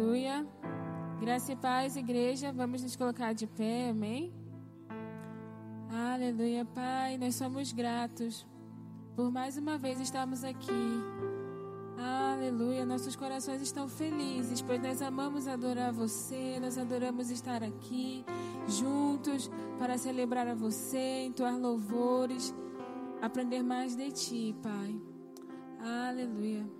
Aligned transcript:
Aleluia. 0.00 0.46
Graça 1.20 1.52
e 1.52 1.56
paz, 1.56 1.94
igreja. 1.94 2.50
Vamos 2.50 2.82
nos 2.82 2.96
colocar 2.96 3.34
de 3.34 3.46
pé, 3.46 3.90
amém? 3.90 4.32
Aleluia, 5.90 6.64
Pai. 6.64 7.18
Nós 7.18 7.34
somos 7.34 7.70
gratos 7.70 8.46
por 9.14 9.30
mais 9.30 9.58
uma 9.58 9.76
vez 9.76 10.00
estarmos 10.00 10.42
aqui. 10.42 10.72
Aleluia. 11.98 12.86
Nossos 12.86 13.14
corações 13.14 13.60
estão 13.60 13.86
felizes, 13.88 14.62
pois 14.62 14.80
nós 14.80 15.02
amamos 15.02 15.46
adorar 15.46 15.92
você, 15.92 16.58
nós 16.58 16.78
adoramos 16.78 17.30
estar 17.30 17.62
aqui 17.62 18.24
juntos 18.66 19.50
para 19.78 19.98
celebrar 19.98 20.48
a 20.48 20.54
você, 20.54 21.26
entoar 21.26 21.58
louvores, 21.58 22.54
aprender 23.20 23.62
mais 23.62 23.94
de 23.94 24.10
ti, 24.12 24.56
Pai. 24.62 24.98
Aleluia. 25.78 26.79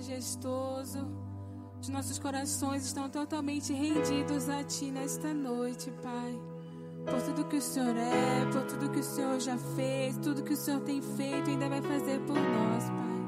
majestoso. 0.00 1.06
Os 1.80 1.88
nossos 1.88 2.18
corações 2.18 2.86
estão 2.86 3.08
totalmente 3.10 3.72
rendidos 3.72 4.48
a 4.48 4.64
Ti 4.64 4.90
nesta 4.90 5.34
noite, 5.34 5.90
Pai. 6.02 6.40
Por 7.04 7.20
tudo 7.22 7.44
que 7.44 7.56
o 7.56 7.60
Senhor 7.60 7.94
é, 7.96 8.46
por 8.50 8.62
tudo 8.64 8.90
que 8.90 9.00
o 9.00 9.04
Senhor 9.04 9.38
já 9.40 9.58
fez, 9.58 10.16
tudo 10.18 10.42
que 10.42 10.54
o 10.54 10.56
Senhor 10.56 10.80
tem 10.80 11.02
feito, 11.02 11.48
e 11.48 11.52
ainda 11.52 11.68
vai 11.68 11.82
fazer 11.82 12.18
por 12.20 12.34
nós, 12.34 12.84
Pai. 12.84 13.19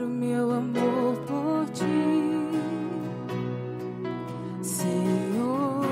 o 0.00 0.08
meu 0.08 0.52
amor 0.52 1.16
por 1.26 1.68
ti, 1.70 1.84
Senhor. 4.62 5.82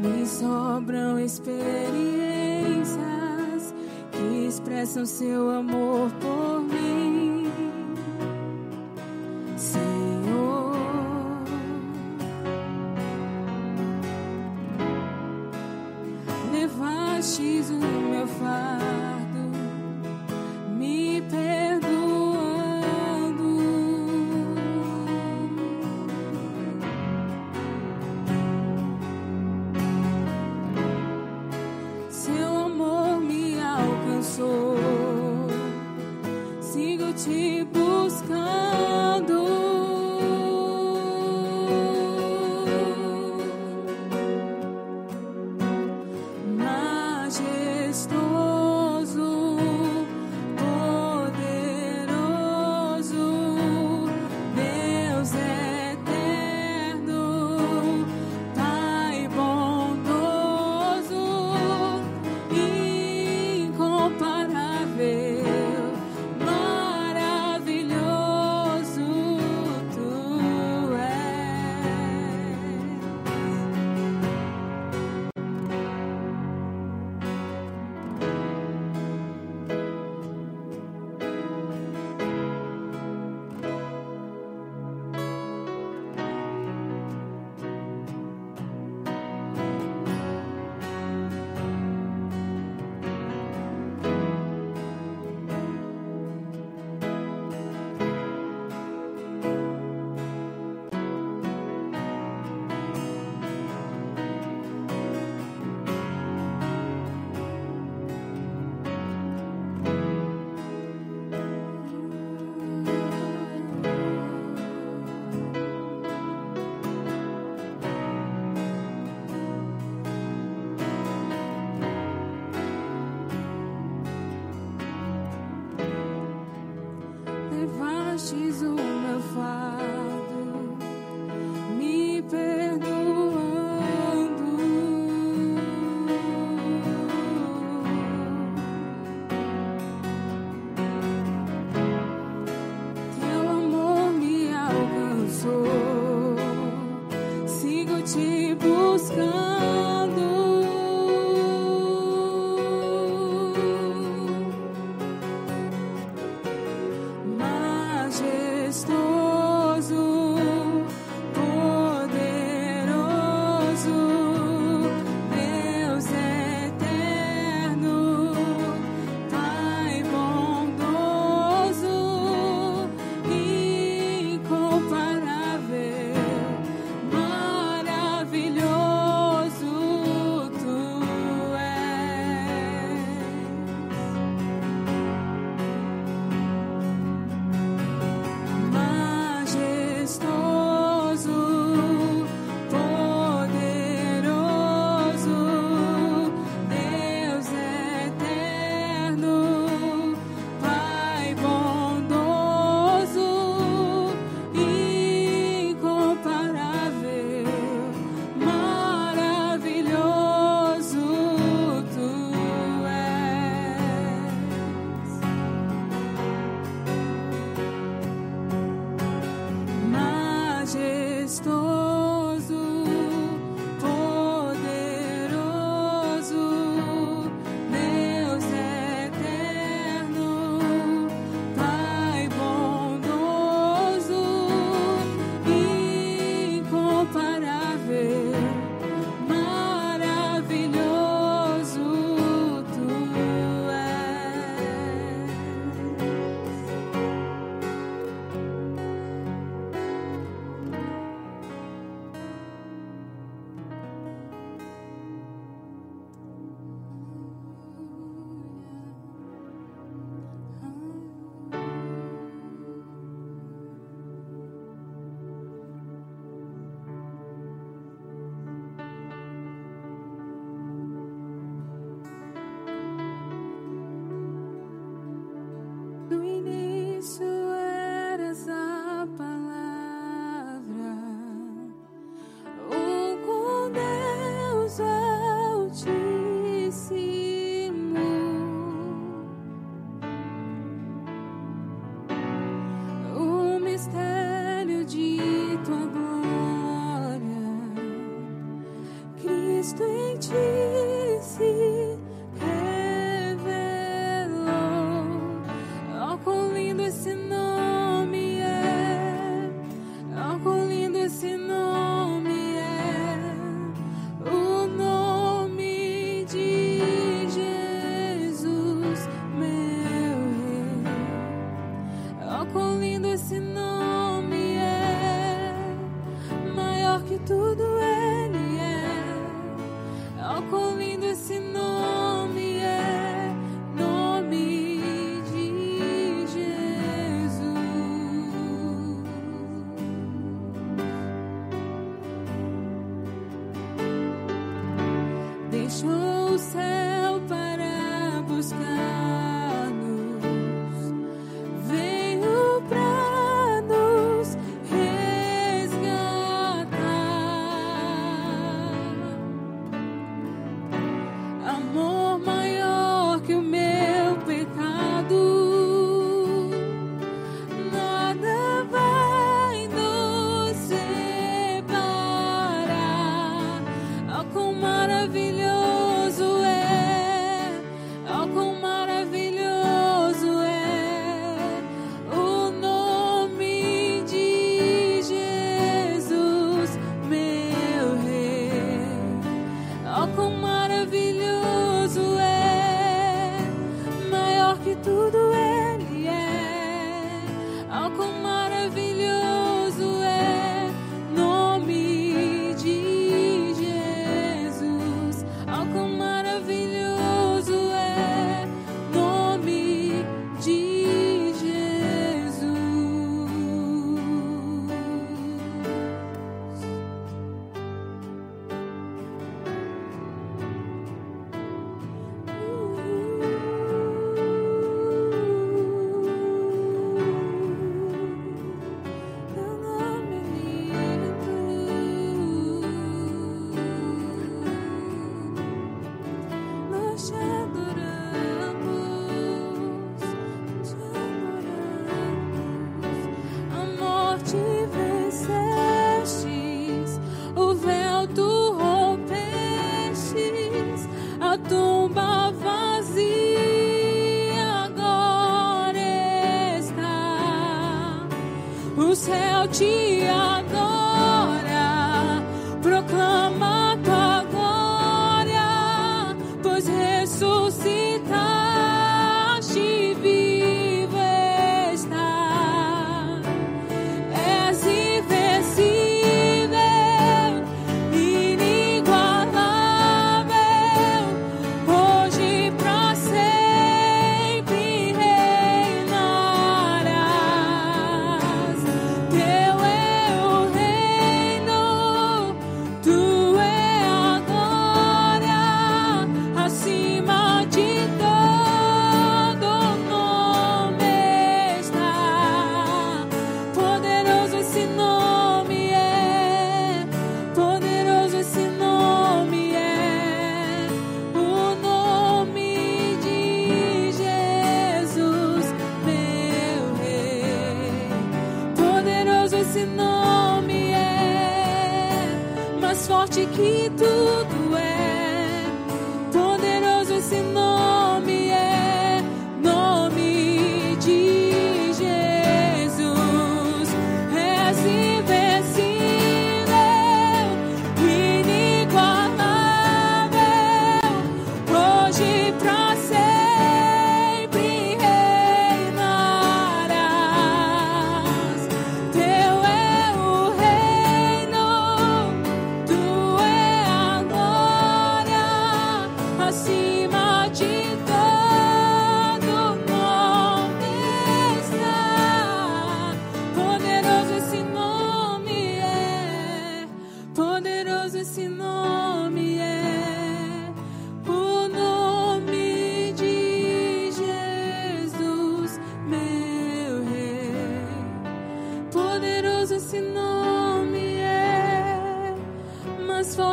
Me 0.00 0.24
sobram 0.26 1.18
experiências 1.18 3.74
que 4.12 4.46
expressam 4.46 5.04
seu 5.04 5.50
amor. 5.50 5.85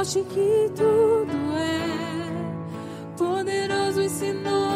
mostre 0.03 0.21
que 0.23 0.69
tudo 0.75 1.57
é 1.57 3.17
poderoso 3.17 4.01
e 4.01 4.09
sinônimo. 4.09 4.72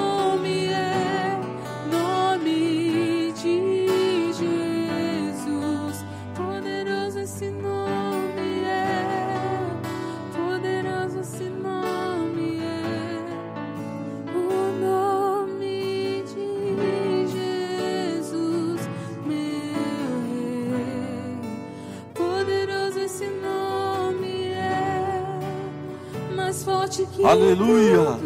Aleluia. 27.27 28.17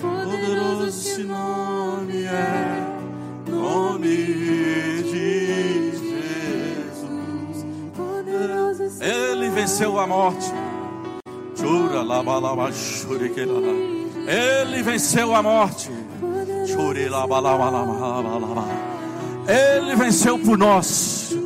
Poderoso 0.00 0.86
esse 0.86 1.22
nome 1.22 2.24
é, 2.24 2.86
nome 3.46 4.08
de 4.08 5.92
Jesus. 5.92 7.02
Ele 9.02 9.50
venceu 9.50 10.00
a 10.00 10.06
morte. 10.06 10.50
Chura 11.54 12.02
lá, 12.02 12.22
balaba, 12.22 12.70
Ele 14.26 14.82
venceu 14.82 15.34
a 15.34 15.42
morte. 15.42 15.90
Ele 19.46 19.94
venceu 19.94 20.38
por 20.38 20.56
nós. 20.56 21.36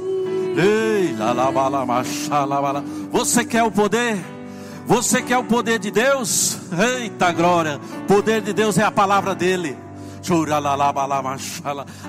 Ei, 0.57 1.17
Você 3.11 3.45
quer 3.45 3.65
o 3.65 3.73
poder? 3.73 4.34
Você 4.87 5.23
quer 5.23 5.39
o 5.39 5.45
poder 5.45 5.79
de 5.79 5.91
Deus? 5.91 6.59
Eita 7.01 7.33
glória! 7.33 7.81
O 8.03 8.07
poder 8.07 8.43
de 8.43 8.53
Deus 8.53 8.77
é 8.77 8.83
a 8.83 8.91
palavra 8.91 9.35
dele. 9.35 9.77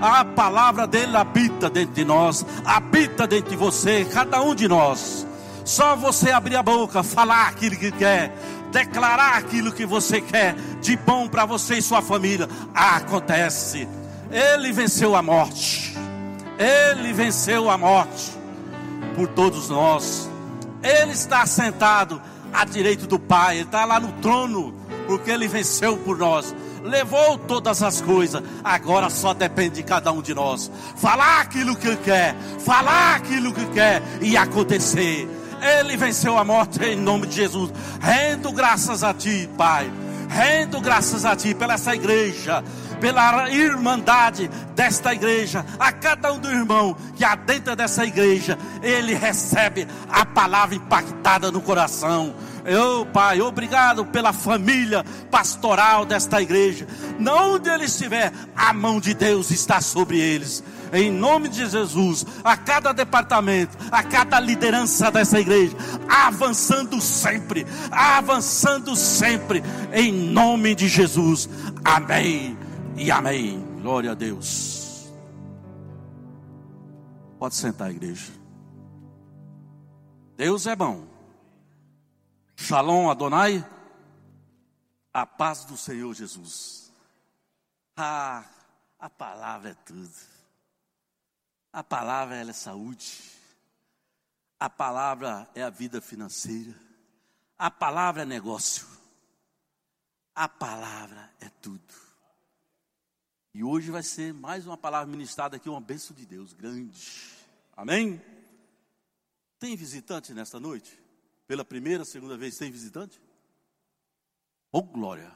A 0.02 0.24
palavra 0.24 0.88
dele 0.88 1.18
habita 1.18 1.70
dentro 1.70 1.94
de 1.94 2.06
nós, 2.06 2.46
habita 2.66 3.28
dentro 3.28 3.50
de 3.50 3.58
você, 3.58 4.06
cada 4.06 4.42
um 4.42 4.56
de 4.56 4.68
nós. 4.68 5.28
Só 5.66 5.96
você 5.96 6.32
abrir 6.32 6.56
a 6.56 6.64
boca, 6.64 7.04
falar 7.04 7.48
aquilo 7.48 7.76
que 7.76 7.92
quer, 7.92 8.34
declarar 8.72 9.38
aquilo 9.38 9.72
que 9.72 9.86
você 9.86 10.22
quer 10.22 10.56
de 10.82 10.96
bom 10.96 11.28
para 11.28 11.46
você 11.46 11.76
e 11.76 11.82
sua 11.82 12.02
família. 12.02 12.48
acontece. 12.74 13.88
Ele 14.32 14.72
venceu 14.72 15.16
a 15.16 15.22
morte. 15.22 15.98
Ele 16.58 17.12
venceu 17.14 17.70
a 17.70 17.78
morte 17.78 18.32
por 19.16 19.28
todos 19.30 19.70
nós. 19.70 20.30
Ele 20.84 21.12
está 21.12 21.46
sentado 21.46 22.22
à 22.56 22.66
direita 22.66 23.06
do 23.06 23.20
Pai, 23.20 23.58
Ele 23.58 23.66
está 23.66 23.86
lá 23.86 24.00
no 24.00 24.12
trono, 24.14 24.74
porque 25.08 25.32
Ele 25.32 25.48
venceu 25.48 25.98
por 25.98 26.18
nós. 26.18 26.56
Levou 26.84 27.38
todas 27.38 27.82
as 27.82 28.00
coisas, 28.00 28.44
agora 28.64 29.10
só 29.10 29.34
depende 29.34 29.76
de 29.76 29.84
cada 29.84 30.12
um 30.12 30.22
de 30.22 30.34
nós. 30.34 30.72
Falar 30.96 31.42
aquilo 31.42 31.76
que 31.76 31.96
quer, 31.98 32.36
falar 32.60 33.16
aquilo 33.16 33.52
que 33.54 33.66
quer 33.68 34.02
e 34.22 34.38
acontecer. 34.38 35.28
Ele 35.80 35.98
venceu 35.98 36.38
a 36.38 36.44
morte 36.44 36.84
em 36.84 36.96
nome 36.96 37.26
de 37.26 37.38
Jesus. 37.38 37.72
Rendo 38.00 38.52
graças 38.52 39.04
a 39.04 39.14
Ti, 39.14 39.50
Pai. 39.58 39.92
Rendo 40.30 40.80
graças 40.80 41.26
a 41.26 41.36
Ti 41.36 41.56
pela 41.56 41.74
essa 41.74 41.96
igreja 41.96 42.64
pela 42.96 43.50
irmandade 43.50 44.50
desta 44.76 45.14
igreja, 45.14 45.66
a 45.80 45.92
cada 45.92 46.34
um 46.34 46.40
do 46.40 46.50
irmão 46.50 46.96
que 47.16 47.24
adentra 47.24 47.76
dessa 47.76 48.06
igreja, 48.06 48.58
ele 48.82 49.14
recebe 49.14 49.88
a 50.10 50.26
palavra 50.26 50.76
impactada 50.76 51.52
no 51.52 51.62
coração. 51.62 52.36
Eu, 52.66 53.06
Pai, 53.06 53.42
obrigado 53.42 54.06
pela 54.06 54.34
família 54.34 55.06
pastoral 55.30 56.04
desta 56.04 56.42
igreja. 56.42 56.88
Onde 57.20 57.70
ele 57.70 57.86
estiver, 57.86 58.34
a 58.56 58.74
mão 58.74 59.00
de 59.00 59.14
Deus 59.14 59.52
está 59.52 59.80
sobre 59.80 60.20
eles. 60.20 60.64
Em 60.92 61.12
nome 61.12 61.48
de 61.48 61.68
Jesus, 61.68 62.26
a 62.44 62.58
cada 62.58 62.92
departamento, 62.92 63.78
a 63.92 64.02
cada 64.02 64.40
liderança 64.40 65.12
dessa 65.12 65.40
igreja, 65.40 65.76
avançando 66.10 67.00
sempre, 67.00 67.68
avançando 67.92 68.96
sempre, 68.96 69.64
em 69.94 70.12
nome 70.12 70.74
de 70.74 70.88
Jesus. 70.88 71.48
Amém 71.84 72.58
e 72.98 73.12
amém. 73.12 73.60
Glória 73.82 74.12
a 74.12 74.16
Deus. 74.16 75.12
Pode 77.38 77.56
sentar, 77.56 77.92
igreja. 77.92 78.32
Deus 80.36 80.66
é 80.66 80.76
bom. 80.76 81.08
Shalom 82.56 83.10
Adonai. 83.10 83.66
A 85.14 85.26
paz 85.26 85.66
do 85.66 85.78
Senhor 85.78 86.14
Jesus. 86.14 86.92
Ah, 87.96 88.44
a 89.00 89.10
palavra 89.10 89.70
é 89.70 89.74
tudo. 89.86 90.12
A 91.72 91.84
palavra 91.84 92.36
é 92.36 92.54
saúde. 92.54 93.32
A 94.60 94.70
palavra 94.70 95.48
é 95.54 95.62
a 95.64 95.70
vida 95.70 96.02
financeira. 96.02 96.74
A 97.58 97.70
palavra 97.70 98.24
é 98.24 98.26
negócio. 98.26 98.88
A 100.34 100.50
palavra 100.50 101.32
é 101.40 101.50
tudo. 101.62 102.05
E 103.56 103.64
hoje 103.64 103.90
vai 103.90 104.04
ser 104.04 104.34
mais 104.34 104.68
uma 104.68 104.76
palavra 104.76 105.10
ministrada 105.10 105.56
aqui, 105.56 105.70
uma 105.70 105.80
bênção 105.80 106.14
de 106.14 106.26
Deus 106.26 106.52
grande. 106.52 107.00
Amém? 107.74 108.22
Tem 109.58 109.78
visitante 109.78 110.34
nesta 110.34 110.60
noite? 110.60 111.00
Pela 111.48 111.64
primeira, 111.64 112.04
segunda 112.04 112.36
vez, 112.36 112.58
tem 112.58 112.70
visitante? 112.70 113.18
Oh, 114.74 114.82
glória! 114.82 115.32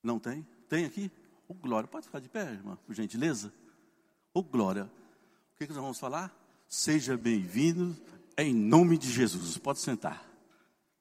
Não 0.00 0.20
tem? 0.20 0.46
Tem 0.68 0.84
aqui? 0.84 1.10
Oh, 1.48 1.54
glória! 1.54 1.88
Pode 1.88 2.06
ficar 2.06 2.20
de 2.20 2.28
pé, 2.28 2.52
irmã, 2.52 2.78
por 2.86 2.94
gentileza? 2.94 3.52
Oh, 4.32 4.44
glória! 4.44 4.84
O 4.84 5.58
que, 5.58 5.66
que 5.66 5.72
nós 5.72 5.82
vamos 5.82 5.98
falar? 5.98 6.32
Seja 6.68 7.16
bem-vindo 7.16 8.00
em 8.38 8.54
nome 8.54 8.96
de 8.96 9.10
Jesus. 9.10 9.58
Pode 9.58 9.80
sentar. 9.80 10.24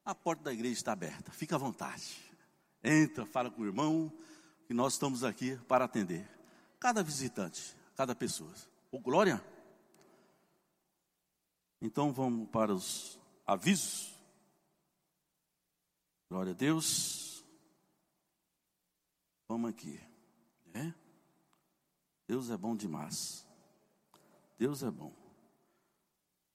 A 0.03 0.15
porta 0.15 0.45
da 0.45 0.51
igreja 0.51 0.73
está 0.73 0.93
aberta, 0.93 1.31
fica 1.31 1.57
à 1.57 1.59
vontade. 1.59 2.17
Entra, 2.83 3.23
fala 3.27 3.51
com 3.51 3.61
o 3.61 3.67
irmão 3.67 4.11
e 4.71 4.73
nós 4.73 4.93
estamos 4.93 5.21
aqui 5.25 5.57
para 5.67 5.83
atender 5.83 6.25
cada 6.79 7.03
visitante, 7.03 7.75
cada 7.93 8.15
pessoa. 8.15 8.53
O 8.89 8.99
glória. 8.99 9.43
Então 11.81 12.13
vamos 12.13 12.49
para 12.49 12.73
os 12.73 13.19
avisos. 13.45 14.15
Glória 16.29 16.53
a 16.53 16.55
Deus. 16.55 17.43
Vamos 19.45 19.71
aqui. 19.71 19.99
É? 20.73 20.93
Deus 22.25 22.49
é 22.49 22.55
bom 22.55 22.73
demais. 22.73 23.45
Deus 24.57 24.83
é 24.83 24.89
bom. 24.89 25.11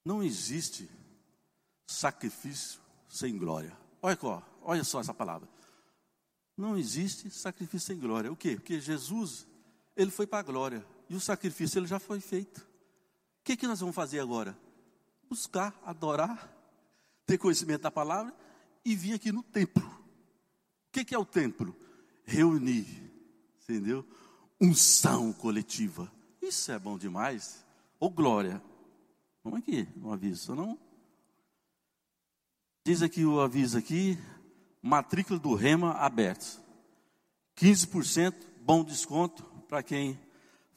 Não 0.03 0.23
existe 0.23 0.89
sacrifício 1.87 2.81
sem 3.11 3.37
glória. 3.37 3.77
Olha, 4.01 4.19
olha 4.63 4.85
só 4.85 5.01
essa 5.01 5.13
palavra. 5.13 5.56
Não 6.57 6.77
existe 6.77 7.29
sacrifício 7.31 7.89
sem 7.89 7.99
glória. 7.99 8.33
O 8.33 8.37
quê? 8.37 8.57
Porque 8.57 8.81
Jesus, 8.81 9.47
ele 9.95 10.11
foi 10.11 10.27
para 10.27 10.39
a 10.39 10.43
glória. 10.43 10.87
E 11.09 11.15
o 11.15 11.21
sacrifício 11.21 11.79
ele 11.79 11.87
já 11.87 11.99
foi 11.99 12.21
feito. 12.21 12.59
O 12.61 13.45
que, 13.45 13.57
que 13.57 13.67
nós 13.67 13.81
vamos 13.81 13.95
fazer 13.95 14.21
agora? 14.21 14.59
Buscar, 15.29 15.79
adorar, 15.85 16.51
ter 17.27 17.39
conhecimento 17.39 17.83
da 17.83 17.91
palavra 17.91 18.35
e 18.85 18.97
vir 18.97 19.15
aqui 19.15 19.31
no 19.31 19.43
templo. 19.43 19.85
O 19.85 20.93
que, 20.93 21.05
que 21.05 21.15
é 21.15 21.19
o 21.19 21.25
templo? 21.25 21.77
Reunir, 22.25 22.87
entendeu? 23.63 24.05
Unção 24.61 25.33
coletiva. 25.33 26.11
Isso 26.41 26.73
é 26.73 26.79
bom 26.79 26.97
demais. 26.97 27.65
Ou 28.01 28.11
glória. 28.11 28.63
Vamos 29.45 29.61
aqui, 29.61 29.87
um 30.03 30.13
aviso, 30.13 30.55
não? 30.55 30.79
Diz 32.85 33.03
aqui 33.03 33.25
o 33.25 33.41
aviso 33.41 33.77
aqui, 33.77 34.19
matrícula 34.87 35.39
do 35.39 35.55
Rema 35.55 35.93
aberta. 35.95 36.47
15%, 37.57 38.35
bom 38.61 38.85
desconto 38.85 39.43
para 39.69 39.83
quem 39.83 40.19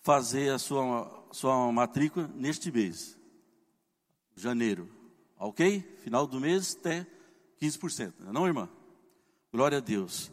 fazer 0.02 0.52
a 0.52 0.58
sua, 0.58 1.28
sua 1.32 1.72
matrícula 1.72 2.28
neste 2.34 2.72
mês. 2.72 3.16
Janeiro. 4.36 4.90
Ok? 5.38 5.82
Final 6.04 6.26
do 6.26 6.40
mês 6.40 6.76
até 6.80 7.06
15%. 7.62 8.14
Não, 8.32 8.48
irmã? 8.48 8.68
Glória 9.54 9.78
a 9.78 9.82
Deus. 9.82 10.32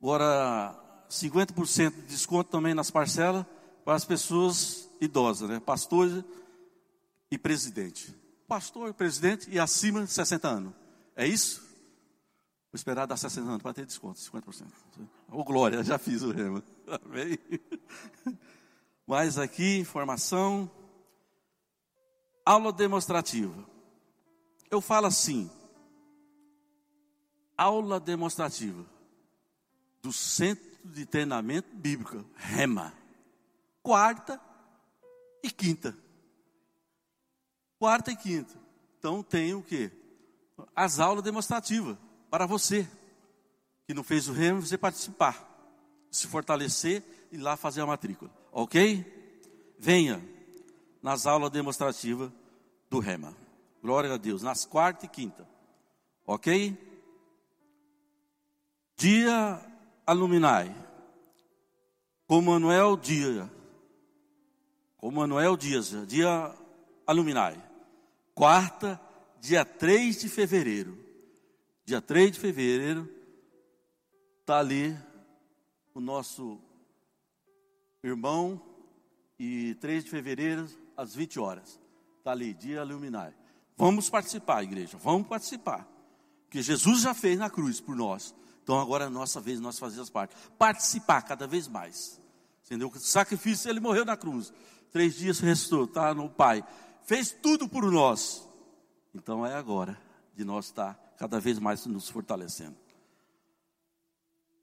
Agora, 0.00 1.04
50% 1.10 1.94
de 1.94 2.02
desconto 2.02 2.50
também 2.50 2.72
nas 2.72 2.90
parcelas 2.90 3.44
para 3.84 3.94
as 3.94 4.04
pessoas 4.04 4.88
idosas, 5.00 5.48
né? 5.50 5.60
Pastor 5.60 6.24
e 7.30 7.36
presidente. 7.36 8.14
Pastor 8.48 8.94
presidente 8.94 9.50
e 9.50 9.58
acima 9.58 10.04
de 10.04 10.12
60 10.12 10.48
anos. 10.48 10.72
É 11.14 11.26
isso? 11.26 11.71
Vou 12.72 12.78
esperar 12.78 13.04
dar 13.04 13.18
60 13.18 13.46
anos 13.46 13.62
para 13.62 13.74
ter 13.74 13.84
desconto, 13.84 14.18
50%. 14.18 14.66
Ô 15.30 15.44
glória, 15.44 15.84
já 15.84 15.98
fiz 15.98 16.22
o 16.22 16.30
rema. 16.30 16.64
Amém? 17.04 17.38
Aqui, 19.42 19.76
informação. 19.76 20.70
Aula 22.46 22.72
demonstrativa. 22.72 23.68
Eu 24.70 24.80
falo 24.80 25.06
assim. 25.06 25.50
Aula 27.58 28.00
demonstrativa. 28.00 28.86
Do 30.00 30.10
Centro 30.10 30.64
de 30.82 31.04
Treinamento 31.04 31.76
Bíblico, 31.76 32.24
REMA. 32.36 32.94
Quarta 33.82 34.40
e 35.42 35.50
quinta. 35.50 35.94
Quarta 37.78 38.12
e 38.12 38.16
quinta. 38.16 38.54
Então 38.98 39.22
tem 39.22 39.52
o 39.52 39.62
quê? 39.62 39.92
As 40.74 41.00
aulas 41.00 41.22
demonstrativas 41.22 41.98
para 42.32 42.46
você 42.46 42.88
que 43.86 43.92
não 43.92 44.02
fez 44.02 44.26
o 44.26 44.32
remo, 44.32 44.62
você 44.62 44.78
participar, 44.78 45.46
se 46.10 46.26
fortalecer 46.26 47.02
e 47.30 47.36
lá 47.36 47.58
fazer 47.58 47.82
a 47.82 47.86
matrícula, 47.86 48.30
ok? 48.50 49.04
Venha 49.78 50.18
nas 51.02 51.26
aulas 51.26 51.50
demonstrativas 51.50 52.32
do 52.88 53.00
Rema. 53.00 53.36
Glória 53.82 54.14
a 54.14 54.16
Deus, 54.16 54.40
nas 54.40 54.64
quarta 54.64 55.04
e 55.04 55.10
quinta, 55.10 55.46
ok? 56.26 56.74
Dia 58.96 59.60
Aluminai, 60.06 60.74
com 62.26 62.40
Manuel 62.40 62.96
Dias, 62.96 63.46
com 64.96 65.10
Manuel 65.10 65.54
Dias, 65.54 65.94
dia 66.08 66.50
Aluminai, 67.06 67.62
quarta, 68.34 68.98
dia 69.38 69.66
3 69.66 70.18
de 70.18 70.30
fevereiro, 70.30 71.11
dia 71.84 72.00
3 72.00 72.32
de 72.32 72.40
fevereiro, 72.40 73.08
está 74.40 74.58
ali 74.58 74.96
o 75.94 76.00
nosso 76.00 76.60
irmão, 78.02 78.60
e 79.38 79.74
3 79.80 80.04
de 80.04 80.10
fevereiro, 80.10 80.68
às 80.96 81.14
20 81.16 81.40
horas. 81.40 81.80
Está 82.18 82.30
ali, 82.30 82.54
dia 82.54 82.84
luminar. 82.84 83.34
Vamos 83.76 84.08
participar, 84.08 84.62
igreja, 84.62 84.96
vamos 84.96 85.26
participar. 85.26 85.88
Porque 86.44 86.62
Jesus 86.62 87.00
já 87.00 87.12
fez 87.12 87.38
na 87.38 87.50
cruz 87.50 87.80
por 87.80 87.96
nós. 87.96 88.32
Então 88.62 88.78
agora 88.78 89.04
é 89.04 89.06
a 89.08 89.10
nossa 89.10 89.40
vez, 89.40 89.58
nós 89.58 89.78
fazemos 89.78 90.08
parte. 90.08 90.36
Participar 90.56 91.22
cada 91.22 91.46
vez 91.48 91.66
mais. 91.66 92.20
Entendeu? 92.64 92.88
O 92.88 92.98
sacrifício, 93.00 93.68
ele 93.68 93.80
morreu 93.80 94.04
na 94.04 94.16
cruz. 94.16 94.52
Três 94.92 95.16
dias 95.16 95.40
restou, 95.40 95.84
está 95.84 96.14
no 96.14 96.30
Pai. 96.30 96.64
Fez 97.04 97.32
tudo 97.32 97.68
por 97.68 97.90
nós. 97.90 98.48
Então 99.12 99.44
é 99.44 99.54
agora 99.54 100.00
de 100.36 100.44
nós 100.44 100.66
estar 100.66 101.01
cada 101.22 101.38
vez 101.38 101.60
mais 101.60 101.86
nos 101.86 102.08
fortalecendo. 102.08 102.74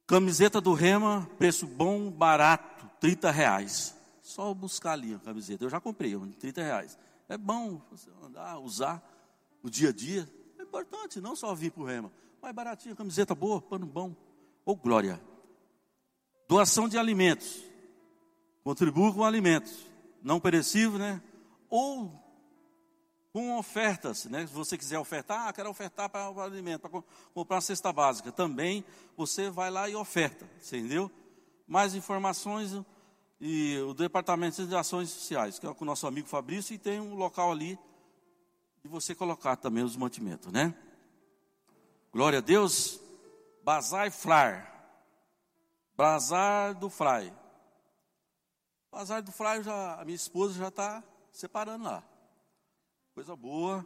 Camiseta 0.06 0.60
do 0.60 0.74
Rema, 0.74 1.26
preço 1.38 1.66
bom, 1.66 2.12
barato, 2.12 2.86
30 3.00 3.32
reais. 3.32 3.96
Só 4.22 4.54
buscar 4.54 4.92
ali 4.92 5.14
a 5.14 5.20
camiseta. 5.20 5.64
Eu 5.64 5.70
já 5.70 5.80
comprei, 5.80 6.20
30 6.38 6.62
reais. 6.62 7.00
É 7.30 7.38
bom 7.38 7.82
você 7.90 8.10
andar, 8.22 8.60
usar 8.60 9.02
no 9.64 9.70
dia 9.70 9.88
a 9.88 9.94
dia. 9.94 10.30
É 10.58 10.64
importante, 10.64 11.22
não 11.22 11.34
só 11.34 11.56
vir 11.56 11.72
para 11.72 11.82
o 11.82 11.86
Rema. 11.86 12.12
Mas 12.42 12.54
baratinho, 12.54 12.94
camiseta 12.94 13.34
boa, 13.34 13.62
pano 13.62 13.86
bom. 13.86 14.10
Ô 14.66 14.74
oh, 14.74 14.76
glória. 14.76 15.18
Doação 16.46 16.90
de 16.90 16.98
alimentos. 16.98 17.64
Contribua 18.66 19.14
com 19.14 19.24
alimentos. 19.24 19.86
Não 20.22 20.42
perecível, 20.42 21.00
né? 21.00 21.22
Ou 21.70 22.12
com 23.32 23.58
ofertas, 23.58 24.26
né? 24.26 24.46
Se 24.48 24.54
você 24.54 24.78
quiser 24.78 25.00
ofertar, 25.00 25.48
ah, 25.48 25.54
quero 25.54 25.70
ofertar 25.70 26.10
para 26.10 26.30
o 26.30 26.42
alimento, 26.42 26.82
para 26.82 27.04
comprar 27.34 27.56
uma 27.58 27.62
cesta 27.62 27.94
básica. 27.94 28.32
Também 28.32 28.84
você 29.16 29.50
vai 29.50 29.70
lá 29.70 29.88
e 29.88 29.96
oferta, 29.96 30.50
entendeu? 30.58 31.12
Mais 31.68 31.94
informações 31.94 32.72
e 33.40 33.78
o 33.88 33.94
Departamento 33.94 34.66
de 34.66 34.76
Ações 34.76 35.10
Sociais, 35.10 35.60
que 35.60 35.68
é 35.68 35.74
com 35.74 35.84
o 35.84 35.88
nosso 35.88 36.08
amigo 36.08 36.28
Fabrício, 36.28 36.74
e 36.74 36.78
tem 36.78 37.00
um 37.00 37.14
local 37.14 37.52
ali 37.52 37.78
de 38.82 38.90
você 38.90 39.14
colocar 39.14 39.56
também 39.56 39.84
os 39.84 39.96
mantimentos, 39.96 40.52
né? 40.52 40.74
Glória 42.12 42.40
a 42.40 42.42
Deus. 42.42 43.00
Bazar 43.64 44.12
Flar. 44.12 44.70
Bazar 45.96 46.74
do 46.74 46.90
Fly. 46.90 47.32
Bazar 48.92 49.22
do 49.22 49.32
Fly, 49.32 49.62
já, 49.62 50.02
a 50.02 50.06
minha 50.06 50.16
esposa 50.16 50.58
já 50.58 50.70
está 50.70 51.04
separando 51.32 51.84
lá. 51.84 52.04
Coisa 53.14 53.36
boa. 53.36 53.86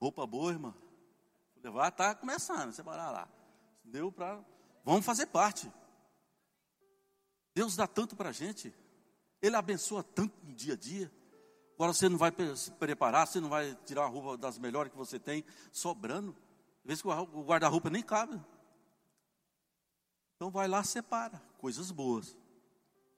Roupa 0.00 0.26
boa, 0.26 0.52
irmã. 0.52 0.74
Levar, 1.62 1.90
tá 1.90 2.14
começando, 2.14 2.72
separar 2.72 3.10
lá. 3.10 3.28
Deu 3.84 4.10
para. 4.10 4.42
Vamos 4.84 5.04
fazer 5.04 5.26
parte. 5.26 5.70
Deus 7.54 7.76
dá 7.76 7.86
tanto 7.86 8.16
para 8.16 8.30
a 8.30 8.32
gente. 8.32 8.74
Ele 9.42 9.56
abençoa 9.56 10.02
tanto 10.02 10.34
no 10.44 10.54
dia 10.54 10.74
a 10.74 10.76
dia. 10.76 11.12
Agora 11.74 11.92
você 11.92 12.08
não 12.08 12.18
vai 12.18 12.32
se 12.56 12.70
preparar, 12.72 13.26
você 13.26 13.40
não 13.40 13.48
vai 13.48 13.74
tirar 13.86 14.04
a 14.04 14.06
roupa 14.06 14.36
das 14.36 14.58
melhores 14.58 14.92
que 14.92 14.98
você 14.98 15.18
tem, 15.18 15.44
sobrando. 15.72 16.36
Às 16.82 16.86
vezes 16.86 17.04
o 17.04 17.42
guarda-roupa 17.42 17.88
nem 17.88 18.02
cabe. 18.02 18.38
Então 20.36 20.50
vai 20.50 20.68
lá, 20.68 20.82
separa. 20.84 21.42
Coisas 21.58 21.90
boas. 21.90 22.36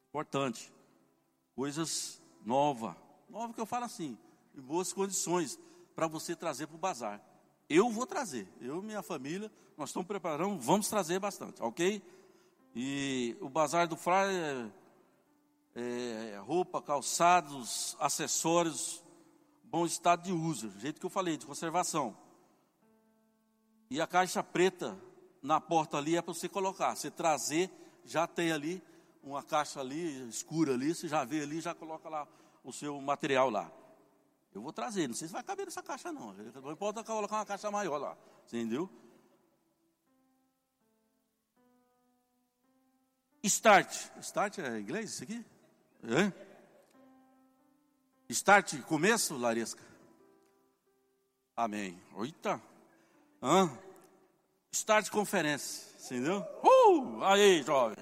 Importante. 0.09 0.73
Coisas 1.55 2.21
novas. 2.45 2.97
Nova 3.33 3.55
que 3.55 3.61
eu 3.61 3.65
falo 3.65 3.87
assim, 3.87 4.19
em 4.55 4.61
boas 4.61 4.93
condições, 4.93 5.59
para 5.95 6.07
você 6.07 6.37
trazer 6.37 6.67
para 6.67 6.77
o 6.77 6.79
bazar. 6.79 7.19
Eu 7.67 7.89
vou 7.89 8.07
trazer, 8.07 8.47
eu 8.61 8.81
e 8.81 8.85
minha 8.85 9.03
família, 9.03 9.51
nós 9.75 9.89
estamos 9.89 10.07
preparando, 10.07 10.61
vamos 10.61 10.87
trazer 10.87 11.19
bastante, 11.19 11.63
ok? 11.63 12.03
E 12.77 13.35
o 13.41 13.49
bazar 13.49 13.89
do 13.89 13.97
Frade 13.97 14.35
é, 15.75 16.33
é, 16.35 16.39
roupa, 16.41 16.83
calçados, 16.83 17.97
acessórios, 17.99 19.03
bom 19.65 19.87
estado 19.87 20.25
de 20.25 20.33
uso, 20.33 20.69
do 20.69 20.79
jeito 20.79 21.01
que 21.01 21.07
eu 21.07 21.11
falei, 21.11 21.39
de 21.39 21.47
conservação. 21.47 22.15
E 23.89 23.99
a 23.99 24.07
caixa 24.07 24.43
preta 24.43 25.01
na 25.41 25.59
porta 25.59 25.97
ali 25.97 26.19
é 26.19 26.21
para 26.21 26.35
você 26.35 26.51
colocar, 26.51 26.95
você 26.95 27.11
trazer, 27.11 27.71
já 28.05 28.27
tem 28.27 28.53
ali 28.53 28.83
uma 29.23 29.43
caixa 29.43 29.81
ali, 29.81 30.29
escura 30.29 30.75
ali, 30.75 30.95
você 30.95 31.09
já 31.09 31.25
vê 31.25 31.41
ali, 31.41 31.63
já 31.63 31.75
coloca 31.75 32.11
lá 32.11 32.29
o 32.63 32.73
seu 32.73 33.01
material 33.01 33.51
lá. 33.51 33.71
Eu 34.55 34.61
vou 34.61 34.73
trazer, 34.73 35.09
não 35.09 35.15
sei 35.15 35.29
se 35.29 35.33
vai 35.33 35.43
caber 35.43 35.65
nessa 35.65 35.83
caixa 35.83 36.13
não. 36.13 36.33
Não 36.33 36.73
importa 36.73 37.03
colocar 37.03 37.37
uma 37.37 37.47
caixa 37.47 37.71
maior 37.71 37.99
lá. 37.99 38.17
Entendeu? 38.47 38.89
Start. 43.43 43.93
Start 44.21 44.59
é 44.59 44.79
inglês 44.79 45.11
isso 45.11 45.25
aqui? 45.25 45.45
É? 46.05 46.33
Start, 48.29 48.81
começo, 48.83 49.37
Laresca? 49.37 49.83
Amém. 51.57 52.01
Oita. 52.15 52.63
Hã? 53.43 53.71
Start 54.71 55.11
conferência. 55.11 55.91
Entendeu? 56.05 56.45
Uh! 56.63 57.23
Aí, 57.25 57.63
jovem. 57.63 57.97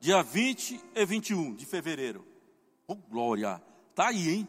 Dia 0.00 0.22
20 0.22 0.80
e 0.94 1.06
21 1.06 1.54
de 1.54 1.66
fevereiro. 1.66 2.26
Oh, 2.86 2.96
glória. 2.96 3.62
Tá 3.94 4.08
aí, 4.08 4.28
hein? 4.28 4.48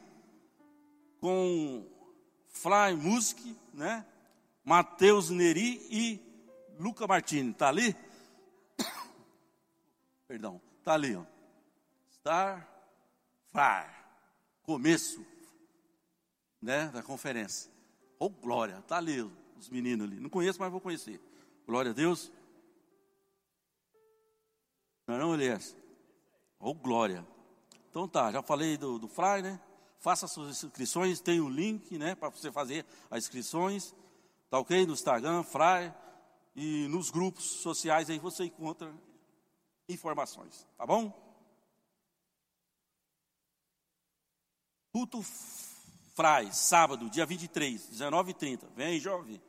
Com 1.20 1.86
Fly 2.48 2.96
Music, 2.96 3.56
né? 3.74 4.06
Matheus 4.64 5.30
Neri 5.30 5.86
e 5.92 6.20
Luca 6.80 7.06
Martini. 7.06 7.54
Tá 7.54 7.68
ali? 7.68 7.96
Perdão, 10.28 10.60
tá 10.84 10.94
ali, 10.94 11.16
ó. 11.16 11.24
Star 12.12 12.68
Fire. 13.52 13.94
Começo, 14.64 15.24
né, 16.60 16.88
da 16.88 17.04
conferência. 17.04 17.72
Oh, 18.18 18.30
glória. 18.30 18.82
Tá 18.88 18.98
ali 18.98 19.22
os 19.22 19.70
meninos 19.70 20.08
ali. 20.08 20.20
Não 20.20 20.30
conheço, 20.30 20.60
mas 20.60 20.72
vou 20.72 20.82
conhecer. 20.82 21.22
Glória 21.68 21.92
a 21.92 21.94
Deus. 21.94 22.32
Não 25.08 25.16
é 25.16 25.20
não, 25.20 25.34
Elias? 25.36 25.78
Oh, 26.60 26.74
glória. 26.74 27.24
Então 27.96 28.10
tá, 28.10 28.30
já 28.30 28.44
falei 28.44 28.76
do, 28.76 29.00
do 29.00 29.08
Fly, 29.08 29.42
né? 29.42 29.58
Faça 30.00 30.28
suas 30.28 30.62
inscrições, 30.62 31.22
tem 31.22 31.40
o 31.40 31.46
um 31.46 31.50
link, 31.50 31.98
né? 31.98 32.14
Para 32.14 32.28
você 32.28 32.52
fazer 32.52 32.86
as 33.10 33.24
inscrições. 33.24 33.96
Tá 34.50 34.60
ok? 34.60 34.86
No 34.86 34.92
Instagram, 34.92 35.44
Fly. 35.44 35.94
E 36.58 36.90
nos 36.90 37.10
grupos 37.10 37.46
sociais 37.46 38.10
aí 38.10 38.20
você 38.20 38.44
encontra 38.44 38.94
informações. 39.88 40.68
Tá 40.78 40.86
bom? 40.86 41.10
Culto 44.92 45.24
Fry, 45.24 46.52
sábado, 46.52 47.10
dia 47.10 47.26
23, 47.26 47.92
19h30. 47.92 48.68
Vem 48.76 48.88
aí, 48.88 49.00
jovem. 49.00 49.42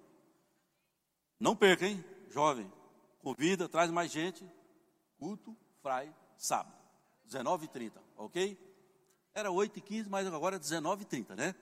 Não 1.40 1.56
perca, 1.56 1.84
hein? 1.84 2.04
Jovem. 2.30 2.72
Convida, 3.18 3.68
traz 3.68 3.90
mais 3.90 4.12
gente. 4.12 4.48
Culto 5.18 5.56
Fry, 5.82 6.14
sábado, 6.36 6.76
19h30 7.28 8.05
ok? 8.16 8.58
Era 9.34 9.50
8 9.50 9.78
e 9.78 9.82
15 9.82 10.08
mas 10.08 10.26
agora 10.26 10.56
é 10.56 10.58
19 10.58 11.02
e 11.02 11.06
30 11.06 11.36
né? 11.36 11.54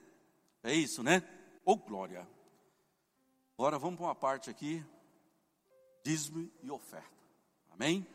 É 0.63 0.73
isso, 0.75 1.03
né? 1.03 1.23
Ô 1.65 1.73
oh, 1.73 1.77
glória! 1.77 2.29
Agora 3.57 3.79
vamos 3.79 3.97
para 3.97 4.07
uma 4.07 4.15
parte 4.15 4.51
aqui, 4.51 4.85
dízimo 6.03 6.51
e 6.63 6.71
oferta. 6.71 7.09
Amém? 7.71 8.07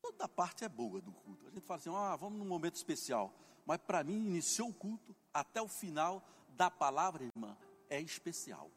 Toda 0.00 0.28
parte 0.28 0.64
é 0.64 0.68
boa 0.68 1.00
do 1.00 1.12
culto. 1.12 1.46
A 1.46 1.50
gente 1.50 1.64
fala 1.64 1.80
assim, 1.80 1.90
ah, 1.94 2.16
vamos 2.16 2.38
num 2.38 2.44
momento 2.44 2.76
especial. 2.76 3.32
Mas 3.66 3.78
para 3.78 4.04
mim, 4.04 4.26
iniciou 4.26 4.68
o 4.68 4.74
culto 4.74 5.16
até 5.32 5.60
o 5.60 5.66
final 5.66 6.22
da 6.50 6.70
palavra, 6.70 7.24
irmã, 7.24 7.56
é 7.88 8.00
especial. 8.00 8.70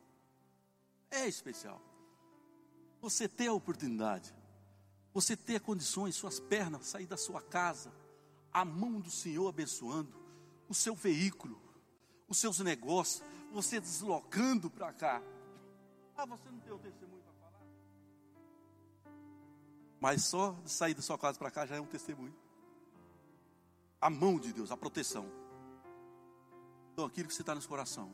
É 1.12 1.28
especial. 1.28 1.82
Você 3.02 3.28
tem 3.28 3.48
a 3.48 3.54
oportunidade 3.54 4.34
você 5.18 5.36
ter 5.36 5.60
condições, 5.62 6.16
suas 6.16 6.40
pernas, 6.40 6.86
sair 6.86 7.08
da 7.08 7.18
sua 7.18 7.42
casa, 7.42 7.92
a 8.54 8.64
mão 8.64 9.02
do 9.02 9.10
Senhor 9.10 9.48
abençoando, 9.48 10.16
o 10.70 10.76
seu 10.76 10.94
veículo, 10.94 11.60
os 12.28 12.38
seus 12.38 12.60
negócios, 12.60 13.24
você 13.52 13.80
deslocando 13.80 14.70
para 14.70 14.94
cá. 14.94 15.20
Ah, 16.16 16.24
você 16.28 16.48
não 16.52 16.60
tem 16.60 16.72
o 16.72 16.78
testemunho 16.78 17.24
para 17.24 17.34
falar? 17.34 17.66
Mas 20.00 20.24
só 20.24 20.52
de 20.64 20.70
sair 20.70 20.94
da 20.94 21.02
sua 21.02 21.18
casa 21.18 21.40
para 21.40 21.50
cá 21.50 21.66
já 21.66 21.78
é 21.78 21.82
um 21.82 21.88
testemunho. 21.88 22.36
A 24.00 24.12
mão 24.12 24.40
de 24.40 24.54
Deus, 24.54 24.70
a 24.70 24.78
proteção. 24.78 25.26
Então, 26.94 27.06
aquilo 27.06 27.28
que 27.28 27.34
você 27.34 27.42
está 27.42 27.56
no 27.56 27.62
seu 27.62 27.70
coração, 27.70 28.14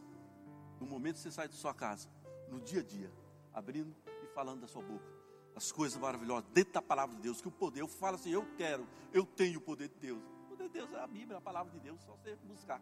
no 0.79 0.85
momento 0.85 1.15
que 1.15 1.21
você 1.23 1.31
sai 1.31 1.49
da 1.49 1.55
sua 1.55 1.73
casa, 1.73 2.07
no 2.49 2.61
dia 2.61 2.79
a 2.79 2.83
dia, 2.83 3.11
abrindo 3.51 3.93
e 4.23 4.27
falando 4.27 4.61
da 4.61 4.69
sua 4.69 4.81
boca 4.81 5.22
as 5.55 5.71
coisas 5.71 5.99
maravilhosas 5.99 6.49
dentro 6.51 6.73
da 6.73 6.81
palavra 6.81 7.15
de 7.15 7.21
Deus, 7.21 7.41
que 7.41 7.47
o 7.47 7.51
poder, 7.51 7.81
eu 7.81 7.87
falo 7.87 8.15
assim, 8.15 8.31
eu 8.31 8.45
quero, 8.57 8.87
eu 9.13 9.25
tenho 9.25 9.59
o 9.59 9.61
poder 9.61 9.89
de 9.89 9.95
Deus. 9.95 10.21
O 10.45 10.49
poder 10.49 10.67
de 10.67 10.73
Deus 10.73 10.91
é 10.93 10.99
a 10.99 11.07
Bíblia, 11.07 11.37
a 11.37 11.41
palavra 11.41 11.71
de 11.71 11.79
Deus, 11.79 12.01
só 12.01 12.13
você 12.13 12.35
buscar. 12.43 12.81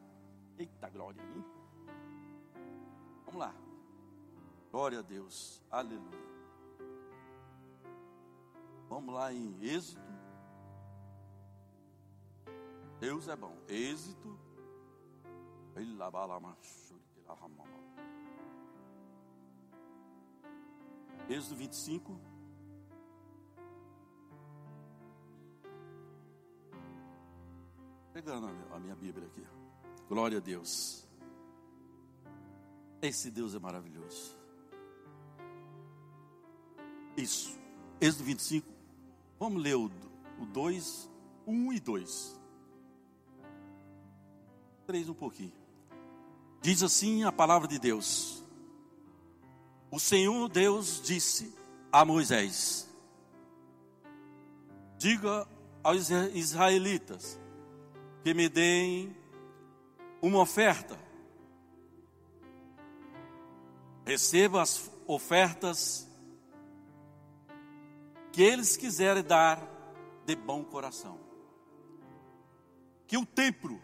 Eita 0.58 0.90
glória, 0.90 1.22
hein? 1.22 1.46
Vamos 3.26 3.40
lá. 3.40 3.54
Glória 4.72 5.00
a 5.00 5.02
Deus. 5.02 5.62
Aleluia. 5.70 6.32
Vamos 8.88 9.14
lá 9.14 9.34
em 9.34 9.56
Êxito. 9.62 10.02
Deus 13.00 13.28
é 13.28 13.36
bom. 13.36 13.58
Êxito. 13.68 14.40
Êxodo 21.32 21.56
25. 21.56 22.31
Pegando 28.14 28.50
a 28.74 28.80
minha 28.80 28.96
Bíblia 28.96 29.26
aqui. 29.28 29.46
Glória 30.10 30.38
a 30.38 30.42
Deus. 30.42 31.08
Esse 33.02 33.32
Deus 33.32 33.56
é 33.56 33.60
maravilhoso. 33.60 34.38
Isso. 37.16 37.58
Êxodo 38.00 38.26
25. 38.26 38.68
Vamos 39.40 39.64
ler 39.64 39.76
o, 39.76 39.90
o 40.40 40.46
2, 40.46 41.10
1 41.48 41.74
e 41.74 41.80
2. 41.80 42.42
3 44.86 45.10
um 45.10 45.14
pouquinho. 45.14 45.54
Diz 46.62 46.84
assim 46.84 47.24
a 47.24 47.32
palavra 47.32 47.68
de 47.68 47.80
Deus. 47.80 48.44
O 49.90 50.00
Senhor 50.00 50.50
Deus 50.50 51.02
disse 51.02 51.56
a 51.92 52.04
Moisés: 52.04 52.90
Diga 54.98 55.48
aos 55.84 56.10
israelitas 56.10 57.41
que 58.24 58.34
me 58.34 58.48
deem 58.48 59.16
uma 60.22 60.40
oferta. 60.40 60.98
Receba 64.06 64.62
as 64.62 64.92
ofertas 65.08 66.08
que 68.32 68.42
eles 68.42 68.78
quiserem 68.78 69.24
dar 69.24 69.62
de 70.26 70.36
bom 70.36 70.64
coração. 70.64 71.20
Que 73.08 73.18
o 73.18 73.26
templo 73.26 73.82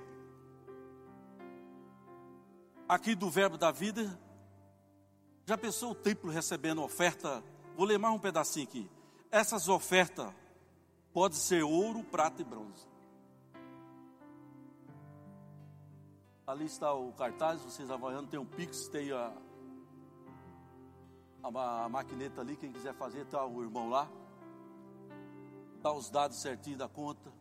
aqui 2.88 3.16
do 3.16 3.30
verbo 3.30 3.58
da 3.58 3.72
vida 3.72 4.18
já 5.46 5.58
pensou 5.58 5.92
o 5.92 5.96
templo 5.96 6.30
recebendo 6.30 6.84
oferta? 6.84 7.44
Vou 7.76 7.86
ler 7.86 7.98
mais 7.98 8.14
um 8.14 8.20
pedacinho 8.20 8.68
aqui. 8.68 8.90
Essas 9.32 9.68
ofertas 9.68 10.34
podem 11.14 11.38
ser 11.38 11.64
ouro, 11.64 12.04
prata 12.04 12.42
e 12.42 12.46
bronze. 12.46 12.86
Ali 16.48 16.66
está 16.66 16.94
o 16.94 17.12
cartaz, 17.12 17.62
vocês 17.62 17.92
avaliando, 17.92 18.30
tem 18.30 18.40
um 18.40 18.46
Pix, 18.46 18.88
tem 18.88 19.12
a, 19.12 19.34
a, 21.44 21.84
a 21.84 21.90
maquineta 21.90 22.42
ali, 22.42 22.56
quem 22.56 22.72
quiser 22.72 22.96
fazer, 22.96 23.24
está 23.24 23.46
o 23.46 23.62
irmão 23.62 23.90
lá. 23.90 24.10
Está 25.76 25.92
os 25.92 26.10
dados 26.10 26.42
certinho 26.42 26.78
da 26.78 26.88
conta. 26.88 27.32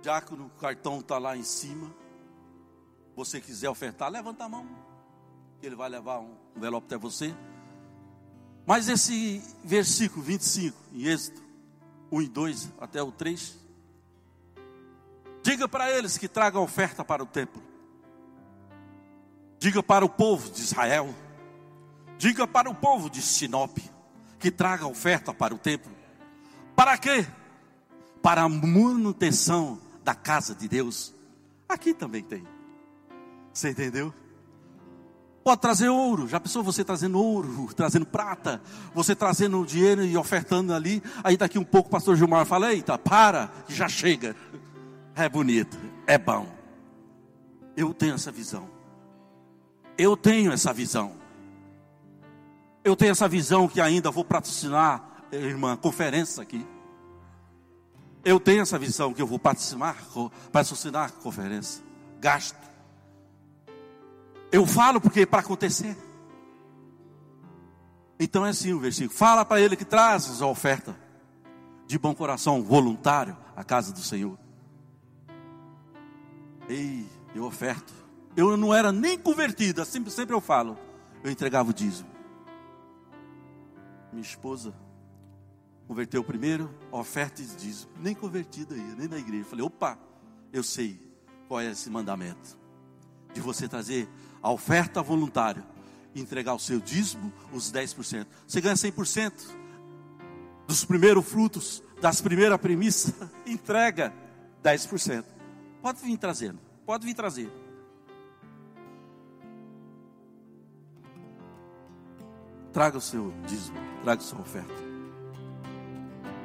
Que 0.00 0.08
o 0.34 0.48
cartão 0.60 1.00
está 1.00 1.18
lá 1.18 1.36
em 1.36 1.42
cima. 1.42 1.92
Você 3.16 3.40
quiser 3.40 3.68
ofertar, 3.68 4.10
levanta 4.10 4.44
a 4.44 4.48
mão 4.48 4.84
ele 5.66 5.76
vai 5.76 5.88
levar 5.88 6.20
um 6.20 6.36
envelope 6.56 6.86
até 6.86 6.96
você. 6.96 7.34
Mas 8.66 8.88
esse 8.88 9.42
versículo 9.62 10.22
25, 10.22 10.76
em 10.92 11.04
Êxodo 11.04 11.42
1 12.10 12.22
e 12.22 12.28
2 12.28 12.72
até 12.80 13.02
o 13.02 13.12
3, 13.12 13.58
diga 15.54 15.68
para 15.68 15.88
eles 15.88 16.18
que 16.18 16.26
tragam 16.26 16.64
oferta 16.64 17.04
para 17.04 17.22
o 17.22 17.26
templo. 17.26 17.62
Diga 19.60 19.84
para 19.84 20.04
o 20.04 20.08
povo 20.08 20.50
de 20.50 20.60
Israel, 20.60 21.14
diga 22.18 22.44
para 22.44 22.68
o 22.68 22.74
povo 22.74 23.08
de 23.08 23.22
Sinop, 23.22 23.78
que 24.38 24.50
traga 24.50 24.84
oferta 24.84 25.32
para 25.32 25.54
o 25.54 25.58
templo. 25.58 25.92
Para 26.74 26.98
quê? 26.98 27.24
Para 28.20 28.42
a 28.42 28.48
manutenção 28.48 29.80
da 30.02 30.12
casa 30.12 30.56
de 30.56 30.66
Deus. 30.66 31.14
Aqui 31.68 31.94
também 31.94 32.24
tem. 32.24 32.44
Você 33.52 33.70
entendeu? 33.70 34.12
Pode 35.44 35.60
trazer 35.60 35.88
ouro. 35.88 36.26
Já 36.26 36.40
pensou 36.40 36.64
você 36.64 36.82
trazendo 36.82 37.22
ouro, 37.22 37.68
trazendo 37.76 38.06
prata, 38.06 38.60
você 38.92 39.14
trazendo 39.14 39.64
dinheiro 39.64 40.04
e 40.04 40.16
ofertando 40.16 40.74
ali. 40.74 41.00
Aí 41.22 41.36
daqui 41.36 41.60
um 41.60 41.64
pouco 41.64 41.88
o 41.88 41.92
pastor 41.92 42.16
Gilmar 42.16 42.44
fala: 42.44 42.72
Eita, 42.72 42.98
para, 42.98 43.52
que 43.66 43.72
já 43.72 43.88
chega. 43.88 44.34
É 45.16 45.28
bonito, 45.28 45.78
é 46.06 46.18
bom. 46.18 46.46
Eu 47.76 47.94
tenho 47.94 48.14
essa 48.14 48.32
visão. 48.32 48.68
Eu 49.96 50.16
tenho 50.16 50.52
essa 50.52 50.72
visão. 50.72 51.12
Eu 52.82 52.96
tenho 52.96 53.12
essa 53.12 53.28
visão 53.28 53.68
que 53.68 53.80
ainda 53.80 54.10
vou 54.10 54.24
patrocinar, 54.24 55.02
irmã, 55.32 55.76
conferência 55.76 56.42
aqui. 56.42 56.66
Eu 58.24 58.40
tenho 58.40 58.62
essa 58.62 58.78
visão 58.78 59.12
que 59.14 59.22
eu 59.22 59.26
vou 59.26 59.38
patrocinar, 59.38 59.96
patrocinar 60.50 61.12
conferência. 61.12 61.82
Gasto. 62.20 62.58
Eu 64.50 64.66
falo 64.66 65.00
porque 65.00 65.26
para 65.26 65.40
acontecer. 65.40 65.96
Então 68.18 68.44
é 68.44 68.50
assim 68.50 68.72
o 68.72 68.80
versículo. 68.80 69.16
Fala 69.16 69.44
para 69.44 69.60
ele 69.60 69.76
que 69.76 69.84
traz 69.84 70.40
a 70.40 70.46
oferta 70.46 70.96
de 71.86 71.98
bom 71.98 72.14
coração, 72.14 72.62
voluntário, 72.62 73.36
à 73.56 73.62
casa 73.62 73.92
do 73.92 74.00
Senhor. 74.00 74.43
Ei, 76.68 77.06
eu 77.34 77.44
oferto. 77.44 77.92
Eu 78.36 78.56
não 78.56 78.74
era 78.74 78.90
nem 78.90 79.18
convertida, 79.18 79.84
sempre, 79.84 80.10
sempre 80.10 80.34
eu 80.34 80.40
falo. 80.40 80.78
Eu 81.22 81.30
entregava 81.30 81.70
o 81.70 81.74
dízimo. 81.74 82.08
Minha 84.12 84.22
esposa 84.22 84.74
converteu 85.86 86.24
primeiro, 86.24 86.70
oferta 86.90 87.42
e 87.42 87.44
dízimo. 87.44 87.92
Nem 88.00 88.14
convertida 88.14 88.74
aí, 88.74 88.94
nem 88.96 89.08
na 89.08 89.18
igreja. 89.18 89.44
falei, 89.44 89.64
opa, 89.64 89.98
eu 90.52 90.62
sei 90.62 90.98
qual 91.48 91.60
é 91.60 91.70
esse 91.70 91.90
mandamento. 91.90 92.56
De 93.32 93.40
você 93.40 93.68
trazer 93.68 94.08
a 94.42 94.50
oferta 94.50 95.02
voluntária, 95.02 95.64
entregar 96.14 96.54
o 96.54 96.58
seu 96.58 96.80
dízimo, 96.80 97.32
os 97.52 97.72
10%. 97.72 98.26
Você 98.46 98.60
ganha 98.60 98.74
100% 98.74 99.32
dos 100.66 100.84
primeiros 100.84 101.26
frutos, 101.26 101.82
das 102.00 102.20
primeiras 102.20 102.58
premissas, 102.58 103.14
entrega 103.46 104.12
10%. 104.62 105.33
Pode 105.84 106.00
vir 106.00 106.16
trazendo, 106.16 106.58
pode 106.86 107.04
vir 107.04 107.12
trazer. 107.12 107.52
Traga 112.72 112.96
o 112.96 113.02
seu 113.02 113.34
dízimo, 113.46 113.76
traga 114.02 114.22
a 114.22 114.24
sua 114.24 114.40
oferta. 114.40 114.72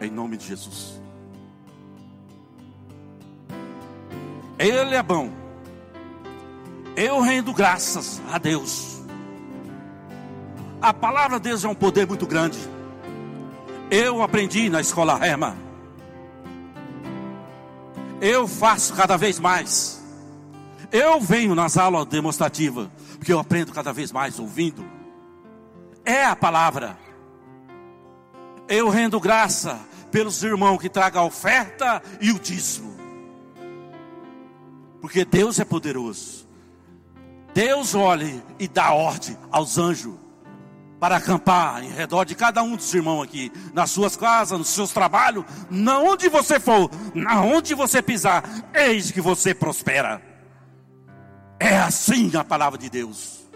Em 0.02 0.12
nome 0.12 0.36
de 0.36 0.46
Jesus. 0.46 1.02
Ele 4.60 4.94
é 4.94 5.02
bom 5.02 5.32
eu 6.98 7.22
rendo 7.22 7.54
graças 7.54 8.22
a 8.30 8.38
Deus. 8.38 9.02
A 10.82 10.94
palavra 10.94 11.40
de 11.40 11.48
Deus 11.48 11.64
é 11.64 11.68
um 11.70 11.74
poder 11.74 12.06
muito 12.06 12.28
grande. 12.28 12.60
Eu 13.90 14.22
aprendi 14.22 14.70
na 14.70 14.82
escola 14.82 15.18
Rema. 15.18 15.69
Eu 18.22 18.48
faço 18.48 18.94
cada 18.94 19.18
vez 19.18 19.40
mais. 19.40 20.02
Eu 20.92 21.22
venho 21.22 21.56
nas 21.56 21.78
aulas 21.78 22.06
demonstrativas, 22.06 22.90
porque 23.18 23.32
eu 23.32 23.40
aprendo 23.40 23.72
cada 23.72 23.94
vez 23.94 24.12
mais 24.12 24.40
ouvindo. 24.40 24.86
É 26.04 26.26
a 26.26 26.36
palavra. 26.36 26.98
Eu 28.68 28.90
rendo 28.90 29.20
graça 29.20 29.80
pelos 30.12 30.42
irmãos 30.44 30.80
que 30.80 30.90
tragam 30.90 31.24
a 31.24 31.26
oferta 31.26 32.02
e 32.20 32.32
o 32.32 32.40
dízimo. 32.40 32.98
Porque 35.02 35.24
Deus 35.24 35.60
é 35.60 35.66
poderoso. 35.66 36.48
Deus 37.54 37.96
olhe 37.96 38.44
e 38.60 38.68
dá 38.68 38.94
ordem 38.94 39.38
aos 39.52 39.78
anjos 39.78 40.16
para 41.00 41.18
acampar 41.18 41.84
em 41.84 41.90
redor 41.90 42.26
de 42.26 42.36
cada 42.36 42.62
um 42.62 42.76
dos 42.76 42.94
irmãos 42.94 43.24
aqui, 43.24 43.52
nas 43.74 43.90
suas 43.90 44.18
casas, 44.18 44.58
nos 44.58 44.68
seus 44.68 44.92
trabalhos, 44.92 45.46
na 45.70 46.00
onde 46.00 46.28
você 46.28 46.60
for, 46.60 46.90
na 47.16 47.42
onde 47.42 47.74
você 47.74 48.02
pisar, 48.02 48.44
eis 48.74 49.10
que 49.10 49.22
você 49.22 49.54
prospera. 49.54 50.22
É 51.60 51.78
assim 51.78 52.36
a 52.36 52.44
palavra 52.44 52.78
de 52.78 52.90
Deus. 52.90 53.50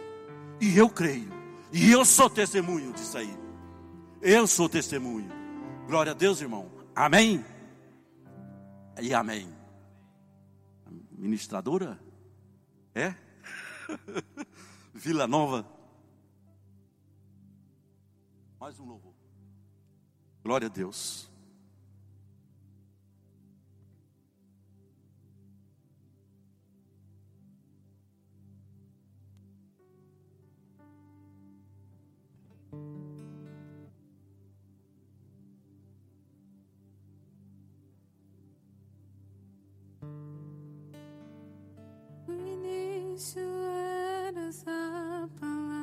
E 0.61 0.77
eu 0.77 0.89
creio, 0.89 1.31
e 1.71 1.91
eu 1.91 2.05
sou 2.05 2.29
testemunho 2.29 2.93
disso 2.93 3.17
aí. 3.17 3.37
Eu 4.21 4.47
sou 4.47 4.69
testemunho. 4.69 5.29
Glória 5.85 6.13
a 6.13 6.15
Deus, 6.15 6.39
irmão. 6.39 6.71
Amém. 6.95 7.43
E 9.01 9.13
amém. 9.13 9.53
Ministradora? 11.11 11.99
É? 12.95 13.13
Vila 14.93 15.27
Nova. 15.27 15.72
Mais 18.63 18.79
um 18.79 18.85
louvor. 18.85 19.13
Glória 20.41 20.67
a 20.67 20.69
Deus. 20.69 21.29
início 42.29 43.41
era 43.41 44.47
essa 44.47 45.29
palavra. 45.37 45.82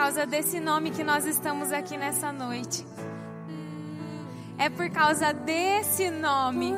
causa 0.00 0.24
desse 0.24 0.58
nome 0.58 0.90
que 0.92 1.04
nós 1.04 1.26
estamos 1.26 1.70
aqui 1.70 1.94
nessa 1.94 2.32
noite. 2.32 2.86
É 4.56 4.70
por 4.70 4.88
causa 4.88 5.30
desse 5.30 6.10
nome. 6.10 6.74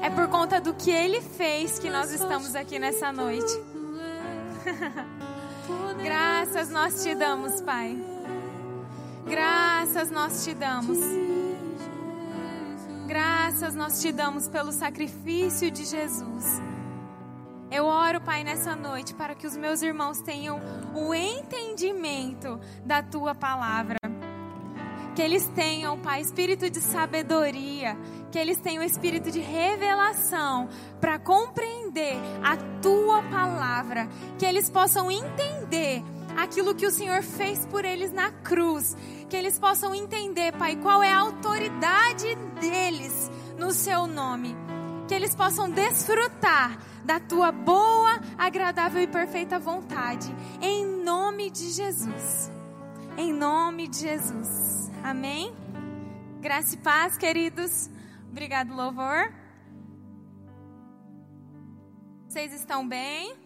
É 0.00 0.08
por 0.08 0.26
conta 0.28 0.58
do 0.58 0.72
que 0.72 0.90
ele 0.90 1.20
fez 1.20 1.78
que 1.78 1.90
nós 1.90 2.10
estamos 2.10 2.56
aqui 2.56 2.78
nessa 2.78 3.12
noite. 3.12 3.60
Graças 6.02 6.70
nós 6.70 7.02
te 7.02 7.14
damos, 7.14 7.60
Pai. 7.60 8.02
Graças 9.26 10.10
nós 10.10 10.46
te 10.46 10.54
damos. 10.54 10.98
Graças 13.06 13.74
nós 13.74 14.00
te 14.00 14.12
damos 14.12 14.48
pelo 14.48 14.72
sacrifício 14.72 15.70
de 15.70 15.84
Jesus. 15.84 16.55
Pai, 18.36 18.44
nessa 18.44 18.76
noite 18.76 19.14
para 19.14 19.34
que 19.34 19.46
os 19.46 19.56
meus 19.56 19.80
irmãos 19.80 20.20
tenham 20.20 20.60
o 20.94 21.14
entendimento 21.14 22.60
da 22.84 23.02
tua 23.02 23.34
palavra. 23.34 23.96
Que 25.14 25.22
eles 25.22 25.48
tenham, 25.54 25.98
Pai, 25.98 26.20
espírito 26.20 26.68
de 26.68 26.78
sabedoria, 26.82 27.96
que 28.30 28.38
eles 28.38 28.58
tenham 28.58 28.82
espírito 28.82 29.30
de 29.30 29.40
revelação 29.40 30.68
para 31.00 31.18
compreender 31.18 32.14
a 32.44 32.58
tua 32.82 33.22
palavra, 33.22 34.06
que 34.38 34.44
eles 34.44 34.68
possam 34.68 35.10
entender 35.10 36.02
aquilo 36.36 36.74
que 36.74 36.84
o 36.84 36.90
Senhor 36.90 37.22
fez 37.22 37.64
por 37.64 37.86
eles 37.86 38.12
na 38.12 38.30
cruz, 38.30 38.94
que 39.30 39.36
eles 39.36 39.58
possam 39.58 39.94
entender, 39.94 40.52
Pai, 40.58 40.76
qual 40.76 41.02
é 41.02 41.10
a 41.10 41.20
autoridade 41.20 42.34
deles 42.60 43.30
no 43.58 43.72
seu 43.72 44.06
nome, 44.06 44.54
que 45.08 45.14
eles 45.14 45.34
possam 45.34 45.70
desfrutar 45.70 46.95
da 47.06 47.20
tua 47.20 47.52
boa, 47.52 48.20
agradável 48.36 49.00
e 49.00 49.06
perfeita 49.06 49.60
vontade. 49.60 50.26
Em 50.60 50.84
nome 50.84 51.50
de 51.50 51.70
Jesus. 51.70 52.50
Em 53.16 53.32
nome 53.32 53.86
de 53.86 53.98
Jesus. 53.98 54.90
Amém? 55.04 55.54
Graça 56.40 56.74
e 56.74 56.78
paz, 56.78 57.16
queridos. 57.16 57.88
Obrigado, 58.28 58.74
louvor. 58.74 59.32
Vocês 62.28 62.52
estão 62.52 62.86
bem? 62.86 63.36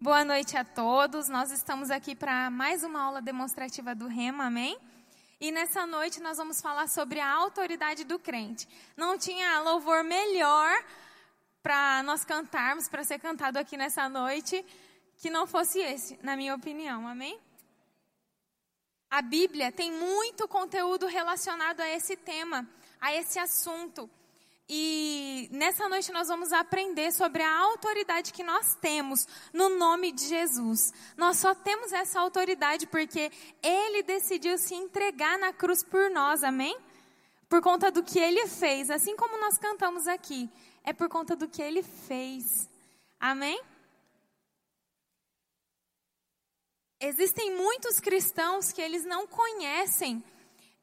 Boa 0.00 0.24
noite 0.24 0.56
a 0.56 0.64
todos. 0.64 1.28
Nós 1.28 1.50
estamos 1.50 1.90
aqui 1.90 2.14
para 2.14 2.48
mais 2.50 2.84
uma 2.84 3.02
aula 3.02 3.20
demonstrativa 3.20 3.96
do 3.96 4.06
Rema, 4.06 4.44
amém? 4.44 4.78
E 5.40 5.50
nessa 5.50 5.84
noite 5.84 6.22
nós 6.22 6.36
vamos 6.36 6.62
falar 6.62 6.86
sobre 6.88 7.18
a 7.18 7.34
autoridade 7.34 8.04
do 8.04 8.16
crente. 8.16 8.68
Não 8.96 9.18
tinha 9.18 9.60
louvor 9.60 10.04
melhor 10.04 10.72
para 11.66 12.00
nós 12.04 12.24
cantarmos, 12.24 12.88
para 12.88 13.02
ser 13.02 13.18
cantado 13.18 13.58
aqui 13.58 13.76
nessa 13.76 14.08
noite, 14.08 14.64
que 15.16 15.28
não 15.28 15.48
fosse 15.48 15.80
esse, 15.80 16.16
na 16.22 16.36
minha 16.36 16.54
opinião, 16.54 17.08
amém? 17.08 17.36
A 19.10 19.20
Bíblia 19.20 19.72
tem 19.72 19.90
muito 19.90 20.46
conteúdo 20.46 21.08
relacionado 21.08 21.80
a 21.80 21.88
esse 21.90 22.14
tema, 22.14 22.64
a 23.00 23.12
esse 23.12 23.40
assunto. 23.40 24.08
E 24.68 25.48
nessa 25.50 25.88
noite 25.88 26.12
nós 26.12 26.28
vamos 26.28 26.52
aprender 26.52 27.10
sobre 27.10 27.42
a 27.42 27.58
autoridade 27.58 28.32
que 28.32 28.44
nós 28.44 28.76
temos 28.76 29.26
no 29.52 29.70
nome 29.70 30.12
de 30.12 30.24
Jesus. 30.28 30.94
Nós 31.16 31.38
só 31.38 31.52
temos 31.52 31.92
essa 31.92 32.20
autoridade 32.20 32.86
porque 32.86 33.28
Ele 33.60 34.04
decidiu 34.04 34.56
se 34.56 34.76
entregar 34.76 35.36
na 35.36 35.52
cruz 35.52 35.82
por 35.82 36.10
nós, 36.10 36.44
amém? 36.44 36.78
Por 37.48 37.60
conta 37.60 37.90
do 37.90 38.04
que 38.04 38.20
Ele 38.20 38.46
fez, 38.46 38.88
assim 38.88 39.16
como 39.16 39.40
nós 39.40 39.58
cantamos 39.58 40.06
aqui 40.06 40.48
é 40.86 40.92
por 40.92 41.08
conta 41.08 41.34
do 41.34 41.48
que 41.48 41.60
ele 41.60 41.82
fez. 41.82 42.70
Amém? 43.18 43.60
Existem 47.00 47.54
muitos 47.56 47.98
cristãos 47.98 48.70
que 48.72 48.80
eles 48.80 49.04
não 49.04 49.26
conhecem 49.26 50.24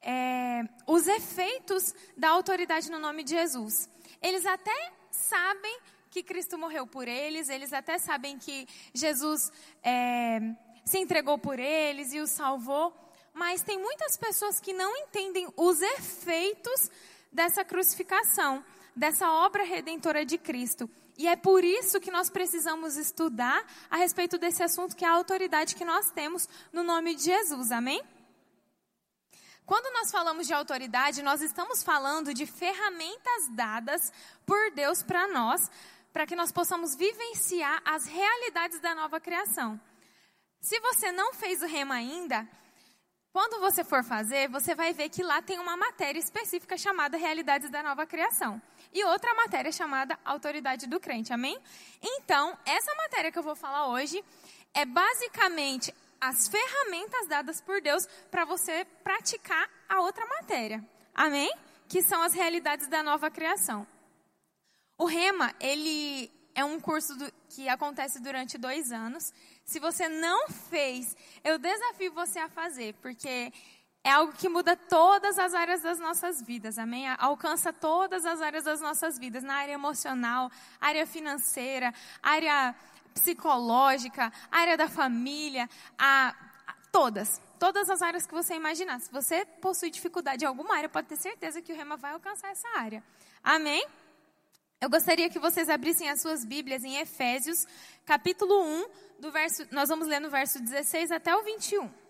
é, 0.02 0.62
os 0.86 1.08
efeitos 1.08 1.96
da 2.18 2.30
autoridade 2.30 2.92
no 2.92 3.00
nome 3.00 3.24
de 3.24 3.32
Jesus. 3.32 3.90
Eles 4.22 4.46
até 4.46 4.94
sabem 5.10 5.80
que 6.12 6.22
Cristo 6.22 6.58
morreu 6.58 6.86
por 6.86 7.08
eles, 7.08 7.50
eles 7.50 7.72
até 7.72 7.98
sabem 7.98 8.38
que 8.38 8.68
Jesus 8.94 9.52
é, 9.82 10.40
se 10.86 11.00
entregou 11.00 11.40
por 11.40 11.58
eles 11.58 12.14
e 12.14 12.20
os 12.20 12.30
salvou, 12.30 12.94
mas 13.34 13.64
tem 13.64 13.80
muitas 13.80 14.18
pessoas 14.18 14.60
que 14.60 14.74
não 14.74 14.96
entendem 14.98 15.48
os 15.56 15.82
efeitos 15.82 16.92
dessa 17.32 17.66
crucificação 17.66 18.64
dessa 18.96 19.30
obra 19.30 19.64
redentora 19.64 20.26
de 20.26 20.38
Cristo. 20.38 20.90
E 21.18 21.28
é 21.28 21.36
por 21.36 21.64
isso 21.64 22.00
que 22.00 22.10
nós 22.10 22.30
precisamos 22.30 22.98
estudar 22.98 23.64
a 23.90 23.98
respeito 23.98 24.38
desse 24.38 24.64
assunto, 24.64 24.96
que 24.96 25.06
é 25.06 25.08
a 25.08 25.14
autoridade 25.14 25.76
que 25.76 25.86
nós 25.86 26.12
temos 26.12 26.48
no 26.72 26.84
nome 26.84 27.16
de 27.16 27.24
Jesus. 27.24 27.72
Amém? 27.72 28.02
Quando 29.66 29.94
nós 29.94 30.12
falamos 30.12 30.48
de 30.48 30.54
autoridade, 30.54 31.24
nós 31.24 31.42
estamos 31.42 31.84
falando 31.84 32.34
de 32.34 32.46
ferramentas 32.46 33.48
dadas 33.52 34.12
por 34.46 34.72
Deus 34.72 35.02
para 35.04 35.28
nós, 35.28 35.70
para 36.12 36.26
que 36.26 36.36
nós 36.36 36.52
possamos 36.52 36.96
vivenciar 36.96 37.82
as 37.86 38.06
realidades 38.06 38.80
da 38.80 38.94
nova 38.94 39.20
criação. 39.20 39.80
Se 40.60 40.80
você 40.80 41.12
não 41.12 41.34
fez 41.34 41.62
o 41.62 41.68
rema 41.68 41.96
ainda, 41.96 42.48
quando 43.34 43.60
você 43.60 43.84
for 43.84 44.04
fazer, 44.04 44.48
você 44.48 44.76
vai 44.76 44.94
ver 44.94 45.10
que 45.10 45.24
lá 45.24 45.42
tem 45.42 45.60
uma 45.60 45.76
matéria 45.76 46.20
específica 46.20 46.78
chamada 46.78 47.18
Realidades 47.18 47.70
da 47.72 47.82
Nova 47.82 48.06
Criação. 48.06 48.62
E 48.94 49.04
outra 49.06 49.34
matéria 49.34 49.72
chamada 49.72 50.20
Autoridade 50.24 50.86
do 50.86 51.00
Crente, 51.00 51.34
amém? 51.34 51.58
Então, 52.02 52.56
essa 52.66 52.94
matéria 52.96 53.32
que 53.32 53.40
eu 53.40 53.44
vou 53.44 53.56
falar 53.56 53.88
hoje 53.88 54.24
é 54.74 54.86
basicamente 54.86 55.94
as 56.22 56.48
ferramentas 56.48 57.28
dadas 57.28 57.60
por 57.60 57.82
Deus 57.82 58.06
para 58.30 58.46
você 58.46 58.86
praticar 59.04 59.70
a 59.90 60.02
outra 60.02 60.26
matéria, 60.26 60.84
amém? 61.14 61.52
Que 61.88 62.02
são 62.04 62.22
as 62.22 62.34
realidades 62.34 62.88
da 62.88 63.02
nova 63.02 63.32
criação. 63.32 63.86
O 64.98 65.06
Rema, 65.06 65.54
ele 65.60 66.32
é 66.56 66.64
um 66.64 66.80
curso 66.80 67.16
do, 67.16 67.32
que 67.50 67.68
acontece 67.68 68.22
durante 68.22 68.58
dois 68.58 68.92
anos. 68.92 69.34
Se 69.66 69.80
você 69.80 70.08
não 70.08 70.48
fez, 70.50 71.16
eu 71.44 71.58
desafio 71.58 72.14
você 72.14 72.40
a 72.40 72.48
fazer, 72.48 72.94
porque 73.02 73.52
é 74.04 74.12
algo 74.12 74.34
que 74.34 74.50
muda 74.50 74.76
todas 74.76 75.40
as 75.40 75.54
áreas 75.54 75.82
das 75.82 75.98
nossas 75.98 76.42
vidas, 76.42 76.78
amém? 76.78 77.08
Alcança 77.18 77.72
todas 77.72 78.26
as 78.26 78.42
áreas 78.42 78.66
das 78.66 78.82
nossas 78.82 79.18
vidas, 79.18 79.44
na 79.44 79.56
área 79.56 79.72
emocional, 79.72 80.52
área 80.82 81.08
financeira, 81.08 81.94
área 82.22 82.76
psicológica, 83.14 84.32
área 84.52 84.76
da 84.76 84.90
família, 84.90 85.70
a, 85.98 86.36
a, 86.68 86.74
todas. 86.92 87.42
Todas 87.58 87.90
as 87.90 88.02
áreas 88.02 88.28
que 88.28 88.34
você 88.34 88.56
imaginar. 88.56 89.00
Se 89.00 89.10
você 89.10 89.46
possui 89.46 89.90
dificuldade 89.90 90.44
em 90.44 90.48
alguma 90.48 90.76
área, 90.76 90.90
pode 90.90 91.08
ter 91.08 91.16
certeza 91.16 91.62
que 91.62 91.72
o 91.72 91.76
Rema 91.76 91.96
vai 91.96 92.12
alcançar 92.12 92.52
essa 92.52 92.68
área. 92.78 93.02
Amém? 93.42 93.88
Eu 94.82 94.90
gostaria 94.90 95.30
que 95.30 95.40
vocês 95.40 95.70
abrissem 95.70 96.10
as 96.10 96.22
suas 96.22 96.44
Bíblias 96.44 96.84
em 96.84 96.98
Efésios, 96.98 97.66
capítulo 98.06 98.66
1, 98.66 98.86
do 99.20 99.32
verso, 99.32 99.66
nós 99.72 99.88
vamos 99.88 100.10
ler 100.10 100.20
no 100.20 100.30
verso 100.30 100.62
16 100.62 101.10
até 101.10 101.34
o 101.34 101.42
21. 101.42 102.03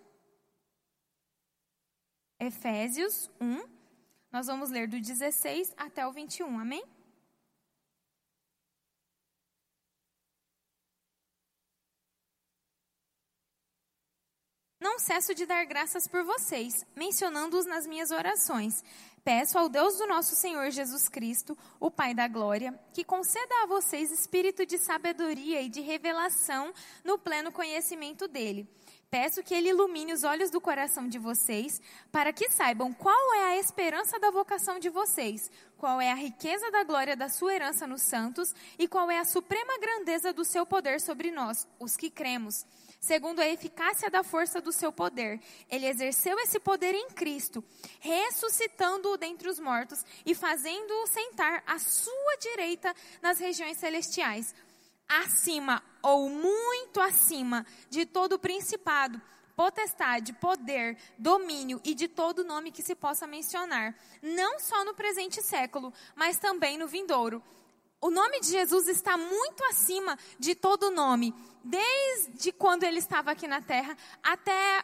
Efésios 2.40 3.30
1, 3.40 3.64
nós 4.32 4.48
vamos 4.48 4.70
ler 4.70 4.88
do 4.88 5.00
16 5.00 5.74
até 5.78 6.06
o 6.06 6.12
21, 6.12 6.60
amém? 6.60 6.84
Não 14.80 15.00
cesso 15.00 15.34
de 15.34 15.46
dar 15.46 15.66
graças 15.66 16.08
por 16.08 16.24
vocês, 16.24 16.86
mencionando-os 16.96 17.66
nas 17.66 17.88
minhas 17.88 18.12
orações 18.12 18.84
Peço 19.24 19.58
ao 19.58 19.70
Deus 19.70 19.98
do 19.98 20.06
nosso 20.06 20.36
Senhor 20.36 20.70
Jesus 20.70 21.08
Cristo, 21.08 21.58
o 21.80 21.90
Pai 21.90 22.14
da 22.14 22.28
Glória, 22.28 22.78
que 22.94 23.06
conceda 23.06 23.64
a 23.64 23.68
vocês 23.68 24.12
espírito 24.12 24.66
de 24.66 24.78
sabedoria 24.78 25.62
e 25.62 25.70
de 25.70 25.80
revelação 25.80 26.74
no 27.06 27.18
pleno 27.18 27.50
conhecimento 27.50 28.28
dele. 28.28 28.68
Peço 29.14 29.44
que 29.44 29.54
ele 29.54 29.70
ilumine 29.70 30.12
os 30.12 30.24
olhos 30.24 30.50
do 30.50 30.60
coração 30.60 31.08
de 31.08 31.20
vocês, 31.20 31.80
para 32.12 32.34
que 32.34 32.50
saibam 32.50 32.92
qual 32.92 33.36
é 33.36 33.44
a 33.44 33.60
esperança 33.60 34.18
da 34.20 34.32
vocação 34.32 34.80
de 34.80 34.90
vocês, 34.90 35.52
qual 35.78 36.02
é 36.02 36.12
a 36.12 36.16
riqueza 36.16 36.72
da 36.72 36.84
glória 36.84 37.16
da 37.16 37.30
sua 37.30 37.54
herança 37.54 37.86
nos 37.86 38.02
santos 38.02 38.56
e 38.80 38.88
qual 38.88 39.12
é 39.12 39.20
a 39.20 39.24
suprema 39.24 39.78
grandeza 39.78 40.34
do 40.34 40.44
seu 40.44 40.66
poder 40.66 41.00
sobre 41.00 41.30
nós, 41.30 41.68
os 41.80 41.96
que 41.96 42.10
cremos 42.10 42.66
segundo 43.00 43.42
a 43.42 43.48
eficácia 43.48 44.10
da 44.10 44.24
força 44.24 44.62
do 44.62 44.72
seu 44.72 44.90
poder. 44.90 45.40
Ele 45.70 45.86
exerceu 45.86 46.40
esse 46.40 46.58
poder 46.58 46.96
em 46.96 47.10
Cristo, 47.10 47.62
ressuscitando-o 48.00 49.18
dentre 49.18 49.50
os 49.50 49.60
mortos 49.60 50.06
e 50.26 50.34
fazendo-o 50.34 51.08
sentar 51.08 51.62
à 51.68 51.78
sua 51.78 52.38
direita 52.40 52.96
nas 53.22 53.40
regiões 53.40 53.78
celestiais, 53.78 54.56
acima 55.08 55.84
ou 56.02 56.30
muito 56.30 57.00
acima 57.00 57.66
de 57.90 58.06
todo 58.06 58.40
principado, 58.40 59.22
potestade, 59.56 60.34
poder, 60.34 60.98
domínio 61.18 61.80
e 61.84 61.94
de 61.94 62.08
todo 62.08 62.44
nome 62.44 62.72
que 62.72 62.82
se 62.82 62.96
possa 62.96 63.28
mencionar, 63.28 63.96
não 64.22 64.60
só 64.60 64.84
no 64.84 64.94
presente 64.94 65.42
século, 65.42 65.94
mas 66.16 66.38
também 66.38 66.78
no 66.78 66.88
vindouro. 66.88 67.42
O 68.02 68.10
nome 68.10 68.42
de 68.42 68.48
Jesus 68.48 68.88
está 68.88 69.18
muito 69.18 69.64
acima 69.66 70.18
de 70.38 70.56
todo 70.56 70.92
nome, 70.92 71.34
desde 71.64 72.52
quando 72.52 72.84
ele 72.84 73.00
estava 73.00 73.32
aqui 73.32 73.48
na 73.48 73.62
terra 73.62 73.96
até 74.22 74.84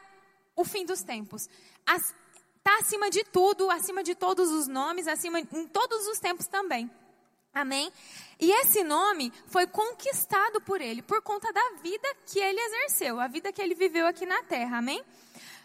o 0.56 0.64
fim 0.64 0.86
dos 0.86 1.02
tempos. 1.04 1.50
Está 1.86 2.78
acima 2.80 3.10
de 3.10 3.24
tudo, 3.26 3.70
acima 3.70 4.04
de 4.04 4.16
todos 4.16 4.50
os 4.52 4.68
nomes, 4.68 5.08
acima 5.08 5.40
em 5.40 5.68
todos 5.68 6.08
os 6.08 6.20
tempos 6.20 6.48
também. 6.48 6.90
Amém? 7.54 7.92
E 8.40 8.52
esse 8.62 8.84
nome 8.84 9.34
foi 9.48 9.66
conquistado 9.68 10.62
por 10.62 10.80
ele, 10.80 11.02
por 11.02 11.22
conta 11.22 11.52
da 11.52 11.72
vida 11.82 12.08
que 12.26 12.40
ele 12.40 12.60
exerceu, 12.60 13.20
a 13.20 13.28
vida 13.28 13.52
que 13.52 13.62
ele 13.62 13.76
viveu 13.76 14.06
aqui 14.08 14.26
na 14.26 14.44
terra. 14.44 14.78
Amém? 14.78 15.04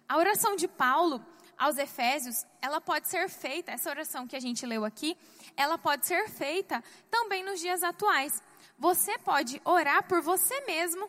A 0.08 0.16
oração 0.16 0.56
de 0.56 0.66
Paulo 0.66 1.24
aos 1.56 1.78
Efésios, 1.78 2.44
ela 2.60 2.80
pode 2.80 3.08
ser 3.08 3.28
feita, 3.28 3.72
essa 3.72 3.90
oração 3.90 4.26
que 4.26 4.34
a 4.34 4.40
gente 4.40 4.66
leu 4.66 4.84
aqui, 4.84 5.16
ela 5.56 5.78
pode 5.78 6.06
ser 6.06 6.28
feita 6.28 6.82
também 7.10 7.44
nos 7.44 7.60
dias 7.60 7.82
atuais. 7.82 8.42
Você 8.78 9.16
pode 9.18 9.60
orar 9.64 10.02
por 10.08 10.20
você 10.20 10.60
mesmo 10.62 11.08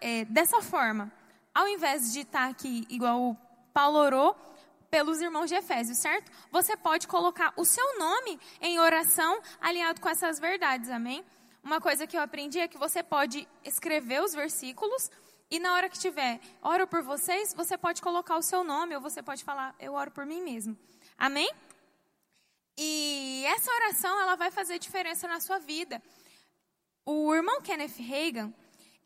é, 0.00 0.24
dessa 0.24 0.60
forma. 0.60 1.12
Ao 1.54 1.68
invés 1.68 2.12
de 2.12 2.20
estar 2.20 2.48
aqui 2.48 2.84
igual 2.90 3.30
o 3.30 3.36
Paulo 3.72 3.98
orou 3.98 4.36
pelos 4.90 5.20
irmãos 5.20 5.48
de 5.48 5.54
Efésios, 5.54 5.98
certo? 5.98 6.30
Você 6.50 6.76
pode 6.76 7.06
colocar 7.06 7.52
o 7.56 7.64
seu 7.64 7.98
nome 7.98 8.38
em 8.60 8.78
oração 8.78 9.40
alinhado 9.60 10.00
com 10.00 10.08
essas 10.08 10.38
verdades, 10.38 10.90
amém? 10.90 11.24
Uma 11.62 11.80
coisa 11.80 12.06
que 12.06 12.16
eu 12.16 12.20
aprendi 12.20 12.60
é 12.60 12.68
que 12.68 12.78
você 12.78 13.02
pode 13.02 13.46
escrever 13.64 14.22
os 14.22 14.32
versículos 14.32 15.10
e 15.50 15.58
na 15.60 15.74
hora 15.74 15.88
que 15.88 15.98
tiver, 15.98 16.40
oro 16.60 16.86
por 16.86 17.02
vocês, 17.02 17.54
você 17.54 17.78
pode 17.78 18.02
colocar 18.02 18.36
o 18.36 18.42
seu 18.42 18.64
nome 18.64 18.94
ou 18.96 19.00
você 19.00 19.22
pode 19.22 19.44
falar, 19.44 19.74
eu 19.78 19.94
oro 19.94 20.10
por 20.10 20.26
mim 20.26 20.42
mesmo. 20.42 20.76
Amém? 21.16 21.48
E 22.76 23.44
essa 23.46 23.72
oração, 23.72 24.20
ela 24.20 24.34
vai 24.34 24.50
fazer 24.50 24.78
diferença 24.78 25.28
na 25.28 25.40
sua 25.40 25.58
vida. 25.58 26.02
O 27.04 27.32
irmão 27.32 27.60
Kenneth 27.62 27.96
Reagan, 27.98 28.52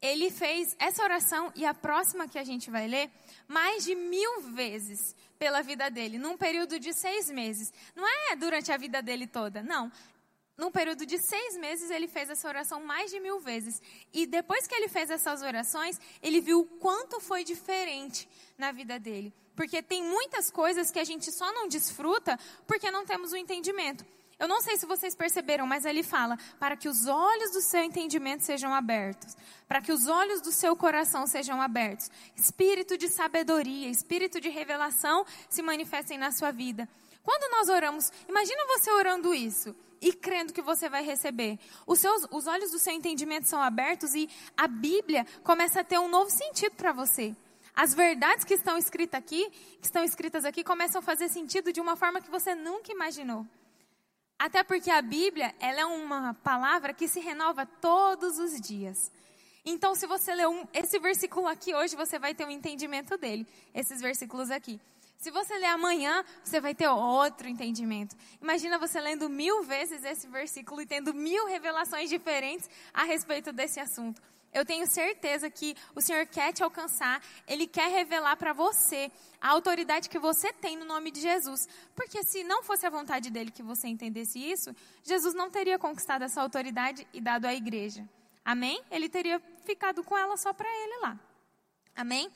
ele 0.01 0.31
fez 0.31 0.75
essa 0.79 1.03
oração 1.03 1.53
e 1.55 1.65
a 1.65 1.75
próxima 1.75 2.29
que 2.29 2.39
a 2.39 2.45
gente 2.45 2.71
vai 2.71 2.87
ler, 2.87 3.11
mais 3.47 3.85
de 3.85 3.95
mil 3.95 4.41
vezes 4.53 5.15
pela 5.39 5.63
vida 5.63 5.91
dele, 5.91 6.19
num 6.19 6.37
período 6.37 6.79
de 6.79 6.93
seis 6.93 7.31
meses. 7.31 7.73
Não 7.95 8.07
é 8.07 8.37
durante 8.37 8.73
a 8.73 8.77
vida 8.77 9.03
dele 9.03 9.27
toda, 9.27 9.63
não 9.63 9.91
num 10.61 10.71
período 10.71 11.07
de 11.07 11.19
seis 11.19 11.57
meses, 11.57 11.91
ele 11.91 12.07
fez 12.07 12.29
essa 12.29 12.47
oração 12.47 12.85
mais 12.85 13.11
de 13.11 13.19
mil 13.19 13.41
vezes. 13.41 13.81
E 14.13 14.27
depois 14.27 14.67
que 14.67 14.75
ele 14.75 14.89
fez 14.89 15.09
essas 15.09 15.41
orações, 15.41 15.99
ele 16.23 16.39
viu 16.41 16.61
o 16.61 16.67
quanto 16.67 17.19
foi 17.19 17.43
diferente 17.43 18.29
na 18.59 18.71
vida 18.71 18.99
dele. 18.99 19.33
Porque 19.57 19.83
tem 19.83 20.03
muitas 20.03 20.51
coisas 20.51 20.91
que 20.91 20.99
a 20.99 21.05
gente 21.05 21.33
só 21.33 21.51
não 21.55 21.67
desfruta 21.67 22.39
porque 22.67 22.91
não 22.91 23.07
temos 23.07 23.33
o 23.33 23.37
entendimento. 23.37 24.05
Eu 24.41 24.49
não 24.49 24.63
sei 24.63 24.79
se 24.79 24.87
vocês 24.87 25.15
perceberam, 25.15 25.67
mas 25.67 25.85
ele 25.85 26.03
fala: 26.03 26.39
para 26.59 26.75
que 26.75 26.89
os 26.89 27.07
olhos 27.07 27.51
do 27.51 27.61
seu 27.61 27.83
entendimento 27.83 28.43
sejam 28.43 28.75
abertos, 28.75 29.37
para 29.69 29.83
que 29.83 29.93
os 29.93 30.07
olhos 30.07 30.41
do 30.41 30.51
seu 30.51 30.75
coração 30.75 31.27
sejam 31.27 31.61
abertos, 31.61 32.11
espírito 32.35 32.97
de 32.97 33.07
sabedoria, 33.09 33.91
espírito 33.91 34.41
de 34.41 34.49
revelação 34.49 35.27
se 35.51 35.61
manifestem 35.61 36.17
na 36.17 36.33
sua 36.33 36.51
vida. 36.51 36.89
Quando 37.23 37.51
nós 37.53 37.69
oramos, 37.69 38.11
imagina 38.27 38.65
você 38.67 38.91
orando 38.91 39.35
isso 39.35 39.77
e 40.01 40.11
crendo 40.11 40.55
que 40.55 40.63
você 40.63 40.89
vai 40.89 41.05
receber. 41.05 41.59
Os, 41.87 41.99
seus, 41.99 42.27
os 42.31 42.47
olhos 42.47 42.71
do 42.71 42.79
seu 42.79 42.95
entendimento 42.95 43.47
são 43.47 43.61
abertos 43.61 44.15
e 44.15 44.27
a 44.57 44.67
Bíblia 44.67 45.27
começa 45.45 45.81
a 45.81 45.85
ter 45.85 45.99
um 45.99 46.09
novo 46.09 46.31
sentido 46.31 46.75
para 46.77 46.93
você. 46.93 47.37
As 47.77 47.93
verdades 47.93 48.47
que 48.47 48.55
estão 48.55 48.79
escritas 48.79 49.21
aqui, 49.21 49.51
que 49.51 49.87
estão 49.87 50.03
escritas 50.03 50.47
aqui, 50.47 50.65
começam 50.65 50.99
a 50.99 51.03
fazer 51.03 51.29
sentido 51.29 51.75
de 51.75 51.81
uma 51.81 51.95
forma 51.95 52.23
que 52.23 52.31
você 52.31 52.55
nunca 52.55 52.91
imaginou. 52.91 53.47
Até 54.41 54.63
porque 54.63 54.91
a 54.91 55.03
Bíblia, 55.03 55.55
ela 55.61 55.81
é 55.81 55.85
uma 55.85 56.33
palavra 56.33 56.95
que 56.95 57.07
se 57.07 57.21
renova 57.21 57.67
todos 57.67 58.39
os 58.39 58.59
dias. 58.59 59.13
Então, 59.67 59.95
se 59.95 60.07
você 60.07 60.35
ler 60.35 60.49
um, 60.49 60.67
esse 60.73 60.99
versículo 60.99 61.47
aqui 61.47 61.75
hoje, 61.75 61.95
você 61.95 62.19
vai 62.19 62.35
ter 62.35 62.47
um 62.47 62.51
entendimento 62.51 63.19
dele. 63.19 63.47
Esses 63.75 64.01
versículos 64.01 64.51
aqui. 64.51 64.81
Se 65.19 65.31
você 65.31 65.59
ler 65.59 65.67
amanhã, 65.67 66.25
você 66.43 66.59
vai 66.59 66.75
ter 66.75 66.89
outro 66.89 67.47
entendimento. 67.51 68.17
Imagina 68.41 68.79
você 68.79 68.99
lendo 68.99 69.29
mil 69.29 69.63
vezes 69.63 70.03
esse 70.05 70.27
versículo 70.27 70.81
e 70.81 70.87
tendo 70.87 71.13
mil 71.13 71.47
revelações 71.47 72.09
diferentes 72.09 72.71
a 72.95 73.05
respeito 73.05 73.53
desse 73.53 73.79
assunto. 73.79 74.23
Eu 74.53 74.65
tenho 74.65 74.87
certeza 74.87 75.49
que 75.49 75.77
o 75.95 76.01
Senhor 76.01 76.27
quer 76.27 76.53
te 76.53 76.63
alcançar, 76.63 77.23
Ele 77.47 77.67
quer 77.67 77.89
revelar 77.89 78.37
para 78.37 78.53
você 78.53 79.11
a 79.41 79.49
autoridade 79.51 80.09
que 80.09 80.19
você 80.19 80.53
tem 80.53 80.77
no 80.77 80.85
nome 80.85 81.11
de 81.13 81.21
Jesus. 81.21 81.69
Porque 81.95 82.23
se 82.25 82.43
não 82.43 82.63
fosse 82.63 82.85
a 82.85 82.91
vontade 82.91 83.31
dele 83.31 83.53
que 83.53 83.63
você 83.63 83.87
entendesse 83.87 84.39
isso, 84.39 84.75
Jesus 85.05 85.35
não 85.35 85.51
teria 85.51 85.79
conquistado 85.79 86.23
essa 86.23 86.43
autoridade 86.43 87.07
e 87.13 87.21
dado 87.21 87.47
à 87.47 87.55
igreja. 87.55 88.09
Amém? 88.45 88.83
Ele 88.91 89.09
teria 89.09 89.41
ficado 89.65 90.03
com 90.03 90.19
ela 90.19 90.37
só 90.37 90.53
para 90.53 90.69
ele 90.69 90.99
lá. 90.99 91.19
Amém? 91.95 92.29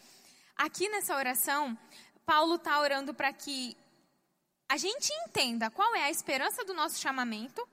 Aqui 0.56 0.88
nessa 0.88 1.16
oração, 1.16 1.76
Paulo 2.24 2.54
está 2.54 2.80
orando 2.80 3.12
para 3.12 3.32
que 3.32 3.76
a 4.68 4.76
gente 4.76 5.12
entenda 5.26 5.68
qual 5.68 5.94
é 5.96 6.04
a 6.04 6.10
esperança 6.10 6.64
do 6.64 6.72
nosso 6.72 7.00
chamamento, 7.00 7.66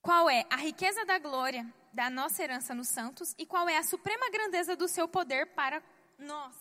qual 0.00 0.30
é 0.30 0.46
a 0.48 0.56
riqueza 0.56 1.04
da 1.04 1.18
glória 1.18 1.66
da 1.96 2.10
nossa 2.10 2.42
herança 2.42 2.74
nos 2.74 2.88
santos 2.88 3.34
e 3.38 3.46
qual 3.46 3.66
é 3.70 3.78
a 3.78 3.82
suprema 3.82 4.28
grandeza 4.30 4.76
do 4.76 4.86
seu 4.86 5.08
poder 5.08 5.46
para 5.54 5.82
nós, 6.18 6.54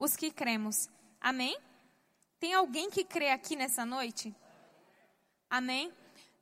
os 0.00 0.16
que 0.16 0.32
cremos. 0.32 0.90
Amém? 1.20 1.56
Tem 2.40 2.52
alguém 2.52 2.90
que 2.90 3.04
crê 3.04 3.30
aqui 3.30 3.54
nessa 3.54 3.86
noite? 3.86 4.34
Amém? 5.48 5.92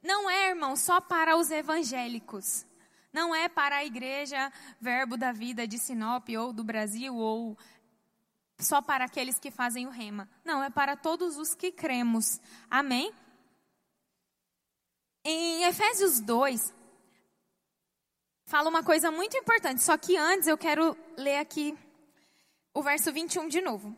Não 0.03 0.31
é, 0.31 0.49
irmão, 0.49 0.77
só 0.77 0.99
para 0.99 1.37
os 1.37 1.51
evangélicos. 1.51 2.64
Não 3.12 3.35
é 3.35 3.51
para 3.51 3.77
a 3.77 3.85
igreja 3.85 4.51
Verbo 4.81 5.19
da 5.19 5.31
Vida 5.31 5.67
de 5.67 5.79
Sinop 5.79 6.27
ou 6.39 6.55
do 6.55 6.64
Brasil 6.64 7.14
ou 7.14 7.55
só 8.59 8.81
para 8.81 9.05
aqueles 9.05 9.39
que 9.39 9.51
fazem 9.51 9.87
o 9.87 9.91
rema. 9.91 10.27
Não, 10.43 10.64
é 10.64 10.71
para 10.71 10.97
todos 10.97 11.37
os 11.37 11.55
que 11.55 11.71
cremos. 11.71 12.41
Amém? 12.71 13.12
Em 15.23 15.64
Efésios 15.64 16.19
2, 16.21 16.73
fala 18.47 18.70
uma 18.70 18.82
coisa 18.82 19.11
muito 19.11 19.36
importante, 19.36 19.82
só 19.82 19.99
que 19.99 20.16
antes 20.16 20.49
eu 20.49 20.57
quero 20.57 20.97
ler 21.16 21.38
aqui 21.38 21.76
o 22.72 22.82
verso 22.82 23.12
21 23.12 23.49
de 23.49 23.61
novo. 23.61 23.94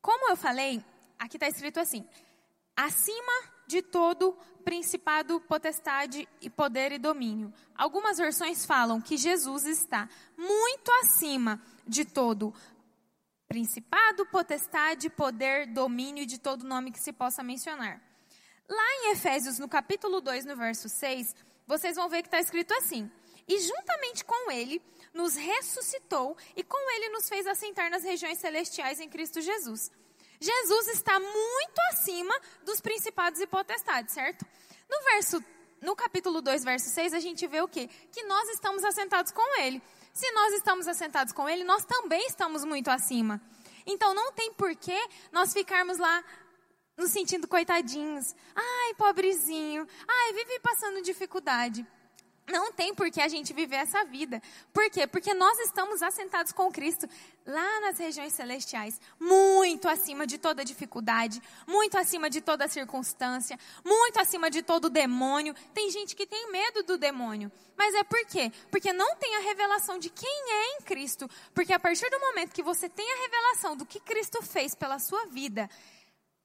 Como 0.00 0.30
eu 0.30 0.36
falei, 0.36 0.82
aqui 1.18 1.36
está 1.36 1.48
escrito 1.48 1.80
assim: 1.80 2.08
acima 2.76 3.32
de 3.66 3.82
todo 3.82 4.36
principado, 4.64 5.40
potestade 5.40 6.28
e 6.40 6.48
poder 6.48 6.92
e 6.92 6.98
domínio. 6.98 7.52
Algumas 7.74 8.18
versões 8.18 8.64
falam 8.64 9.00
que 9.00 9.16
Jesus 9.16 9.66
está 9.66 10.08
muito 10.36 10.90
acima 11.02 11.60
de 11.86 12.04
todo 12.04 12.54
principado, 13.48 14.26
potestade, 14.26 15.08
poder, 15.08 15.66
domínio 15.66 16.22
e 16.22 16.26
de 16.26 16.38
todo 16.38 16.66
nome 16.66 16.92
que 16.92 17.00
se 17.00 17.12
possa 17.12 17.42
mencionar. 17.42 18.00
Lá 18.68 18.94
em 18.96 19.12
Efésios, 19.12 19.58
no 19.58 19.66
capítulo 19.66 20.20
2, 20.20 20.44
no 20.44 20.54
verso 20.54 20.88
6, 20.88 21.34
vocês 21.66 21.96
vão 21.96 22.08
ver 22.08 22.22
que 22.22 22.28
está 22.28 22.38
escrito 22.38 22.72
assim: 22.74 23.10
E 23.48 23.58
juntamente 23.58 24.24
com 24.24 24.50
ele 24.50 24.82
nos 25.12 25.34
ressuscitou 25.34 26.36
e 26.54 26.62
com 26.62 26.90
ele 26.92 27.08
nos 27.08 27.28
fez 27.28 27.46
assentar 27.46 27.90
nas 27.90 28.04
regiões 28.04 28.38
celestiais 28.38 29.00
em 29.00 29.08
Cristo 29.08 29.40
Jesus. 29.40 29.90
Jesus 30.40 30.88
está 30.88 31.18
muito 31.18 31.78
acima 31.90 32.34
dos 32.62 32.80
principados 32.80 33.40
e 33.40 33.46
potestades, 33.46 34.14
certo? 34.14 34.46
No 34.88 35.02
verso 35.02 35.42
no 35.80 35.94
capítulo 35.94 36.42
2, 36.42 36.64
verso 36.64 36.90
6, 36.90 37.14
a 37.14 37.20
gente 37.20 37.46
vê 37.46 37.60
o 37.60 37.68
quê? 37.68 37.88
Que 38.12 38.24
nós 38.24 38.48
estamos 38.50 38.84
assentados 38.84 39.32
com 39.32 39.60
ele. 39.60 39.80
Se 40.12 40.30
nós 40.32 40.54
estamos 40.54 40.88
assentados 40.88 41.32
com 41.32 41.48
ele, 41.48 41.64
nós 41.64 41.84
também 41.84 42.26
estamos 42.26 42.64
muito 42.64 42.90
acima. 42.90 43.40
Então 43.86 44.12
não 44.12 44.32
tem 44.32 44.52
porquê 44.52 44.98
nós 45.30 45.52
ficarmos 45.52 45.98
lá 45.98 46.24
nos 46.96 47.10
sentindo 47.10 47.46
coitadinhos. 47.46 48.34
Ai, 48.54 48.94
pobrezinho. 48.94 49.86
Ai, 50.06 50.32
vive 50.32 50.58
passando 50.60 51.00
dificuldade. 51.00 51.86
Não 52.50 52.72
tem 52.72 52.94
por 52.94 53.10
que 53.10 53.20
a 53.20 53.28
gente 53.28 53.52
viver 53.52 53.76
essa 53.76 54.04
vida. 54.04 54.42
Por 54.72 54.88
quê? 54.90 55.06
Porque 55.06 55.34
nós 55.34 55.58
estamos 55.58 56.02
assentados 56.02 56.50
com 56.50 56.72
Cristo 56.72 57.06
lá 57.46 57.80
nas 57.80 57.98
regiões 57.98 58.32
celestiais, 58.32 59.00
muito 59.20 59.88
acima 59.88 60.26
de 60.26 60.38
toda 60.38 60.64
dificuldade, 60.64 61.42
muito 61.66 61.98
acima 61.98 62.30
de 62.30 62.40
toda 62.40 62.66
circunstância, 62.66 63.58
muito 63.84 64.18
acima 64.18 64.50
de 64.50 64.62
todo 64.62 64.88
demônio. 64.88 65.54
Tem 65.74 65.90
gente 65.90 66.16
que 66.16 66.26
tem 66.26 66.50
medo 66.50 66.82
do 66.82 66.96
demônio. 66.96 67.52
Mas 67.76 67.94
é 67.94 68.02
por 68.02 68.24
quê? 68.26 68.50
Porque 68.70 68.92
não 68.92 69.16
tem 69.16 69.36
a 69.36 69.40
revelação 69.40 69.98
de 69.98 70.08
quem 70.08 70.52
é 70.52 70.76
em 70.76 70.82
Cristo. 70.82 71.28
Porque 71.54 71.72
a 71.72 71.78
partir 71.78 72.08
do 72.10 72.18
momento 72.18 72.54
que 72.54 72.62
você 72.62 72.88
tem 72.88 73.06
a 73.12 73.22
revelação 73.22 73.76
do 73.76 73.86
que 73.86 74.00
Cristo 74.00 74.42
fez 74.42 74.74
pela 74.74 74.98
sua 74.98 75.26
vida, 75.26 75.68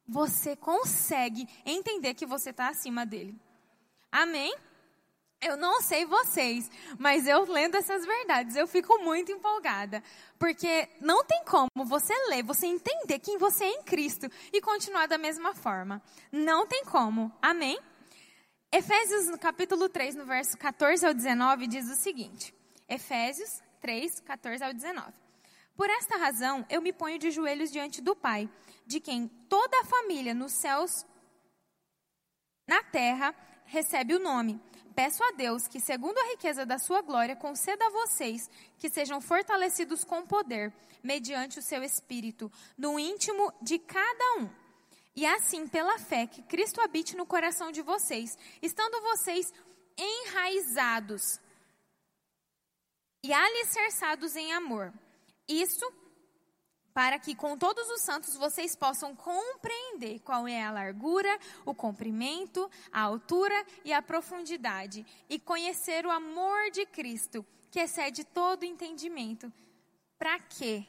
você 0.07 0.55
consegue 0.55 1.47
entender 1.65 2.13
que 2.13 2.25
você 2.25 2.49
está 2.49 2.67
acima 2.67 3.05
dele. 3.05 3.35
Amém? 4.11 4.53
Eu 5.43 5.57
não 5.57 5.81
sei 5.81 6.05
vocês, 6.05 6.71
mas 6.97 7.27
eu 7.27 7.43
lendo 7.43 7.75
essas 7.75 8.05
verdades, 8.05 8.55
eu 8.55 8.65
fico 8.65 8.97
muito 8.99 9.29
empolgada. 9.29 10.01
Porque 10.39 10.87
não 11.01 11.25
tem 11.25 11.43
como 11.43 11.85
você 11.85 12.13
ler, 12.29 12.43
você 12.43 12.65
entender 12.65 13.19
quem 13.19 13.37
você 13.37 13.65
é 13.65 13.69
em 13.71 13.83
Cristo 13.83 14.31
e 14.53 14.61
continuar 14.61 15.05
da 15.05 15.17
mesma 15.17 15.53
forma. 15.53 16.01
Não 16.31 16.65
tem 16.65 16.85
como. 16.85 17.29
Amém? 17.41 17.77
Efésios, 18.71 19.27
no 19.27 19.37
capítulo 19.37 19.89
3, 19.89 20.15
no 20.15 20.25
verso 20.25 20.57
14 20.57 21.05
ao 21.05 21.13
19, 21.13 21.67
diz 21.67 21.91
o 21.91 21.95
seguinte: 21.95 22.53
Efésios 22.87 23.61
3, 23.81 24.21
14 24.21 24.63
ao 24.63 24.73
19. 24.73 25.11
Por 25.75 25.89
esta 25.89 26.15
razão, 26.15 26.65
eu 26.69 26.81
me 26.81 26.93
ponho 26.93 27.19
de 27.19 27.31
joelhos 27.31 27.69
diante 27.69 28.01
do 28.01 28.15
Pai, 28.15 28.49
de 28.85 29.01
quem 29.01 29.27
toda 29.49 29.81
a 29.81 29.85
família 29.85 30.33
nos 30.33 30.53
céus, 30.53 31.05
na 32.65 32.81
terra, 32.81 33.35
recebe 33.65 34.15
o 34.15 34.19
nome 34.19 34.61
peço 34.93 35.23
a 35.23 35.31
Deus 35.31 35.67
que, 35.67 35.79
segundo 35.79 36.17
a 36.17 36.29
riqueza 36.31 36.65
da 36.65 36.77
sua 36.77 37.01
glória, 37.01 37.35
conceda 37.35 37.85
a 37.85 37.89
vocês 37.89 38.49
que 38.77 38.89
sejam 38.89 39.19
fortalecidos 39.19 40.03
com 40.03 40.25
poder, 40.25 40.71
mediante 41.03 41.59
o 41.59 41.61
seu 41.61 41.83
espírito, 41.83 42.51
no 42.77 42.99
íntimo 42.99 43.51
de 43.61 43.79
cada 43.79 44.39
um. 44.39 44.49
E 45.15 45.25
assim, 45.25 45.67
pela 45.67 45.99
fé, 45.99 46.25
que 46.25 46.41
Cristo 46.43 46.81
habite 46.81 47.15
no 47.15 47.25
coração 47.25 47.71
de 47.71 47.81
vocês, 47.81 48.37
estando 48.61 49.01
vocês 49.01 49.53
enraizados 49.97 51.39
e 53.23 53.31
alicerçados 53.31 54.35
em 54.35 54.53
amor. 54.53 54.93
Isso 55.47 55.85
para 56.93 57.17
que 57.17 57.33
com 57.33 57.57
todos 57.57 57.89
os 57.89 58.01
santos 58.01 58.35
vocês 58.35 58.75
possam 58.75 59.15
compreender 59.15 60.19
qual 60.19 60.47
é 60.47 60.63
a 60.63 60.71
largura, 60.71 61.39
o 61.65 61.73
comprimento, 61.73 62.69
a 62.91 63.01
altura 63.01 63.65
e 63.83 63.91
a 63.91 64.01
profundidade, 64.01 65.05
e 65.29 65.39
conhecer 65.39 66.05
o 66.05 66.11
amor 66.11 66.69
de 66.71 66.85
Cristo, 66.85 67.45
que 67.71 67.79
excede 67.79 68.23
todo 68.23 68.63
entendimento. 68.63 69.51
Para 70.19 70.39
quê? 70.39 70.85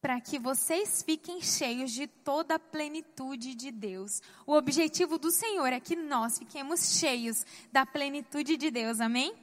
Para 0.00 0.20
que 0.20 0.38
vocês 0.38 1.02
fiquem 1.02 1.40
cheios 1.40 1.92
de 1.92 2.06
toda 2.06 2.56
a 2.56 2.58
plenitude 2.58 3.54
de 3.54 3.70
Deus. 3.70 4.20
O 4.46 4.54
objetivo 4.54 5.18
do 5.18 5.30
Senhor 5.30 5.72
é 5.72 5.78
que 5.78 5.94
nós 5.94 6.38
fiquemos 6.38 6.98
cheios 6.98 7.44
da 7.70 7.86
plenitude 7.86 8.56
de 8.56 8.70
Deus, 8.70 8.98
amém? 8.98 9.34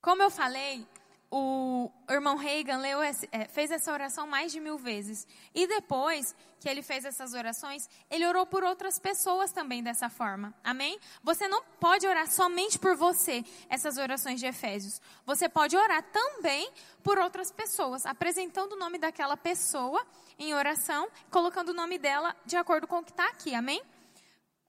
Como 0.00 0.22
eu 0.22 0.30
falei, 0.30 0.86
o 1.34 1.90
irmão 2.10 2.36
Reagan 2.36 2.76
leu, 2.76 3.02
é, 3.02 3.12
fez 3.48 3.70
essa 3.70 3.90
oração 3.90 4.26
mais 4.26 4.52
de 4.52 4.60
mil 4.60 4.76
vezes. 4.76 5.26
E 5.54 5.66
depois 5.66 6.36
que 6.60 6.68
ele 6.68 6.82
fez 6.82 7.06
essas 7.06 7.32
orações, 7.32 7.88
ele 8.10 8.26
orou 8.26 8.44
por 8.44 8.62
outras 8.62 8.98
pessoas 8.98 9.50
também 9.50 9.82
dessa 9.82 10.10
forma. 10.10 10.52
Amém? 10.62 11.00
Você 11.22 11.48
não 11.48 11.64
pode 11.80 12.06
orar 12.06 12.30
somente 12.30 12.78
por 12.78 12.94
você, 12.96 13.42
essas 13.70 13.96
orações 13.96 14.40
de 14.40 14.46
Efésios. 14.46 15.00
Você 15.24 15.48
pode 15.48 15.74
orar 15.74 16.02
também 16.12 16.70
por 17.02 17.18
outras 17.18 17.50
pessoas, 17.50 18.04
apresentando 18.04 18.74
o 18.74 18.78
nome 18.78 18.98
daquela 18.98 19.36
pessoa 19.36 20.06
em 20.38 20.52
oração, 20.52 21.08
colocando 21.30 21.70
o 21.70 21.74
nome 21.74 21.96
dela 21.96 22.36
de 22.44 22.58
acordo 22.58 22.86
com 22.86 22.98
o 22.98 23.02
que 23.02 23.10
está 23.10 23.26
aqui. 23.28 23.54
Amém? 23.54 23.82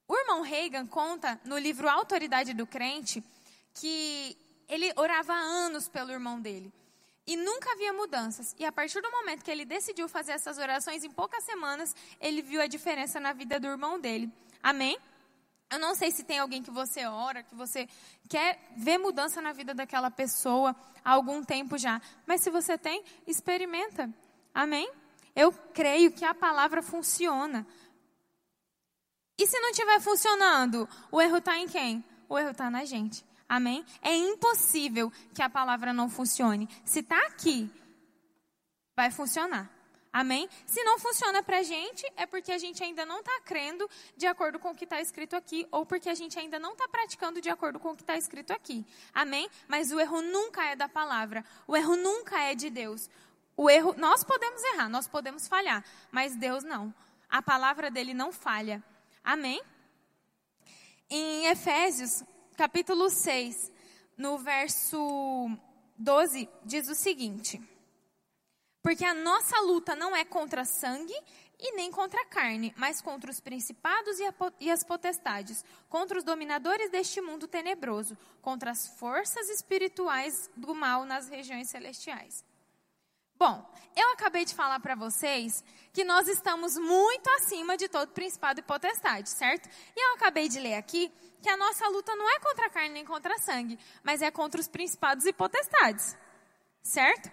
O 0.07 0.17
irmão 0.17 0.41
Reagan 0.41 0.87
conta 0.87 1.37
no 1.43 1.57
livro 1.57 1.89
Autoridade 1.89 2.53
do 2.53 2.65
Crente 2.65 3.21
que 3.73 4.37
ele 4.67 4.91
orava 4.95 5.33
há 5.33 5.39
anos 5.39 5.87
pelo 5.87 6.11
irmão 6.11 6.39
dele. 6.39 6.71
E 7.25 7.37
nunca 7.37 7.71
havia 7.71 7.93
mudanças. 7.93 8.53
E 8.59 8.65
a 8.65 8.71
partir 8.71 9.01
do 9.01 9.09
momento 9.09 9.43
que 9.43 9.51
ele 9.51 9.63
decidiu 9.63 10.09
fazer 10.09 10.33
essas 10.33 10.57
orações, 10.57 11.03
em 11.03 11.11
poucas 11.11 11.43
semanas, 11.45 11.95
ele 12.19 12.41
viu 12.41 12.61
a 12.61 12.67
diferença 12.67 13.19
na 13.19 13.31
vida 13.31 13.59
do 13.59 13.67
irmão 13.67 13.99
dele. 13.99 14.29
Amém? 14.61 14.97
Eu 15.71 15.79
não 15.79 15.95
sei 15.95 16.11
se 16.11 16.23
tem 16.23 16.37
alguém 16.37 16.61
que 16.61 16.69
você 16.69 17.05
ora, 17.05 17.41
que 17.41 17.55
você 17.55 17.87
quer 18.29 18.59
ver 18.77 18.97
mudança 18.97 19.41
na 19.41 19.53
vida 19.53 19.73
daquela 19.73 20.11
pessoa 20.11 20.75
há 21.03 21.11
algum 21.11 21.43
tempo 21.43 21.77
já. 21.77 22.01
Mas 22.27 22.41
se 22.41 22.49
você 22.49 22.77
tem, 22.77 23.03
experimenta. 23.25 24.09
Amém? 24.53 24.91
Eu 25.35 25.51
creio 25.51 26.11
que 26.11 26.25
a 26.25 26.33
palavra 26.33 26.83
funciona. 26.83 27.65
E 29.37 29.47
se 29.47 29.59
não 29.59 29.71
estiver 29.71 29.99
funcionando, 29.99 30.87
o 31.11 31.19
erro 31.19 31.37
está 31.37 31.57
em 31.57 31.67
quem? 31.67 32.03
O 32.29 32.37
erro 32.37 32.51
está 32.51 32.69
na 32.69 32.85
gente. 32.85 33.25
Amém? 33.53 33.85
É 34.01 34.11
impossível 34.11 35.13
que 35.31 35.43
a 35.43 35.47
palavra 35.47 35.93
não 35.93 36.09
funcione. 36.09 36.67
Se 36.83 37.01
está 37.01 37.19
aqui, 37.27 37.69
vai 38.95 39.11
funcionar. 39.11 39.69
Amém? 40.11 40.49
Se 40.65 40.83
não 40.83 40.97
funciona 40.97 41.43
para 41.43 41.59
a 41.59 41.61
gente, 41.61 42.03
é 42.17 42.25
porque 42.25 42.51
a 42.51 42.57
gente 42.57 42.83
ainda 42.83 43.05
não 43.05 43.19
está 43.19 43.41
crendo 43.41 43.87
de 44.17 44.25
acordo 44.25 44.57
com 44.57 44.71
o 44.71 44.75
que 44.75 44.85
está 44.85 44.99
escrito 44.99 45.35
aqui, 45.35 45.67
ou 45.69 45.85
porque 45.85 46.09
a 46.09 46.15
gente 46.15 46.39
ainda 46.39 46.57
não 46.57 46.71
está 46.71 46.87
praticando 46.87 47.39
de 47.39 47.47
acordo 47.47 47.79
com 47.79 47.91
o 47.91 47.95
que 47.95 48.01
está 48.01 48.17
escrito 48.17 48.49
aqui. 48.51 48.83
Amém? 49.13 49.47
Mas 49.67 49.91
o 49.91 49.99
erro 49.99 50.23
nunca 50.23 50.63
é 50.65 50.75
da 50.75 50.89
palavra. 50.89 51.45
O 51.67 51.77
erro 51.77 51.95
nunca 51.95 52.41
é 52.41 52.55
de 52.55 52.71
Deus. 52.71 53.07
O 53.55 53.69
erro, 53.69 53.93
nós 53.99 54.23
podemos 54.23 54.63
errar, 54.63 54.89
nós 54.89 55.07
podemos 55.07 55.47
falhar, 55.47 55.85
mas 56.11 56.35
Deus 56.35 56.63
não. 56.63 56.91
A 57.29 57.39
palavra 57.39 57.91
dele 57.91 58.15
não 58.15 58.31
falha. 58.31 58.83
Amém? 59.23 59.61
Em 61.07 61.45
Efésios, 61.45 62.23
capítulo 62.55 63.09
6, 63.09 63.71
no 64.17 64.37
verso 64.37 65.49
12, 65.97 66.49
diz 66.63 66.87
o 66.87 66.95
seguinte: 66.95 67.61
Porque 68.81 69.05
a 69.05 69.13
nossa 69.13 69.59
luta 69.61 69.95
não 69.95 70.15
é 70.15 70.23
contra 70.23 70.65
sangue 70.65 71.15
e 71.59 71.75
nem 71.75 71.91
contra 71.91 72.21
a 72.21 72.25
carne, 72.25 72.73
mas 72.77 73.01
contra 73.01 73.31
os 73.31 73.39
principados 73.39 74.17
e, 74.59 74.69
as 74.69 74.83
potestades, 74.83 75.63
contra 75.89 76.17
os 76.17 76.23
dominadores 76.23 76.91
deste 76.91 77.21
mundo 77.21 77.47
tenebroso, 77.47 78.17
contra 78.41 78.71
as 78.71 78.87
forças 78.87 79.49
espirituais 79.49 80.49
do 80.55 80.75
mal 80.75 81.05
nas 81.05 81.29
regiões 81.29 81.69
celestiais. 81.69 82.43
Bom, 83.37 83.73
eu 83.95 84.11
acabei 84.11 84.45
de 84.45 84.55
falar 84.55 84.79
para 84.79 84.95
vocês 84.95 85.63
que 85.91 86.03
nós 86.03 86.27
estamos 86.27 86.77
muito 86.77 87.29
acima 87.31 87.77
de 87.77 87.87
todo 87.87 88.09
principado 88.11 88.59
e 88.59 88.63
potestade, 88.63 89.29
certo? 89.29 89.69
E 89.95 89.99
eu 89.99 90.15
acabei 90.15 90.49
de 90.49 90.59
ler 90.59 90.75
aqui 90.75 91.11
que 91.41 91.49
a 91.49 91.57
nossa 91.57 91.87
luta 91.89 92.15
não 92.15 92.29
é 92.29 92.39
contra 92.39 92.67
a 92.67 92.69
carne 92.69 92.89
nem 92.89 93.05
contra 93.05 93.35
a 93.35 93.39
sangue, 93.39 93.77
mas 94.01 94.21
é 94.21 94.31
contra 94.31 94.59
os 94.59 94.67
principados 94.67 95.25
e 95.25 95.33
potestades, 95.33 96.17
certo? 96.81 97.29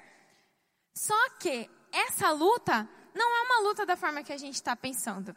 Só 0.94 1.30
que 1.38 1.70
essa 1.92 2.30
luta 2.32 2.88
não 3.14 3.36
é 3.36 3.42
uma 3.42 3.68
luta 3.68 3.86
da 3.86 3.96
forma 3.96 4.22
que 4.22 4.32
a 4.32 4.36
gente 4.36 4.57
está 4.57 4.76
pensando. 4.76 5.34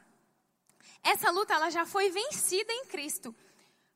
Essa 1.03 1.31
luta 1.31 1.53
ela 1.53 1.69
já 1.69 1.85
foi 1.85 2.09
vencida 2.09 2.71
em 2.73 2.85
Cristo. 2.85 3.35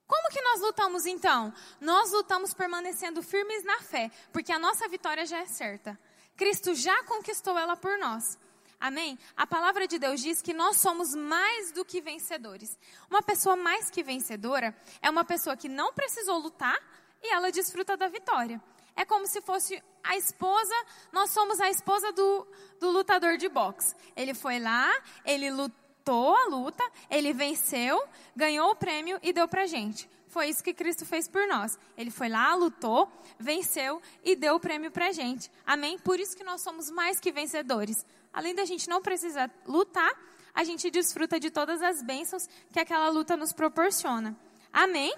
Como 0.05 0.29
que 0.29 0.41
nós 0.41 0.61
lutamos 0.61 1.05
então? 1.05 1.53
Nós 1.81 2.11
lutamos 2.11 2.53
permanecendo 2.53 3.21
firmes 3.21 3.63
na 3.63 3.79
fé, 3.81 4.09
porque 4.31 4.51
a 4.51 4.59
nossa 4.59 4.87
vitória 4.87 5.25
já 5.25 5.39
é 5.39 5.45
certa. 5.45 5.99
Cristo 6.37 6.73
já 6.75 7.03
conquistou 7.03 7.57
ela 7.57 7.75
por 7.75 7.97
nós. 7.97 8.37
Amém? 8.79 9.17
A 9.35 9.47
palavra 9.47 9.87
de 9.87 9.97
Deus 9.97 10.21
diz 10.21 10.39
que 10.39 10.53
nós 10.53 10.77
somos 10.77 11.15
mais 11.15 11.71
do 11.71 11.83
que 11.83 11.99
vencedores. 11.99 12.77
Uma 13.09 13.23
pessoa 13.23 13.55
mais 13.55 13.89
que 13.89 14.03
vencedora 14.03 14.75
é 15.01 15.09
uma 15.09 15.25
pessoa 15.25 15.57
que 15.57 15.67
não 15.67 15.91
precisou 15.91 16.37
lutar 16.37 16.79
e 17.23 17.33
ela 17.33 17.51
desfruta 17.51 17.97
da 17.97 18.07
vitória. 18.07 18.61
É 18.95 19.03
como 19.03 19.27
se 19.27 19.41
fosse 19.41 19.83
a 20.03 20.15
esposa, 20.15 20.75
nós 21.11 21.31
somos 21.31 21.59
a 21.59 21.69
esposa 21.69 22.11
do, 22.11 22.47
do 22.79 22.91
lutador 22.91 23.37
de 23.37 23.49
boxe. 23.49 23.95
Ele 24.15 24.35
foi 24.35 24.59
lá, 24.59 24.91
ele 25.25 25.49
lutou 25.49 26.35
a 26.35 26.45
luta, 26.45 26.83
ele 27.09 27.33
venceu, 27.33 28.01
ganhou 28.35 28.71
o 28.71 28.75
prêmio 28.75 29.19
e 29.23 29.33
deu 29.33 29.47
pra 29.47 29.65
gente. 29.65 30.07
Foi 30.27 30.49
isso 30.49 30.63
que 30.63 30.73
Cristo 30.73 31.05
fez 31.05 31.27
por 31.27 31.47
nós. 31.47 31.79
Ele 31.97 32.11
foi 32.11 32.29
lá, 32.29 32.53
lutou, 32.55 33.11
venceu 33.39 34.01
e 34.23 34.35
deu 34.35 34.55
o 34.55 34.59
prêmio 34.59 34.91
pra 34.91 35.11
gente. 35.11 35.49
Amém? 35.65 35.97
Por 35.97 36.19
isso 36.19 36.35
que 36.35 36.43
nós 36.43 36.61
somos 36.61 36.89
mais 36.89 37.19
que 37.19 37.31
vencedores. 37.31 38.05
Além 38.33 38.53
da 38.53 38.65
gente 38.65 38.89
não 38.89 39.01
precisar 39.01 39.49
lutar, 39.65 40.11
a 40.53 40.63
gente 40.63 40.91
desfruta 40.91 41.39
de 41.39 41.49
todas 41.49 41.81
as 41.81 42.01
bênçãos 42.01 42.47
que 42.71 42.79
aquela 42.79 43.09
luta 43.09 43.37
nos 43.37 43.53
proporciona. 43.53 44.37
Amém? 44.71 45.13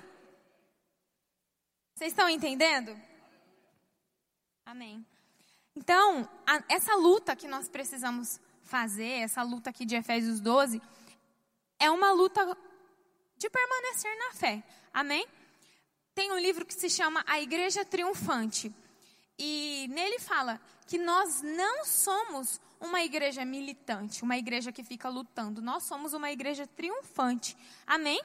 Vocês 1.96 2.12
estão 2.12 2.30
entendendo? 2.30 2.96
Amém. 4.66 5.06
Então, 5.76 6.30
a, 6.46 6.64
essa 6.70 6.96
luta 6.96 7.36
que 7.36 7.48
nós 7.48 7.68
precisamos 7.68 8.40
fazer, 8.64 9.22
essa 9.22 9.42
luta 9.42 9.70
aqui 9.70 9.86
de 9.86 9.96
Efésios 9.96 10.40
12, 10.40 10.82
é 11.80 11.90
uma 11.90 12.12
luta 12.12 12.58
de 13.38 13.50
permanecer 13.50 14.16
na 14.18 14.32
fé. 14.34 14.64
Amém? 14.94 15.28
Tem 16.14 16.32
um 16.32 16.40
livro 16.40 16.66
que 16.66 16.74
se 16.74 16.90
chama 16.90 17.24
A 17.28 17.40
Igreja 17.40 17.86
Triunfante. 17.86 18.74
E 19.38 19.88
nele 19.90 20.20
fala 20.20 20.60
que 20.88 20.98
nós 20.98 21.42
não 21.42 21.86
somos 21.86 22.60
uma 22.80 23.04
igreja 23.04 23.46
militante, 23.46 24.24
uma 24.24 24.38
igreja 24.38 24.72
que 24.72 24.84
fica 24.84 25.08
lutando. 25.08 25.62
Nós 25.62 25.84
somos 25.84 26.14
uma 26.14 26.32
igreja 26.32 26.68
triunfante. 26.68 27.56
Amém? 27.86 28.22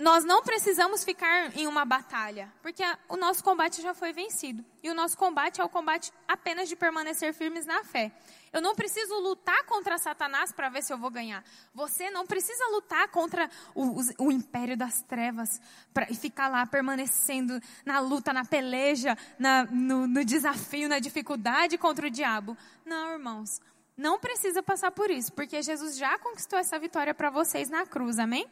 nós 0.00 0.24
não 0.24 0.42
precisamos 0.42 1.04
ficar 1.04 1.54
em 1.56 1.66
uma 1.66 1.84
batalha, 1.84 2.50
porque 2.62 2.82
o 3.06 3.18
nosso 3.18 3.44
combate 3.44 3.82
já 3.82 3.92
foi 3.92 4.14
vencido. 4.14 4.64
E 4.82 4.88
o 4.88 4.94
nosso 4.94 5.16
combate 5.16 5.60
é 5.60 5.64
o 5.64 5.68
combate 5.68 6.10
apenas 6.26 6.70
de 6.70 6.74
permanecer 6.74 7.34
firmes 7.34 7.66
na 7.66 7.84
fé. 7.84 8.10
Eu 8.52 8.60
não 8.60 8.74
preciso 8.74 9.14
lutar 9.20 9.64
contra 9.64 9.96
Satanás 9.96 10.52
para 10.52 10.68
ver 10.68 10.82
se 10.82 10.92
eu 10.92 10.98
vou 10.98 11.10
ganhar. 11.10 11.44
Você 11.72 12.10
não 12.10 12.26
precisa 12.26 12.66
lutar 12.72 13.08
contra 13.08 13.48
o, 13.74 14.00
o, 14.00 14.26
o 14.26 14.32
império 14.32 14.76
das 14.76 15.02
trevas 15.02 15.60
pra, 15.94 16.10
e 16.10 16.14
ficar 16.14 16.48
lá 16.48 16.66
permanecendo 16.66 17.60
na 17.84 18.00
luta, 18.00 18.32
na 18.32 18.44
peleja, 18.44 19.16
na, 19.38 19.64
no, 19.64 20.06
no 20.06 20.24
desafio, 20.24 20.88
na 20.88 20.98
dificuldade 20.98 21.78
contra 21.78 22.06
o 22.06 22.10
diabo. 22.10 22.56
Não, 22.84 23.12
irmãos. 23.12 23.60
Não 23.96 24.18
precisa 24.18 24.62
passar 24.62 24.90
por 24.90 25.10
isso, 25.10 25.30
porque 25.32 25.62
Jesus 25.62 25.96
já 25.96 26.18
conquistou 26.18 26.58
essa 26.58 26.78
vitória 26.78 27.14
para 27.14 27.28
vocês 27.28 27.68
na 27.68 27.84
cruz, 27.84 28.18
amém? 28.18 28.46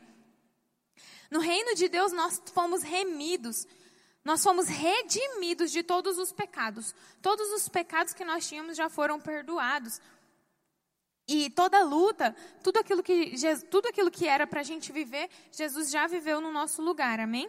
No 1.30 1.40
reino 1.40 1.74
de 1.74 1.88
Deus 1.88 2.12
nós 2.12 2.40
fomos 2.53 2.82
remidos, 2.82 3.66
nós 4.25 4.43
fomos 4.43 4.69
redimidos 4.69 5.71
de 5.71 5.83
todos 5.83 6.19
os 6.19 6.33
pecados. 6.33 6.95
Todos 7.23 7.49
os 7.53 7.69
pecados 7.69 8.12
que 8.12 8.25
nós 8.25 8.47
tínhamos 8.47 8.77
já 8.77 8.89
foram 8.89 9.21
perdoados. 9.21 10.01
E 11.27 11.51
toda 11.51 11.85
luta, 11.85 12.35
tudo 12.62 12.79
aquilo 12.79 13.03
que, 13.03 13.35
tudo 13.71 13.89
aquilo 13.89 14.11
que 14.11 14.27
era 14.27 14.47
para 14.47 14.61
a 14.61 14.64
gente 14.64 14.91
viver, 14.91 15.29
Jesus 15.53 15.91
já 15.91 16.07
viveu 16.07 16.41
no 16.41 16.51
nosso 16.51 16.81
lugar, 16.81 17.21
amém? 17.21 17.49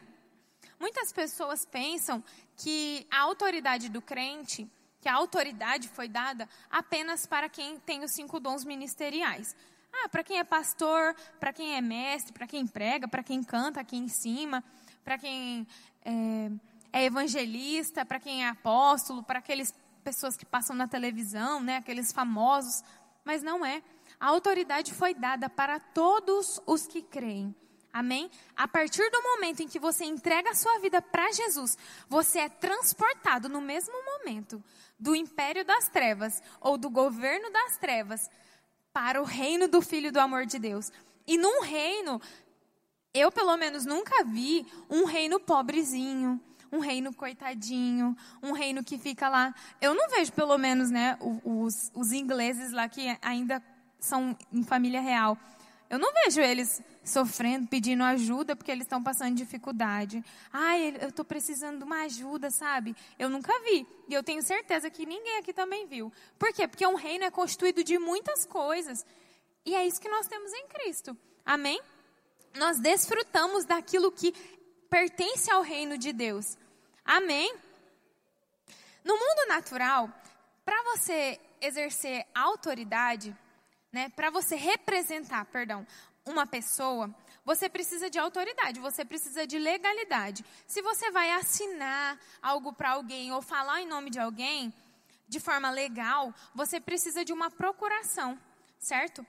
Muitas 0.78 1.14
pessoas 1.14 1.66
pensam 1.66 2.24
que 2.58 3.08
a 3.10 3.20
autoridade 3.22 3.90
do 3.90 4.02
crente, 4.02 4.70
que 5.00 5.08
a 5.08 5.14
autoridade 5.14 5.88
foi 5.88 6.10
dada 6.10 6.48
apenas 6.70 7.26
para 7.26 7.48
quem 7.48 7.80
tem 7.80 8.04
os 8.04 8.12
cinco 8.12 8.40
dons 8.40 8.66
ministeriais. 8.66 9.56
Ah, 9.92 10.10
para 10.10 10.24
quem 10.24 10.40
é 10.40 10.44
pastor, 10.44 11.16
para 11.40 11.52
quem 11.52 11.76
é 11.76 11.82
mestre, 11.82 12.34
para 12.34 12.48
quem 12.48 12.68
prega, 12.68 13.08
para 13.08 13.24
quem 13.24 13.44
canta 13.44 13.80
aqui 13.80 13.98
em 13.98 14.08
cima, 14.08 14.64
para 15.04 15.18
quem 15.18 15.68
é, 16.04 16.52
é 16.92 17.06
evangelista, 17.06 18.06
para 18.06 18.20
quem 18.20 18.44
é 18.44 18.50
apóstolo, 18.50 19.24
para 19.24 19.40
aqueles 19.40 19.74
pessoas 20.04 20.36
que 20.36 20.46
passam 20.46 20.76
na 20.76 20.88
televisão, 20.88 21.62
né, 21.62 21.78
aqueles 21.78 22.12
famosos, 22.12 22.84
mas 23.24 23.44
não 23.44 23.66
é. 23.66 23.82
A 24.20 24.28
autoridade 24.28 24.94
foi 24.94 25.14
dada 25.14 25.50
para 25.50 25.80
todos 25.80 26.62
os 26.66 26.88
que 26.88 27.02
creem. 27.02 27.56
Amém? 27.92 28.30
A 28.56 28.68
partir 28.68 29.10
do 29.10 29.22
momento 29.24 29.62
em 29.62 29.68
que 29.68 29.80
você 29.80 30.06
entrega 30.06 30.52
a 30.52 30.56
sua 30.56 30.80
vida 30.80 31.02
para 31.02 31.32
Jesus, 31.32 31.78
você 32.08 32.40
é 32.40 32.50
transportado 32.50 33.50
no 33.50 33.60
mesmo 33.60 33.94
momento 34.04 34.64
do 35.00 35.16
império 35.16 35.66
das 35.66 35.88
trevas 35.90 36.42
ou 36.62 36.78
do 36.78 36.90
governo 36.90 37.52
das 37.52 37.78
trevas 37.78 38.30
para 38.94 39.22
o 39.22 39.26
reino 39.26 39.68
do 39.68 39.82
Filho 39.82 40.12
do 40.12 40.20
amor 40.20 40.46
de 40.46 40.60
Deus. 40.60 40.92
E 41.26 41.38
num 41.38 41.62
reino, 41.62 42.22
eu 43.14 43.32
pelo 43.32 43.56
menos 43.58 43.86
nunca 43.86 44.24
vi 44.24 44.66
um 44.90 45.06
reino 45.06 45.40
pobrezinho, 45.40 46.40
um 46.72 46.80
reino 46.80 47.14
coitadinho, 47.14 48.16
um 48.42 48.52
reino 48.52 48.84
que 48.84 48.98
fica 48.98 49.28
lá. 49.28 49.54
Eu 49.82 49.94
não 49.94 50.10
vejo, 50.10 50.32
pelo 50.34 50.58
menos, 50.58 50.92
né, 50.92 51.18
os, 51.44 51.92
os 51.94 52.12
ingleses 52.12 52.72
lá 52.72 52.88
que 52.88 53.18
ainda 53.22 53.62
são 54.00 54.38
em 54.52 54.64
família 54.64 55.02
real. 55.02 55.38
Eu 55.90 55.98
não 55.98 56.14
vejo 56.14 56.40
eles 56.40 56.84
sofrendo, 57.04 57.68
pedindo 57.68 58.04
ajuda 58.04 58.56
porque 58.56 58.72
eles 58.72 58.86
estão 58.86 59.02
passando 59.02 59.36
dificuldade. 59.36 60.24
Ai, 60.54 60.96
eu 61.02 61.10
estou 61.10 61.26
precisando 61.26 61.80
de 61.80 61.84
uma 61.84 62.04
ajuda, 62.04 62.52
sabe? 62.52 62.96
Eu 63.18 63.28
nunca 63.28 63.52
vi. 63.64 63.88
E 64.08 64.14
eu 64.14 64.22
tenho 64.22 64.44
certeza 64.44 64.92
que 64.92 65.08
ninguém 65.08 65.40
aqui 65.40 65.52
também 65.52 65.88
viu. 65.88 66.14
Por 66.38 66.54
quê? 66.54 66.68
Porque 66.68 66.86
um 66.86 66.94
reino 66.94 67.24
é 67.24 67.32
constituído 67.32 67.84
de 67.84 67.98
muitas 67.98 68.46
coisas. 68.46 69.04
E 69.66 69.74
é 69.74 69.88
isso 69.88 70.00
que 70.00 70.10
nós 70.10 70.28
temos 70.28 70.54
em 70.54 70.68
Cristo. 70.68 71.18
Amém? 71.44 71.82
Nós 72.56 72.80
desfrutamos 72.80 73.66
daquilo 73.66 74.12
que 74.12 74.32
pertence 74.90 75.52
ao 75.52 75.62
reino 75.62 75.98
de 75.98 76.12
Deus. 76.12 76.58
Amém? 77.06 77.56
No 79.04 79.14
mundo 79.18 79.48
natural, 79.48 80.10
para 80.66 80.84
você 80.84 81.40
exercer 81.62 82.26
autoridade, 82.34 83.36
né, 83.92 84.10
para 84.10 84.30
você 84.30 84.56
representar, 84.56 85.46
perdão, 85.46 85.86
uma 86.26 86.46
pessoa, 86.46 87.14
você 87.44 87.68
precisa 87.68 88.10
de 88.10 88.20
autoridade, 88.20 88.80
você 88.80 89.04
precisa 89.04 89.48
de 89.48 89.58
legalidade. 89.58 90.46
Se 90.68 90.82
você 90.82 91.10
vai 91.10 91.32
assinar 91.32 92.20
algo 92.42 92.72
para 92.74 92.92
alguém 92.92 93.32
ou 93.32 93.42
falar 93.42 93.82
em 93.82 93.88
nome 93.88 94.10
de 94.10 94.20
alguém 94.20 94.74
de 95.28 95.40
forma 95.40 95.70
legal, 95.70 96.34
você 96.54 96.80
precisa 96.80 97.24
de 97.26 97.34
uma 97.34 97.50
procuração, 97.50 98.40
certo? 98.80 99.26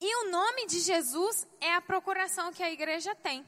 E 0.00 0.16
o 0.24 0.30
nome 0.30 0.66
de 0.66 0.80
Jesus 0.80 1.46
é 1.60 1.74
a 1.74 1.80
procuração 1.80 2.52
que 2.52 2.62
a 2.62 2.70
igreja 2.70 3.14
tem. 3.14 3.44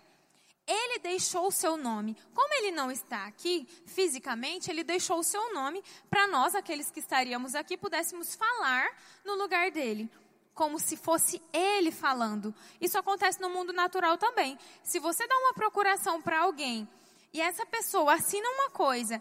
Ele 0.66 0.98
deixou 0.98 1.46
o 1.46 1.52
seu 1.52 1.76
nome. 1.76 2.16
Como 2.34 2.54
ele 2.54 2.72
não 2.72 2.90
está 2.90 3.26
aqui 3.26 3.68
fisicamente, 3.86 4.70
ele 4.70 4.82
deixou 4.82 5.20
o 5.20 5.24
seu 5.24 5.54
nome 5.54 5.82
para 6.10 6.26
nós, 6.26 6.54
aqueles 6.54 6.90
que 6.90 6.98
estaríamos 6.98 7.54
aqui, 7.54 7.76
pudéssemos 7.76 8.34
falar 8.34 8.88
no 9.24 9.34
lugar 9.36 9.70
dele. 9.70 10.10
Como 10.54 10.80
se 10.80 10.96
fosse 10.96 11.40
ele 11.52 11.92
falando. 11.92 12.54
Isso 12.80 12.98
acontece 12.98 13.40
no 13.40 13.50
mundo 13.50 13.72
natural 13.72 14.18
também. 14.18 14.58
Se 14.82 14.98
você 14.98 15.26
dá 15.26 15.36
uma 15.38 15.54
procuração 15.54 16.20
para 16.20 16.40
alguém 16.40 16.88
e 17.32 17.40
essa 17.40 17.64
pessoa 17.66 18.14
assina 18.14 18.48
uma 18.48 18.70
coisa 18.70 19.20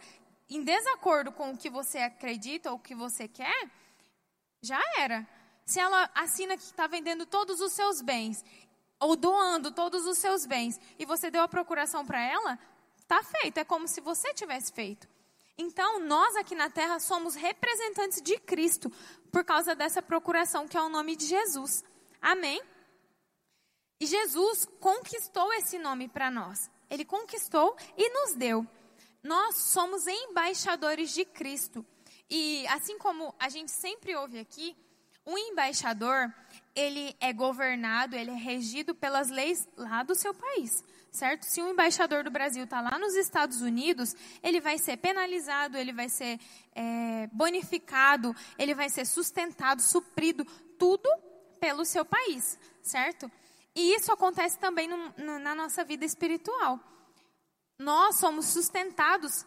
em 0.50 0.64
desacordo 0.64 1.32
com 1.32 1.52
o 1.52 1.58
que 1.58 1.70
você 1.70 2.00
acredita 2.00 2.72
ou 2.72 2.78
o 2.78 2.80
que 2.80 2.96
você 2.96 3.28
quer, 3.28 3.70
já 4.62 4.82
era. 4.98 5.28
Se 5.66 5.80
ela 5.80 6.10
assina 6.14 6.56
que 6.56 6.64
está 6.64 6.88
vendendo 6.88 7.26
todos 7.26 7.60
os 7.60 7.74
seus 7.74 8.02
bens 8.02 8.44
ou 9.00 9.16
doando 9.16 9.72
todos 9.72 10.06
os 10.06 10.18
seus 10.18 10.46
bens 10.46 10.80
e 10.98 11.06
você 11.06 11.32
deu 11.32 11.42
a 11.42 11.48
procuração 11.48 12.06
para 12.06 12.22
ela, 12.22 12.60
está 13.00 13.24
feito. 13.24 13.58
É 13.58 13.64
como 13.64 13.88
se 13.88 14.00
você 14.00 14.34
tivesse 14.34 14.72
feito. 14.72 15.08
Então, 15.58 16.00
nós 16.00 16.36
aqui 16.36 16.54
na 16.54 16.70
terra 16.70 17.00
somos 17.00 17.34
representantes 17.34 18.22
de 18.22 18.38
Cristo 18.40 18.92
por 19.32 19.44
causa 19.44 19.74
dessa 19.74 20.02
procuração 20.02 20.68
que 20.68 20.78
é 20.78 20.82
o 20.82 20.90
nome 20.90 21.16
de 21.16 21.26
Jesus. 21.26 21.84
Amém? 22.22 22.62
E 24.00 24.06
Jesus 24.06 24.68
conquistou 24.80 25.52
esse 25.54 25.80
nome 25.80 26.08
para 26.08 26.30
nós. 26.30 26.70
Ele 26.90 27.06
conquistou 27.06 27.76
e 27.98 28.10
nos 28.10 28.36
deu. 28.36 28.68
Nós 29.24 29.56
somos 29.56 30.06
embaixadores 30.06 31.14
de 31.14 31.24
Cristo. 31.24 31.86
E 32.30 32.68
assim 32.68 32.98
como 32.98 33.34
a 33.40 33.50
gente 33.50 33.72
sempre 33.72 34.16
ouve 34.16 34.40
aqui, 34.40 34.76
um 35.26 35.38
embaixador, 35.38 36.32
ele 36.76 37.16
é 37.20 37.34
governado, 37.34 38.16
ele 38.16 38.32
é 38.32 38.36
regido 38.36 38.94
pelas 38.94 39.30
leis 39.30 39.68
lá 39.76 40.04
do 40.04 40.14
seu 40.14 40.34
país, 40.34 40.84
certo? 41.12 41.44
Se 41.44 41.62
um 41.62 41.72
embaixador 41.72 42.24
do 42.24 42.30
Brasil 42.30 42.66
está 42.66 42.80
lá 42.82 43.00
nos 43.00 43.16
Estados 43.16 43.62
Unidos, 43.62 44.16
ele 44.44 44.62
vai 44.62 44.78
ser 44.78 44.98
penalizado, 44.98 45.78
ele 45.78 45.92
vai 45.92 46.10
ser 46.10 46.40
é, 46.76 47.28
bonificado, 47.32 48.36
ele 48.58 48.76
vai 48.76 48.90
ser 48.90 49.06
sustentado, 49.06 49.82
suprido, 49.82 50.46
tudo 50.78 51.10
pelo 51.60 51.86
seu 51.86 52.06
país, 52.06 52.60
certo? 52.82 53.32
E 53.74 53.96
isso 53.96 54.12
acontece 54.12 54.60
também 54.60 54.88
no, 54.88 55.14
no, 55.18 55.40
na 55.40 55.56
nossa 55.56 55.84
vida 55.84 56.06
espiritual. 56.06 56.80
Nós 57.80 58.20
somos 58.20 58.46
sustentados 58.46 59.46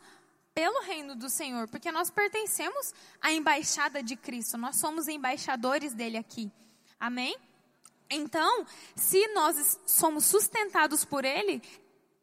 pelo 0.59 0.81
reino 0.81 1.15
do 1.15 1.31
Senhor, 1.31 1.69
porque 1.69 1.93
nós 1.93 2.11
pertencemos 2.11 2.93
à 3.23 3.33
embaixada 3.33 4.03
de 4.03 4.17
Cristo, 4.17 4.59
nós 4.59 4.75
somos 4.75 5.07
embaixadores 5.07 5.95
dele 5.95 6.17
aqui. 6.17 6.51
Amém? 6.99 7.37
Então, 8.11 8.67
se 8.97 9.25
nós 9.35 9.79
somos 9.87 10.25
sustentados 10.25 11.05
por 11.05 11.25
ele, 11.25 11.63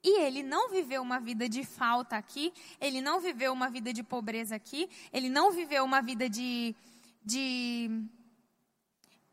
e 0.04 0.20
ele 0.20 0.44
não 0.44 0.70
viveu 0.70 1.02
uma 1.02 1.18
vida 1.18 1.48
de 1.48 1.64
falta 1.64 2.18
aqui, 2.18 2.52
ele 2.82 3.00
não 3.00 3.22
viveu 3.22 3.54
uma 3.54 3.70
vida 3.70 3.94
de 3.94 4.04
pobreza 4.04 4.54
aqui, 4.54 4.90
ele 5.14 5.30
não 5.30 5.52
viveu 5.52 5.86
uma 5.86 6.02
vida 6.02 6.28
de, 6.30 6.76
de 7.24 7.90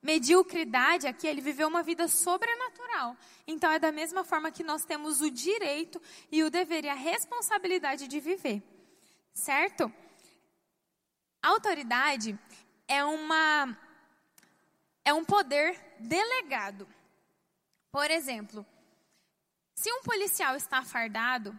mediocridade 0.01 1.09
aqui, 1.09 1.27
ele 1.27 1.41
viveu 1.41 1.67
uma 1.67 1.83
vida 1.83 2.07
sobrenatural. 2.07 3.17
Então 3.49 3.69
é 3.69 3.81
da 3.81 3.91
mesma 3.91 4.23
forma 4.23 4.53
que 4.53 4.63
nós 4.63 4.85
temos 4.85 5.21
o 5.21 5.29
direito 5.29 6.01
e 6.31 6.45
o 6.45 6.49
dever 6.49 6.85
e 6.85 6.89
a 6.89 6.95
responsabilidade 6.95 8.07
de 8.07 8.21
viver. 8.21 8.63
Certo? 9.35 9.93
Autoridade 11.43 12.39
é 12.87 13.05
uma 13.05 13.77
é 15.05 15.13
um 15.13 15.25
poder 15.25 15.79
delegado. 15.99 16.87
Por 17.91 18.11
exemplo, 18.11 18.65
se 19.75 19.93
um 19.93 20.03
policial 20.03 20.55
está 20.57 20.83
fardado, 20.85 21.59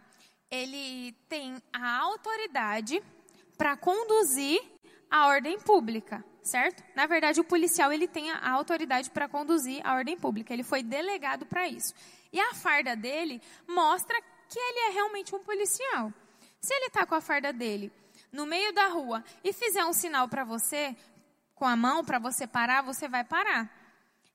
ele 0.50 1.12
tem 1.28 1.60
a 1.72 1.98
autoridade 1.98 3.02
para 3.58 3.76
conduzir 3.76 4.60
a 5.10 5.26
ordem 5.26 5.58
pública 5.60 6.24
certo? 6.44 6.84
Na 6.94 7.06
verdade, 7.06 7.40
o 7.40 7.44
policial 7.44 7.90
ele 7.92 8.06
tem 8.06 8.30
a 8.30 8.50
autoridade 8.50 9.10
para 9.10 9.28
conduzir 9.28 9.80
a 9.84 9.94
ordem 9.94 10.16
pública. 10.16 10.52
Ele 10.52 10.62
foi 10.62 10.82
delegado 10.82 11.46
para 11.46 11.66
isso. 11.66 11.94
E 12.32 12.38
a 12.38 12.54
farda 12.54 12.94
dele 12.94 13.40
mostra 13.66 14.20
que 14.48 14.58
ele 14.58 14.90
é 14.90 14.90
realmente 14.90 15.34
um 15.34 15.42
policial. 15.42 16.12
Se 16.64 16.72
ele 16.72 16.86
está 16.86 17.04
com 17.04 17.14
a 17.14 17.20
farda 17.20 17.52
dele 17.52 17.92
no 18.32 18.46
meio 18.46 18.72
da 18.72 18.88
rua 18.88 19.22
e 19.44 19.52
fizer 19.52 19.84
um 19.84 19.92
sinal 19.92 20.26
para 20.28 20.44
você 20.44 20.96
com 21.54 21.66
a 21.66 21.76
mão 21.76 22.02
para 22.02 22.18
você 22.18 22.46
parar, 22.46 22.80
você 22.80 23.06
vai 23.06 23.22
parar. 23.22 23.70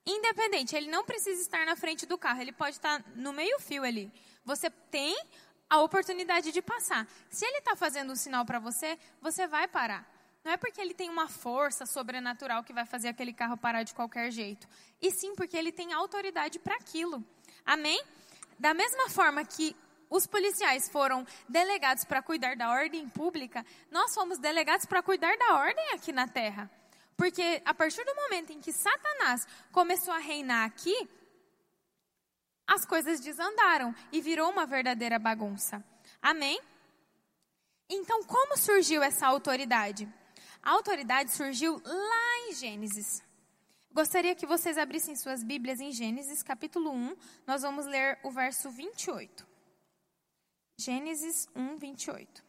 Independente, 0.06 0.76
ele 0.76 0.88
não 0.88 1.04
precisa 1.04 1.42
estar 1.42 1.66
na 1.66 1.74
frente 1.74 2.06
do 2.06 2.16
carro, 2.16 2.40
ele 2.40 2.52
pode 2.52 2.76
estar 2.76 3.02
no 3.16 3.32
meio-fio 3.32 3.82
ali. 3.82 4.12
Você 4.44 4.70
tem 4.70 5.20
a 5.68 5.80
oportunidade 5.80 6.52
de 6.52 6.62
passar. 6.62 7.04
Se 7.28 7.44
ele 7.44 7.58
está 7.58 7.74
fazendo 7.74 8.12
um 8.12 8.16
sinal 8.16 8.44
para 8.44 8.60
você, 8.60 8.96
você 9.20 9.48
vai 9.48 9.66
parar. 9.66 10.08
Não 10.44 10.52
é 10.52 10.56
porque 10.56 10.80
ele 10.80 10.94
tem 10.94 11.10
uma 11.10 11.28
força 11.28 11.84
sobrenatural 11.84 12.62
que 12.62 12.72
vai 12.72 12.86
fazer 12.86 13.08
aquele 13.08 13.32
carro 13.32 13.56
parar 13.56 13.82
de 13.82 13.92
qualquer 13.92 14.30
jeito. 14.30 14.68
E 15.02 15.10
sim 15.10 15.34
porque 15.34 15.56
ele 15.56 15.72
tem 15.72 15.92
autoridade 15.92 16.60
para 16.60 16.76
aquilo. 16.76 17.24
Amém? 17.66 18.00
Da 18.56 18.72
mesma 18.72 19.08
forma 19.08 19.44
que 19.44 19.74
os 20.10 20.26
policiais 20.26 20.88
foram 20.88 21.24
delegados 21.48 22.04
para 22.04 22.20
cuidar 22.20 22.56
da 22.56 22.68
ordem 22.70 23.08
pública, 23.08 23.64
nós 23.90 24.12
fomos 24.12 24.38
delegados 24.38 24.84
para 24.84 25.02
cuidar 25.02 25.36
da 25.38 25.54
ordem 25.54 25.92
aqui 25.92 26.12
na 26.12 26.26
terra. 26.26 26.68
Porque 27.16 27.62
a 27.64 27.72
partir 27.72 28.04
do 28.04 28.14
momento 28.14 28.52
em 28.52 28.60
que 28.60 28.72
Satanás 28.72 29.46
começou 29.70 30.12
a 30.12 30.18
reinar 30.18 30.66
aqui, 30.66 31.08
as 32.66 32.84
coisas 32.84 33.20
desandaram 33.20 33.94
e 34.10 34.20
virou 34.20 34.50
uma 34.50 34.66
verdadeira 34.66 35.18
bagunça. 35.18 35.84
Amém? 36.20 36.60
Então, 37.88 38.22
como 38.24 38.56
surgiu 38.56 39.02
essa 39.02 39.26
autoridade? 39.26 40.08
A 40.62 40.70
autoridade 40.70 41.32
surgiu 41.32 41.80
lá 41.84 42.48
em 42.48 42.54
Gênesis. 42.54 43.22
Gostaria 43.92 44.34
que 44.34 44.46
vocês 44.46 44.78
abrissem 44.78 45.16
suas 45.16 45.42
Bíblias 45.42 45.80
em 45.80 45.90
Gênesis, 45.90 46.42
capítulo 46.42 46.90
1. 46.92 47.16
Nós 47.46 47.62
vamos 47.62 47.86
ler 47.86 48.18
o 48.22 48.30
verso 48.30 48.70
28. 48.70 49.49
Gênesis 50.80 51.46
1, 51.54 51.76
28. 51.76 52.42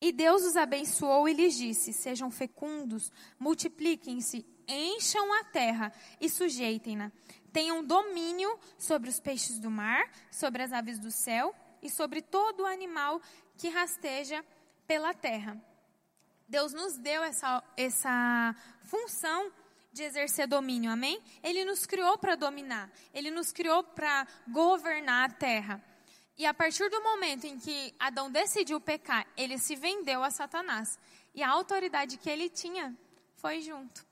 E 0.00 0.12
Deus 0.12 0.44
os 0.44 0.56
abençoou 0.56 1.28
e 1.28 1.32
lhes 1.32 1.56
disse: 1.56 1.92
Sejam 1.92 2.30
fecundos, 2.30 3.10
multipliquem-se, 3.40 4.46
encham 4.68 5.34
a 5.34 5.42
terra 5.44 5.92
e 6.20 6.28
sujeitem-na. 6.30 7.10
Tenham 7.52 7.84
domínio 7.84 8.56
sobre 8.78 9.10
os 9.10 9.18
peixes 9.18 9.58
do 9.58 9.68
mar, 9.68 10.08
sobre 10.30 10.62
as 10.62 10.72
aves 10.72 11.00
do 11.00 11.10
céu 11.10 11.52
e 11.82 11.90
sobre 11.90 12.22
todo 12.22 12.64
animal 12.64 13.20
que 13.56 13.68
rasteja 13.68 14.44
pela 14.86 15.12
terra. 15.12 15.60
Deus 16.46 16.72
nos 16.72 16.96
deu 16.98 17.24
essa, 17.24 17.60
essa 17.76 18.54
função 18.84 19.50
de 19.92 20.02
exercer 20.02 20.46
domínio, 20.46 20.90
amém? 20.90 21.22
Ele 21.42 21.64
nos 21.64 21.84
criou 21.84 22.16
para 22.16 22.34
dominar, 22.34 22.90
ele 23.12 23.30
nos 23.30 23.52
criou 23.52 23.82
para 23.84 24.26
governar 24.48 25.30
a 25.30 25.32
terra. 25.32 25.84
E 26.36 26.46
a 26.46 26.54
partir 26.54 26.88
do 26.88 27.02
momento 27.02 27.44
em 27.46 27.58
que 27.58 27.94
Adão 27.98 28.30
decidiu 28.30 28.80
pecar, 28.80 29.26
ele 29.36 29.58
se 29.58 29.76
vendeu 29.76 30.24
a 30.24 30.30
Satanás. 30.30 30.98
E 31.34 31.42
a 31.42 31.50
autoridade 31.50 32.16
que 32.16 32.28
ele 32.28 32.48
tinha 32.48 32.96
foi 33.36 33.60
junto. 33.60 34.04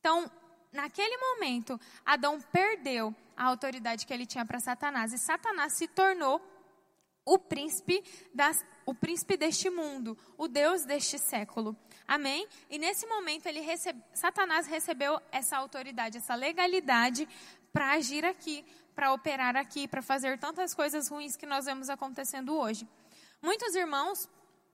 Então, 0.00 0.30
naquele 0.72 1.16
momento, 1.18 1.78
Adão 2.04 2.40
perdeu 2.40 3.14
a 3.36 3.44
autoridade 3.44 4.06
que 4.06 4.12
ele 4.12 4.26
tinha 4.26 4.46
para 4.46 4.60
Satanás. 4.60 5.12
E 5.12 5.18
Satanás 5.18 5.76
se 5.76 5.86
tornou 5.88 6.40
o 7.24 7.38
príncipe 7.38 8.02
das, 8.34 8.64
o 8.84 8.94
príncipe 8.94 9.36
deste 9.36 9.70
mundo, 9.70 10.18
o 10.36 10.48
Deus 10.48 10.84
deste 10.84 11.18
século. 11.18 11.76
Amém? 12.06 12.46
E 12.68 12.78
nesse 12.78 13.06
momento 13.06 13.46
ele 13.46 13.60
recebe, 13.60 14.02
Satanás 14.12 14.66
recebeu 14.66 15.20
essa 15.30 15.56
autoridade, 15.56 16.18
essa 16.18 16.34
legalidade 16.34 17.28
para 17.72 17.92
agir 17.92 18.24
aqui, 18.24 18.64
para 18.94 19.12
operar 19.12 19.56
aqui, 19.56 19.88
para 19.88 20.02
fazer 20.02 20.38
tantas 20.38 20.74
coisas 20.74 21.08
ruins 21.08 21.36
que 21.36 21.46
nós 21.46 21.64
vemos 21.64 21.88
acontecendo 21.88 22.56
hoje. 22.56 22.86
Muitos 23.40 23.74
irmãos, 23.74 24.28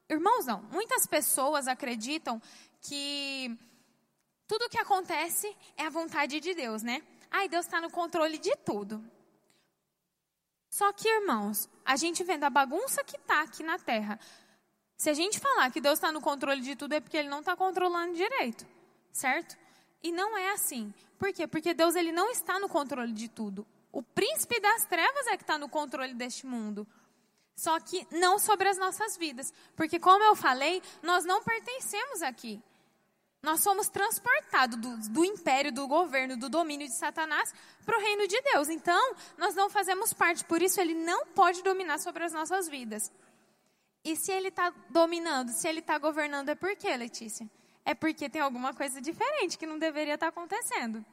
irmãos 0.08 0.46
não, 0.46 0.62
muitas 0.64 1.06
pessoas 1.06 1.68
acreditam 1.68 2.40
que 2.80 3.56
tudo 4.46 4.68
que 4.68 4.78
acontece 4.78 5.54
é 5.76 5.84
a 5.86 5.90
vontade 5.90 6.40
de 6.40 6.54
Deus, 6.54 6.82
né? 6.82 7.02
Ai, 7.30 7.48
Deus 7.48 7.66
está 7.66 7.80
no 7.80 7.90
controle 7.90 8.38
de 8.38 8.54
tudo. 8.56 9.04
Só 10.70 10.92
que, 10.92 11.08
irmãos, 11.08 11.68
a 11.84 11.96
gente 11.96 12.22
vendo 12.24 12.44
a 12.44 12.50
bagunça 12.50 13.02
que 13.04 13.16
está 13.16 13.42
aqui 13.42 13.62
na 13.62 13.78
terra, 13.78 14.18
se 14.99 15.09
a 15.09 15.14
gente 15.14 15.38
falar 15.38 15.70
que 15.70 15.80
Deus 15.80 15.94
está 15.94 16.12
no 16.12 16.20
controle 16.20 16.61
de 16.61 16.76
tudo, 16.76 16.92
é 16.92 17.01
porque 17.01 17.16
Ele 17.16 17.28
não 17.28 17.38
está 17.38 17.57
controlando 17.57 18.14
direito, 18.14 18.66
certo? 19.11 19.57
E 20.03 20.12
não 20.12 20.36
é 20.36 20.51
assim. 20.51 20.92
Por 21.16 21.32
quê? 21.32 21.46
Porque 21.46 21.72
Deus 21.72 21.94
ele 21.96 22.12
não 22.12 22.30
está 22.30 22.59
no 22.59 22.68
controle 22.68 23.12
de 23.12 23.28
tudo. 23.28 23.66
O 23.90 24.03
príncipe 24.03 24.61
das 24.61 24.84
trevas 24.84 25.26
é 25.28 25.36
que 25.36 25.42
está 25.42 25.59
no 25.59 25.68
controle 25.68 26.14
deste 26.14 26.46
mundo. 26.46 26.86
Só 27.57 27.80
que 27.80 28.07
não 28.12 28.38
sobre 28.38 28.68
as 28.68 28.78
nossas 28.78 29.16
vidas. 29.16 29.53
Porque, 29.74 29.99
como 29.99 30.22
eu 30.22 30.36
falei, 30.36 30.80
nós 31.03 31.24
não 31.24 31.42
pertencemos 31.42 32.22
aqui. 32.22 32.62
Nós 33.42 33.61
somos 33.61 33.88
transportados 33.88 34.78
do, 34.78 34.96
do, 35.11 35.24
império, 35.24 35.72
do 35.72 35.86
governo, 35.88 36.36
do 36.36 36.49
domínio 36.49 36.86
de 36.86 36.94
Satanás 36.94 37.53
para 37.84 37.96
o 37.96 38.01
reino 38.01 38.28
de 38.28 38.40
Deus. 38.42 38.68
Então, 38.68 39.14
nós 39.36 39.55
não 39.55 39.70
fazemos 39.70 40.12
parte, 40.12 40.44
por 40.44 40.61
isso 40.61 40.80
ele 40.80 40.94
não 40.94 41.26
pode 41.26 41.62
dominar 41.62 41.99
sobre 41.99 42.24
as 42.24 42.32
nossas 42.32 42.68
vidas. 42.68 43.12
E 44.05 44.16
se 44.16 44.32
ele 44.32 44.49
está 44.49 44.72
dominando, 44.90 45.51
se 45.51 45.68
ele 45.68 45.80
está 45.80 45.99
governando, 45.99 46.49
é 46.49 46.55
por 46.55 46.74
quê, 46.76 46.96
Letícia? 46.96 47.49
É 47.84 47.94
porque 47.94 48.28
tem 48.28 48.40
alguma 48.40 48.74
coisa 48.74 49.01
diferente 49.01 49.59
que 49.59 49.66
não 49.66 49.78
deveria 49.78 50.14
estar 50.14 50.26
tá 50.26 50.30
acontecendo. 50.30 51.05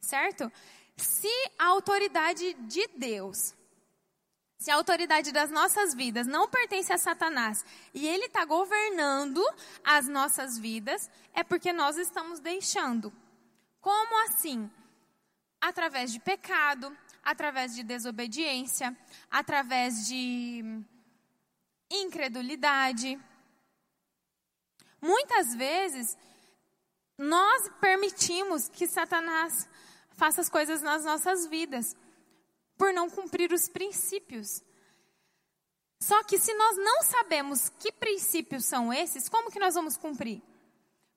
Certo? 0.00 0.50
Se 0.96 1.28
a 1.58 1.66
autoridade 1.66 2.54
de 2.54 2.88
Deus 2.96 3.54
se 4.62 4.70
a 4.70 4.76
autoridade 4.76 5.32
das 5.32 5.50
nossas 5.50 5.92
vidas 5.92 6.24
não 6.24 6.48
pertence 6.48 6.92
a 6.92 6.96
Satanás 6.96 7.64
e 7.92 8.06
ele 8.06 8.26
está 8.26 8.44
governando 8.44 9.42
as 9.82 10.06
nossas 10.06 10.56
vidas, 10.56 11.10
é 11.34 11.42
porque 11.42 11.72
nós 11.72 11.98
estamos 11.98 12.38
deixando. 12.38 13.12
Como 13.80 14.24
assim? 14.24 14.70
Através 15.60 16.12
de 16.12 16.20
pecado, 16.20 16.96
através 17.24 17.74
de 17.74 17.82
desobediência, 17.82 18.96
através 19.28 20.06
de 20.06 20.80
incredulidade. 21.92 23.20
Muitas 25.00 25.54
vezes, 25.54 26.16
nós 27.18 27.68
permitimos 27.80 28.68
que 28.68 28.86
Satanás 28.86 29.68
faça 30.12 30.40
as 30.40 30.48
coisas 30.48 30.82
nas 30.82 31.04
nossas 31.04 31.46
vidas, 31.46 31.96
por 32.76 32.92
não 32.92 33.10
cumprir 33.10 33.52
os 33.52 33.68
princípios. 33.68 34.62
Só 36.00 36.22
que 36.24 36.38
se 36.38 36.52
nós 36.54 36.76
não 36.76 37.02
sabemos 37.02 37.68
que 37.68 37.92
princípios 37.92 38.64
são 38.64 38.92
esses, 38.92 39.28
como 39.28 39.50
que 39.50 39.60
nós 39.60 39.74
vamos 39.74 39.96
cumprir? 39.96 40.42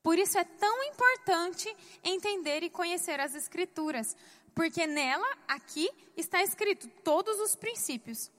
Por 0.03 0.19
isso 0.19 0.37
é 0.37 0.43
tão 0.43 0.83
importante 0.83 1.75
entender 2.03 2.61
e 2.61 2.69
conhecer 2.69 3.19
as 3.19 3.33
Escrituras, 3.33 4.15
porque 4.53 4.85
nela, 4.85 5.27
aqui, 5.47 5.89
está 6.15 6.43
escrito 6.43 6.87
todos 7.03 7.39
os 7.39 7.55
princípios. 7.55 8.31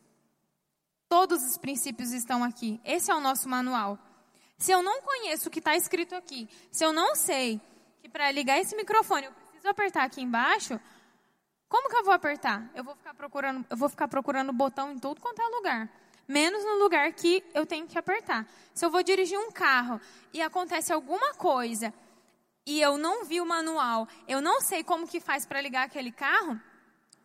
Todos 1.08 1.42
os 1.44 1.56
princípios 1.56 2.12
estão 2.12 2.42
aqui. 2.42 2.80
Esse 2.84 3.10
é 3.10 3.14
o 3.14 3.20
nosso 3.20 3.48
manual. 3.48 3.98
Se 4.58 4.72
eu 4.72 4.82
não 4.82 5.02
conheço 5.02 5.48
o 5.48 5.50
que 5.50 5.58
está 5.58 5.76
escrito 5.76 6.14
aqui, 6.14 6.48
se 6.72 6.84
eu 6.84 6.92
não 6.92 7.14
sei 7.14 7.60
que 8.00 8.08
para 8.08 8.30
ligar 8.30 8.58
esse 8.58 8.74
microfone 8.74 9.26
eu 9.26 9.32
preciso 9.32 9.68
apertar 9.68 10.04
aqui 10.04 10.22
embaixo, 10.22 10.80
como 11.68 11.88
que 11.88 11.96
eu 11.96 12.04
vou 12.04 12.14
apertar? 12.14 12.70
Eu 12.74 12.82
vou 12.82 12.94
ficar 12.94 13.14
procurando, 13.14 13.66
eu 13.68 13.76
vou 13.76 13.88
ficar 13.88 14.08
procurando 14.08 14.52
botão 14.52 14.92
em 14.92 14.98
todo 14.98 15.20
quanto 15.20 15.42
é 15.42 15.46
lugar, 15.48 15.90
menos 16.26 16.64
no 16.64 16.78
lugar 16.78 17.12
que 17.12 17.44
eu 17.52 17.66
tenho 17.66 17.86
que 17.86 17.98
apertar. 17.98 18.46
Se 18.72 18.84
eu 18.84 18.90
vou 18.90 19.02
dirigir 19.02 19.38
um 19.38 19.50
carro 19.50 20.00
e 20.32 20.40
acontece 20.40 20.92
alguma 20.92 21.34
coisa 21.34 21.92
e 22.64 22.80
eu 22.80 22.96
não 22.96 23.24
vi 23.24 23.40
o 23.40 23.46
manual, 23.46 24.08
eu 24.26 24.40
não 24.40 24.60
sei 24.60 24.82
como 24.82 25.06
que 25.06 25.20
faz 25.20 25.44
para 25.44 25.60
ligar 25.60 25.84
aquele 25.84 26.10
carro, 26.10 26.60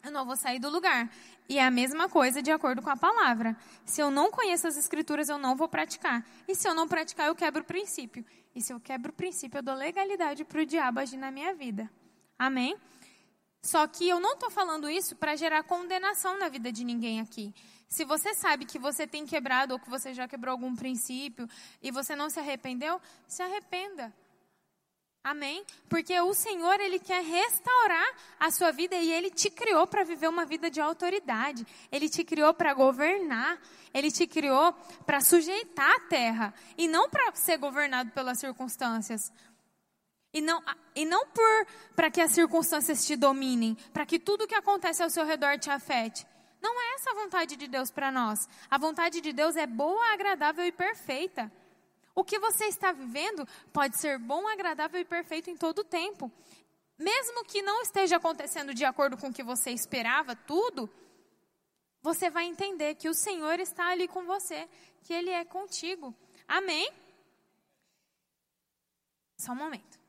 eu 0.03 0.11
não 0.11 0.25
vou 0.25 0.35
sair 0.35 0.59
do 0.59 0.69
lugar. 0.69 1.09
E 1.47 1.57
é 1.57 1.65
a 1.65 1.71
mesma 1.71 2.07
coisa 2.09 2.41
de 2.41 2.51
acordo 2.51 2.81
com 2.81 2.89
a 2.89 2.97
palavra. 2.97 3.55
Se 3.85 4.01
eu 4.01 4.09
não 4.09 4.31
conheço 4.31 4.67
as 4.67 4.77
escrituras, 4.77 5.29
eu 5.29 5.37
não 5.37 5.55
vou 5.55 5.67
praticar. 5.67 6.25
E 6.47 6.55
se 6.55 6.67
eu 6.67 6.73
não 6.73 6.87
praticar, 6.87 7.27
eu 7.27 7.35
quebro 7.35 7.61
o 7.61 7.65
princípio. 7.65 8.25
E 8.55 8.61
se 8.61 8.73
eu 8.73 8.79
quebro 8.79 9.11
o 9.11 9.13
princípio, 9.13 9.59
eu 9.59 9.63
dou 9.63 9.75
legalidade 9.75 10.43
para 10.43 10.61
o 10.61 10.65
diabo 10.65 10.99
agir 10.99 11.17
na 11.17 11.31
minha 11.31 11.53
vida. 11.53 11.89
Amém? 12.37 12.75
Só 13.61 13.85
que 13.85 14.09
eu 14.09 14.19
não 14.19 14.33
estou 14.33 14.49
falando 14.49 14.89
isso 14.89 15.15
para 15.15 15.35
gerar 15.35 15.63
condenação 15.63 16.37
na 16.39 16.49
vida 16.49 16.71
de 16.71 16.83
ninguém 16.83 17.21
aqui. 17.21 17.53
Se 17.87 18.03
você 18.05 18.33
sabe 18.33 18.65
que 18.65 18.79
você 18.79 19.05
tem 19.05 19.25
quebrado 19.25 19.73
ou 19.73 19.79
que 19.79 19.89
você 19.89 20.13
já 20.13 20.27
quebrou 20.27 20.53
algum 20.53 20.75
princípio 20.75 21.47
e 21.81 21.91
você 21.91 22.15
não 22.15 22.29
se 22.29 22.39
arrependeu, 22.39 22.99
se 23.27 23.43
arrependa. 23.43 24.11
Amém? 25.23 25.63
Porque 25.87 26.19
o 26.19 26.33
Senhor, 26.33 26.79
Ele 26.79 26.97
quer 26.97 27.23
restaurar 27.23 28.07
a 28.39 28.49
sua 28.49 28.71
vida 28.71 28.95
e 28.95 29.11
Ele 29.11 29.29
te 29.29 29.51
criou 29.51 29.85
para 29.85 30.03
viver 30.03 30.27
uma 30.27 30.45
vida 30.45 30.69
de 30.69 30.81
autoridade. 30.81 31.65
Ele 31.91 32.09
te 32.09 32.23
criou 32.23 32.53
para 32.53 32.73
governar. 32.73 33.59
Ele 33.93 34.09
te 34.09 34.25
criou 34.25 34.73
para 35.05 35.21
sujeitar 35.21 35.91
a 35.95 35.99
terra. 36.01 36.53
E 36.75 36.87
não 36.87 37.07
para 37.07 37.31
ser 37.35 37.57
governado 37.57 38.09
pelas 38.11 38.39
circunstâncias. 38.39 39.31
E 40.33 40.41
não, 40.41 40.63
e 40.95 41.05
não 41.05 41.27
por 41.27 41.67
para 41.95 42.09
que 42.09 42.21
as 42.21 42.31
circunstâncias 42.31 43.05
te 43.05 43.15
dominem, 43.17 43.75
para 43.91 44.05
que 44.05 44.17
tudo 44.17 44.47
que 44.47 44.55
acontece 44.55 45.03
ao 45.03 45.09
seu 45.09 45.25
redor 45.25 45.59
te 45.59 45.69
afete. 45.69 46.25
Não 46.61 46.79
é 46.79 46.95
essa 46.95 47.11
a 47.11 47.15
vontade 47.15 47.55
de 47.55 47.67
Deus 47.67 47.91
para 47.91 48.11
nós. 48.11 48.47
A 48.69 48.77
vontade 48.77 49.19
de 49.19 49.33
Deus 49.33 49.55
é 49.55 49.67
boa, 49.67 50.13
agradável 50.13 50.65
e 50.65 50.71
perfeita. 50.71 51.51
O 52.13 52.23
que 52.23 52.39
você 52.39 52.65
está 52.65 52.91
vivendo 52.91 53.47
pode 53.71 53.97
ser 53.97 54.19
bom, 54.19 54.47
agradável 54.47 54.99
e 54.99 55.05
perfeito 55.05 55.49
em 55.49 55.57
todo 55.57 55.79
o 55.79 55.83
tempo. 55.83 56.31
Mesmo 56.97 57.43
que 57.45 57.61
não 57.61 57.81
esteja 57.81 58.17
acontecendo 58.17 58.73
de 58.73 58.85
acordo 58.85 59.17
com 59.17 59.29
o 59.29 59.33
que 59.33 59.43
você 59.43 59.71
esperava, 59.71 60.35
tudo, 60.35 60.89
você 62.01 62.29
vai 62.29 62.45
entender 62.45 62.95
que 62.95 63.09
o 63.09 63.13
Senhor 63.13 63.59
está 63.59 63.87
ali 63.87 64.07
com 64.07 64.25
você, 64.25 64.69
que 65.03 65.13
Ele 65.13 65.29
é 65.29 65.45
contigo. 65.45 66.13
Amém? 66.47 66.91
Só 69.37 69.53
um 69.53 69.55
momento. 69.55 69.99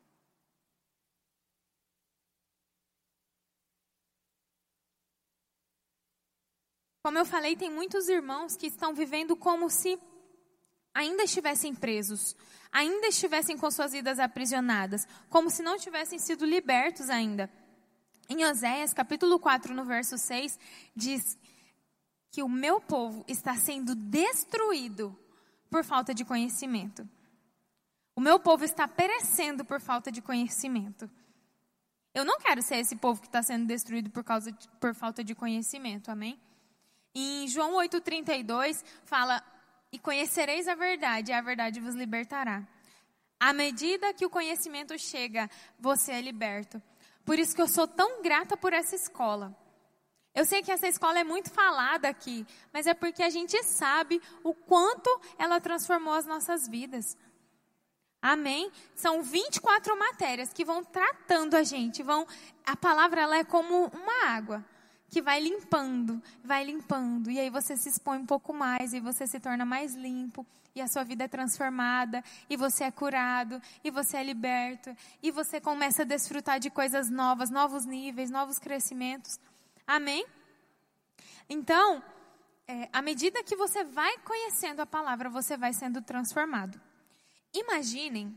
Como 7.03 7.19
eu 7.19 7.25
falei, 7.25 7.57
tem 7.57 7.71
muitos 7.71 8.09
irmãos 8.09 8.57
que 8.57 8.67
estão 8.67 8.95
vivendo 8.95 9.35
como 9.35 9.69
se 9.69 9.99
ainda 10.95 11.25
estivessem 11.25 11.75
presos, 11.75 12.37
ainda 12.71 13.09
estivessem 13.09 13.57
com 13.57 13.71
suas 13.71 13.93
vidas 13.93 14.19
aprisionadas, 14.19 15.07
como 15.29 15.51
se 15.51 15.63
não 15.63 15.79
tivessem 15.79 16.19
sido 16.19 16.45
libertos 16.45 17.11
ainda. 17.11 17.51
Em 18.29 18.45
Oséias, 18.45 18.95
capítulo 18.95 19.39
4, 19.39 19.75
no 19.75 19.85
verso 19.85 20.17
6, 20.17 20.59
diz 20.95 21.37
que 22.31 22.43
o 22.43 22.49
meu 22.49 22.81
povo 22.81 23.25
está 23.29 23.55
sendo 23.57 23.95
destruído 23.95 25.19
por 25.71 25.85
falta 25.85 26.15
de 26.15 26.25
conhecimento. 26.25 27.07
O 28.15 28.21
meu 28.21 28.39
povo 28.39 28.65
está 28.65 28.87
perecendo 28.87 29.65
por 29.65 29.81
falta 29.81 30.11
de 30.11 30.21
conhecimento. 30.21 31.11
Eu 32.15 32.25
não 32.25 32.39
quero 32.39 32.61
ser 32.63 32.77
esse 32.77 32.97
povo 32.97 33.21
que 33.21 33.27
está 33.27 33.43
sendo 33.43 33.67
destruído 33.67 34.11
por, 34.11 34.23
causa 34.23 34.53
de, 34.53 34.69
por 34.81 34.95
falta 34.95 35.25
de 35.25 35.35
conhecimento, 35.35 36.11
amém? 36.11 36.39
Em 37.15 37.49
João 37.49 37.73
8,32 37.75 38.85
fala: 39.05 39.43
e 39.93 39.99
conhecereis 39.99 40.67
a 40.67 40.75
verdade, 40.75 41.31
e 41.31 41.35
a 41.35 41.41
verdade 41.43 41.79
vos 41.79 41.95
libertará. 41.95 42.67
À 43.39 43.53
medida 43.53 44.15
que 44.15 44.25
o 44.25 44.31
conhecimento 44.31 44.99
chega, 44.99 45.51
você 45.79 46.13
é 46.13 46.21
liberto. 46.21 46.83
Por 47.25 47.39
isso 47.39 47.55
que 47.55 47.61
eu 47.61 47.69
sou 47.69 47.87
tão 47.87 48.23
grata 48.23 48.57
por 48.57 48.73
essa 48.73 48.97
escola. 48.97 49.55
Eu 50.35 50.47
sei 50.47 50.63
que 50.63 50.73
essa 50.73 50.89
escola 50.89 51.19
é 51.19 51.25
muito 51.25 51.51
falada 51.51 52.09
aqui, 52.09 52.47
mas 52.73 52.87
é 52.87 52.95
porque 52.95 53.23
a 53.23 53.29
gente 53.29 53.63
sabe 53.65 54.21
o 54.43 54.55
quanto 54.55 55.11
ela 55.39 55.61
transformou 55.61 56.15
as 56.15 56.25
nossas 56.25 56.67
vidas. 56.67 57.19
Amém? 58.21 58.73
São 58.95 59.23
24 59.23 59.99
matérias 59.99 60.53
que 60.53 60.65
vão 60.65 60.83
tratando 60.83 61.55
a 61.55 61.63
gente, 61.63 62.03
vão 62.03 62.27
a 62.65 62.77
palavra 62.77 63.21
ela 63.21 63.37
é 63.37 63.45
como 63.45 63.87
uma 63.89 64.27
água 64.29 64.65
que 65.13 65.21
vai 65.21 65.39
limpando, 65.41 66.23
vai 66.43 66.65
limpando. 66.65 67.31
E 67.31 67.39
aí 67.39 67.51
você 67.51 67.77
se 67.77 67.91
expõe 67.91 68.19
um 68.19 68.25
pouco 68.25 68.55
mais 68.55 68.95
e 68.95 68.99
você 68.99 69.27
se 69.27 69.39
torna 69.39 69.63
mais 69.63 69.95
limpo. 69.95 70.47
E 70.75 70.81
a 70.81 70.89
sua 70.89 71.05
vida 71.05 71.25
é 71.25 71.29
transformada, 71.29 72.25
e 72.49 72.57
você 72.57 72.85
é 72.85 72.91
curado, 72.91 73.61
e 73.85 73.91
você 73.91 74.17
é 74.17 74.23
liberto, 74.23 74.97
e 75.23 75.31
você 75.31 75.61
começa 75.61 76.01
a 76.01 76.07
desfrutar 76.07 76.59
de 76.59 76.71
coisas 76.71 77.11
novas, 77.11 77.51
novos 77.51 77.85
níveis, 77.85 78.31
novos 78.31 78.59
crescimentos. 78.59 79.39
Amém? 79.87 80.25
Então, 81.47 82.03
é, 82.67 82.89
à 82.91 83.03
medida 83.03 83.45
que 83.45 83.55
você 83.55 83.85
vai 83.85 84.17
conhecendo 84.21 84.81
a 84.81 84.87
palavra, 84.87 85.29
você 85.29 85.59
vai 85.59 85.75
sendo 85.75 86.01
transformado. 86.01 86.81
Imaginem 87.53 88.35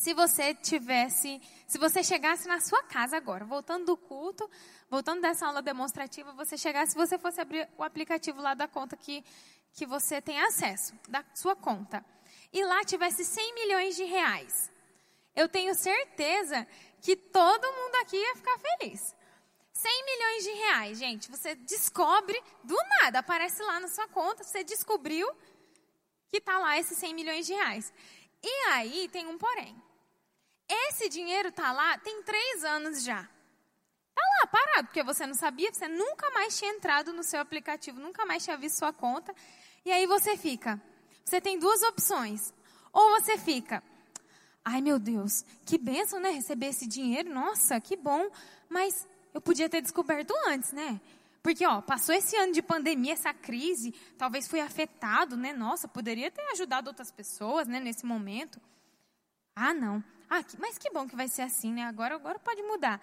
se 0.00 0.14
você 0.14 0.54
tivesse, 0.54 1.38
se 1.66 1.76
você 1.76 2.02
chegasse 2.02 2.48
na 2.48 2.58
sua 2.58 2.82
casa 2.84 3.18
agora, 3.18 3.44
voltando 3.44 3.84
do 3.84 3.98
culto, 3.98 4.50
voltando 4.88 5.20
dessa 5.20 5.46
aula 5.46 5.60
demonstrativa, 5.60 6.32
você 6.32 6.56
chegasse, 6.56 6.92
se 6.92 6.96
você 6.96 7.18
fosse 7.18 7.38
abrir 7.38 7.68
o 7.76 7.82
aplicativo 7.82 8.40
lá 8.40 8.54
da 8.54 8.66
conta 8.66 8.96
que, 8.96 9.22
que 9.74 9.84
você 9.84 10.22
tem 10.22 10.40
acesso, 10.40 10.94
da 11.06 11.22
sua 11.34 11.54
conta, 11.54 12.02
e 12.50 12.64
lá 12.64 12.82
tivesse 12.82 13.26
100 13.26 13.54
milhões 13.54 13.94
de 13.94 14.04
reais, 14.04 14.70
eu 15.36 15.46
tenho 15.50 15.74
certeza 15.74 16.66
que 17.02 17.14
todo 17.14 17.70
mundo 17.70 17.96
aqui 17.96 18.16
ia 18.16 18.36
ficar 18.36 18.58
feliz. 18.58 19.14
100 19.74 20.04
milhões 20.06 20.44
de 20.44 20.50
reais, 20.50 20.98
gente, 20.98 21.30
você 21.30 21.54
descobre 21.54 22.42
do 22.64 22.76
nada, 23.02 23.18
aparece 23.18 23.62
lá 23.62 23.78
na 23.78 23.88
sua 23.88 24.08
conta, 24.08 24.44
você 24.44 24.64
descobriu 24.64 25.30
que 26.30 26.38
está 26.38 26.58
lá 26.58 26.78
esses 26.78 26.96
100 26.96 27.12
milhões 27.12 27.46
de 27.46 27.52
reais. 27.52 27.92
E 28.42 28.68
aí 28.70 29.06
tem 29.10 29.26
um 29.26 29.36
porém. 29.36 29.89
Esse 30.72 31.08
dinheiro 31.08 31.48
está 31.48 31.72
lá 31.72 31.98
tem 31.98 32.22
três 32.22 32.62
anos 32.64 33.02
já. 33.02 33.22
Está 33.22 34.22
lá 34.40 34.46
parado, 34.46 34.86
porque 34.88 35.02
você 35.02 35.26
não 35.26 35.34
sabia, 35.34 35.72
você 35.72 35.88
nunca 35.88 36.30
mais 36.30 36.56
tinha 36.56 36.70
entrado 36.72 37.12
no 37.12 37.24
seu 37.24 37.40
aplicativo, 37.40 37.98
nunca 37.98 38.24
mais 38.24 38.44
tinha 38.44 38.56
visto 38.56 38.78
sua 38.78 38.92
conta. 38.92 39.34
E 39.84 39.90
aí 39.90 40.06
você 40.06 40.36
fica. 40.36 40.80
Você 41.24 41.40
tem 41.40 41.58
duas 41.58 41.82
opções. 41.82 42.54
Ou 42.92 43.10
você 43.10 43.36
fica, 43.36 43.82
ai 44.64 44.80
meu 44.80 44.98
Deus, 44.98 45.44
que 45.64 45.78
benção, 45.78 46.20
né? 46.20 46.30
Receber 46.30 46.66
esse 46.66 46.86
dinheiro, 46.86 47.32
nossa, 47.32 47.80
que 47.80 47.96
bom. 47.96 48.30
Mas 48.68 49.06
eu 49.34 49.40
podia 49.40 49.68
ter 49.68 49.80
descoberto 49.80 50.32
antes, 50.46 50.72
né? 50.72 51.00
Porque, 51.42 51.66
ó, 51.66 51.80
passou 51.80 52.14
esse 52.14 52.36
ano 52.36 52.52
de 52.52 52.60
pandemia, 52.60 53.14
essa 53.14 53.32
crise, 53.32 53.92
talvez 54.18 54.46
fui 54.46 54.60
afetado, 54.60 55.36
né? 55.36 55.52
Nossa, 55.52 55.88
poderia 55.88 56.30
ter 56.30 56.42
ajudado 56.52 56.88
outras 56.88 57.10
pessoas, 57.10 57.66
né, 57.66 57.80
nesse 57.80 58.04
momento. 58.04 58.60
Ah, 59.56 59.72
não. 59.72 60.04
Ah, 60.30 60.44
mas 60.60 60.78
que 60.78 60.88
bom 60.90 61.08
que 61.08 61.16
vai 61.16 61.26
ser 61.26 61.42
assim, 61.42 61.72
né? 61.72 61.82
Agora, 61.82 62.14
agora 62.14 62.38
pode 62.38 62.62
mudar. 62.62 63.00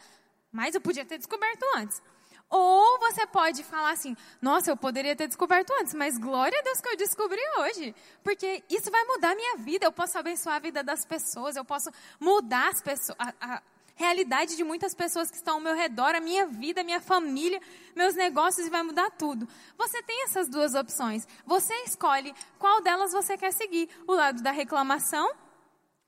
Mas 0.50 0.74
eu 0.74 0.80
podia 0.80 1.04
ter 1.04 1.18
descoberto 1.18 1.64
antes. 1.76 2.02
Ou 2.50 3.00
você 3.00 3.28
pode 3.28 3.64
falar 3.64 3.92
assim: 3.92 4.16
nossa, 4.42 4.72
eu 4.72 4.78
poderia 4.78 5.16
ter 5.16 5.28
descoberto 5.28 5.74
antes, 5.82 5.94
mas 5.94 6.18
glória 6.18 6.58
a 6.58 6.64
Deus 6.64 6.80
que 6.80 6.88
eu 6.88 6.96
descobri 6.96 7.42
hoje. 7.60 7.94
Porque 8.24 8.64
isso 8.70 8.90
vai 8.90 9.04
mudar 9.04 9.32
a 9.32 9.36
minha 9.36 9.58
vida. 9.58 9.86
Eu 9.86 9.92
posso 9.92 10.18
abençoar 10.18 10.56
a 10.56 10.60
vida 10.60 10.82
das 10.82 11.06
pessoas, 11.06 11.58
eu 11.58 11.66
posso 11.66 11.92
mudar 12.20 12.70
as 12.70 12.82
pessoas, 12.82 13.18
a, 13.20 13.34
a, 13.42 13.62
realidade 13.96 14.56
de 14.56 14.64
muitas 14.64 14.94
pessoas 14.94 15.30
que 15.30 15.36
estão 15.36 15.56
ao 15.56 15.60
meu 15.60 15.76
redor, 15.76 16.16
a 16.16 16.22
minha 16.22 16.46
vida, 16.46 16.82
a 16.82 16.84
minha 16.84 17.02
família, 17.02 17.60
meus 17.96 18.14
negócios 18.14 18.66
e 18.66 18.70
vai 18.70 18.84
mudar 18.84 19.10
tudo. 19.12 19.48
Você 19.78 20.02
tem 20.04 20.24
essas 20.24 20.48
duas 20.48 20.76
opções. 20.76 21.28
Você 21.46 21.74
escolhe 21.84 22.34
qual 22.58 22.80
delas 22.82 23.12
você 23.12 23.38
quer 23.38 23.52
seguir: 23.52 23.90
o 24.08 24.14
lado 24.14 24.42
da 24.42 24.52
reclamação 24.52 25.30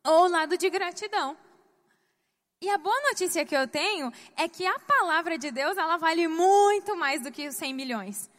ou 0.04 0.26
o 0.26 0.30
lado 0.30 0.58
de 0.58 0.70
gratidão. 0.70 1.38
E 2.62 2.70
a 2.70 2.78
boa 2.78 3.02
notícia 3.04 3.46
que 3.46 3.56
eu 3.56 3.68
tenho 3.68 4.12
é 4.36 4.48
que 4.50 4.66
a 4.66 4.78
palavra 4.80 5.38
de 5.38 5.50
Deus, 5.50 5.78
ela 5.78 5.98
vale 5.98 6.28
muito 6.28 6.96
mais 6.96 7.22
do 7.22 7.32
que 7.32 7.48
os 7.48 7.56
100 7.56 7.74
milhões. 7.74 8.30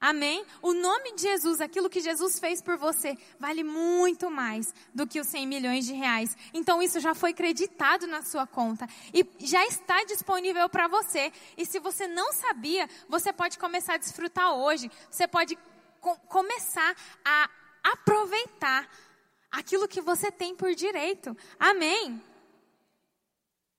Amém? 0.00 0.44
O 0.60 0.74
nome 0.74 1.14
de 1.14 1.22
Jesus, 1.22 1.60
aquilo 1.60 1.88
que 1.88 2.00
Jesus 2.00 2.38
fez 2.38 2.60
por 2.60 2.76
você, 2.76 3.16
vale 3.38 3.64
muito 3.64 4.30
mais 4.30 4.74
do 4.92 5.06
que 5.06 5.18
os 5.18 5.26
100 5.28 5.46
milhões 5.46 5.86
de 5.86 5.94
reais. 5.94 6.36
Então 6.52 6.82
isso 6.82 7.00
já 7.00 7.14
foi 7.14 7.32
creditado 7.32 8.06
na 8.06 8.20
sua 8.20 8.46
conta 8.46 8.86
e 9.14 9.26
já 9.38 9.64
está 9.66 10.04
disponível 10.04 10.68
para 10.68 10.88
você. 10.88 11.32
E 11.56 11.64
se 11.64 11.78
você 11.78 12.06
não 12.06 12.34
sabia, 12.34 12.86
você 13.08 13.32
pode 13.32 13.58
começar 13.58 13.94
a 13.94 13.98
desfrutar 13.98 14.52
hoje. 14.52 14.90
Você 15.10 15.26
pode 15.26 15.56
co 16.00 16.18
começar 16.28 16.94
a 17.24 17.48
aproveitar 17.82 18.86
aquilo 19.54 19.88
que 19.88 20.00
você 20.00 20.30
tem 20.30 20.54
por 20.54 20.74
direito. 20.74 21.36
Amém? 21.58 22.22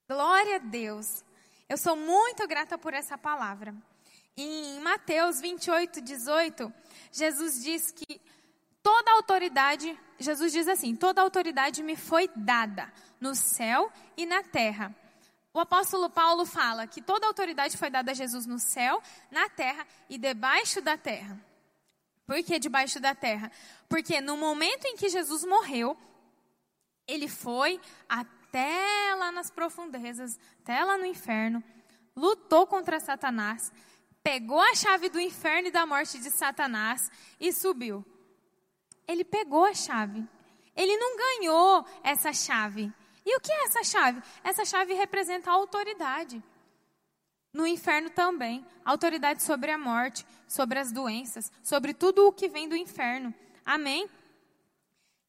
Glória 0.07 0.55
a 0.55 0.59
Deus. 0.59 1.23
Eu 1.67 1.77
sou 1.77 1.95
muito 1.95 2.47
grata 2.47 2.77
por 2.77 2.93
essa 2.93 3.17
palavra. 3.17 3.75
Em 4.37 4.79
Mateus 4.79 5.39
28, 5.39 6.01
18, 6.01 6.73
Jesus 7.11 7.63
diz 7.63 7.91
que 7.91 8.21
toda 8.83 9.11
autoridade, 9.13 9.97
Jesus 10.19 10.51
diz 10.51 10.67
assim: 10.67 10.95
toda 10.95 11.21
autoridade 11.21 11.81
me 11.81 11.95
foi 11.95 12.29
dada 12.35 12.91
no 13.19 13.35
céu 13.35 13.91
e 14.15 14.25
na 14.25 14.43
terra. 14.43 14.95
O 15.53 15.59
apóstolo 15.59 16.09
Paulo 16.09 16.45
fala 16.45 16.85
que 16.85 17.01
toda 17.01 17.27
autoridade 17.27 17.77
foi 17.77 17.89
dada 17.89 18.11
a 18.11 18.13
Jesus 18.13 18.45
no 18.45 18.59
céu, 18.59 19.01
na 19.31 19.49
terra 19.49 19.87
e 20.09 20.17
debaixo 20.17 20.81
da 20.81 20.97
terra. 20.97 21.39
Por 22.25 22.43
que 22.43 22.59
debaixo 22.59 22.99
da 22.99 23.13
terra? 23.13 23.51
Porque 23.87 24.19
no 24.19 24.37
momento 24.37 24.85
em 24.85 24.95
que 24.95 25.09
Jesus 25.09 25.43
morreu, 25.45 25.97
ele 27.07 27.27
foi 27.27 27.79
até 28.09 29.15
lá 29.15 29.31
nas 29.31 29.51
profundezas, 29.51 30.39
até 30.61 30.83
lá 30.83 30.97
no 30.97 31.05
inferno, 31.05 31.63
lutou 32.15 32.65
contra 32.65 32.99
Satanás, 32.99 33.71
pegou 34.23 34.59
a 34.59 34.73
chave 34.73 35.09
do 35.09 35.19
inferno 35.19 35.67
e 35.67 35.71
da 35.71 35.85
morte 35.85 36.17
de 36.17 36.31
Satanás 36.31 37.11
e 37.39 37.51
subiu. 37.53 38.03
Ele 39.07 39.23
pegou 39.23 39.65
a 39.65 39.73
chave. 39.73 40.27
Ele 40.75 40.97
não 40.97 41.15
ganhou 41.15 41.85
essa 42.03 42.33
chave. 42.33 42.91
E 43.25 43.37
o 43.37 43.39
que 43.39 43.51
é 43.51 43.65
essa 43.65 43.83
chave? 43.83 44.21
Essa 44.43 44.65
chave 44.65 44.93
representa 44.93 45.49
a 45.49 45.53
autoridade. 45.53 46.43
No 47.53 47.65
inferno 47.65 48.09
também, 48.09 48.65
autoridade 48.83 49.41
sobre 49.41 49.71
a 49.71 49.77
morte, 49.77 50.25
sobre 50.47 50.77
as 50.77 50.91
doenças, 50.91 51.51
sobre 51.63 51.93
tudo 51.93 52.27
o 52.27 52.33
que 52.33 52.49
vem 52.49 52.67
do 52.67 52.75
inferno. 52.75 53.33
Amém? 53.65 54.09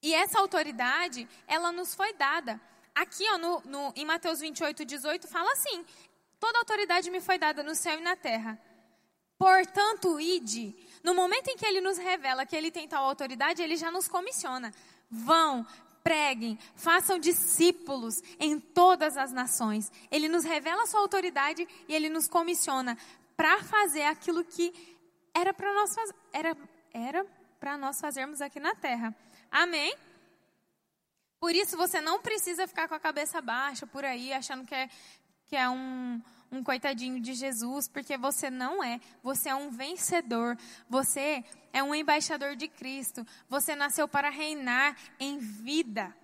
E 0.03 0.13
essa 0.15 0.39
autoridade, 0.39 1.29
ela 1.47 1.73
nos 1.73 1.95
foi 1.95 2.13
dada. 2.13 2.61
Aqui, 2.95 3.25
ó, 3.33 3.39
no, 3.39 3.61
no, 3.65 3.93
em 3.97 4.05
Mateus 4.05 4.41
28, 4.41 4.85
18, 4.85 5.27
fala 5.27 5.51
assim: 5.53 5.85
Toda 6.39 6.59
autoridade 6.59 7.11
me 7.11 7.21
foi 7.21 7.39
dada 7.39 7.63
no 7.63 7.75
céu 7.75 7.99
e 7.99 8.03
na 8.03 8.15
terra. 8.15 8.61
Portanto, 9.39 10.21
ide. 10.21 10.75
No 11.03 11.15
momento 11.15 11.49
em 11.49 11.57
que 11.57 11.65
ele 11.65 11.81
nos 11.81 11.99
revela 11.99 12.47
que 12.47 12.57
ele 12.57 12.71
tem 12.71 12.89
tal 12.89 13.05
autoridade, 13.05 13.63
ele 13.63 13.77
já 13.77 13.91
nos 13.91 14.09
comissiona. 14.09 14.73
Vão, 15.11 15.67
preguem, 16.03 16.59
façam 16.75 17.19
discípulos 17.19 18.23
em 18.39 18.59
todas 18.59 19.17
as 19.17 19.33
nações. 19.33 19.91
Ele 20.11 20.29
nos 20.29 20.45
revela 20.45 20.83
a 20.83 20.87
sua 20.87 21.01
autoridade 21.01 21.67
e 21.89 21.95
ele 21.95 22.09
nos 22.09 22.29
comissiona 22.29 22.97
para 23.37 23.63
fazer 23.63 24.05
aquilo 24.05 24.45
que 24.45 24.73
era 25.35 25.53
para 25.53 25.73
nós 25.75 25.95
era 26.33 26.57
era 26.93 27.27
para 27.59 27.77
nós 27.77 28.01
fazermos 28.01 28.41
aqui 28.41 28.61
na 28.61 28.75
terra. 28.75 29.15
Amém? 29.51 29.95
Por 31.39 31.55
isso 31.55 31.77
você 31.77 32.01
não 32.01 32.21
precisa 32.21 32.67
ficar 32.67 32.89
com 32.89 32.95
a 32.95 33.01
cabeça 33.01 33.41
baixa 33.41 33.87
por 33.87 34.05
aí 34.05 34.33
achando 34.33 34.67
que 34.67 34.75
é 34.75 34.89
que 35.49 35.55
é 35.55 35.69
um 35.69 36.21
um 36.51 36.63
coitadinho 36.63 37.21
de 37.21 37.35
Jesus, 37.35 37.89
porque 37.89 38.17
você 38.17 38.51
não 38.51 38.83
é. 38.83 39.01
Você 39.23 39.49
é 39.49 39.55
um 39.55 39.71
vencedor. 39.71 40.57
Você 40.89 41.45
é 41.73 41.83
um 41.83 41.95
embaixador 41.95 42.57
de 42.57 42.69
Cristo. 42.69 43.27
Você 43.49 43.75
nasceu 43.75 44.07
para 44.09 44.31
reinar 44.31 44.97
em 45.19 45.39
vida. 45.39 46.15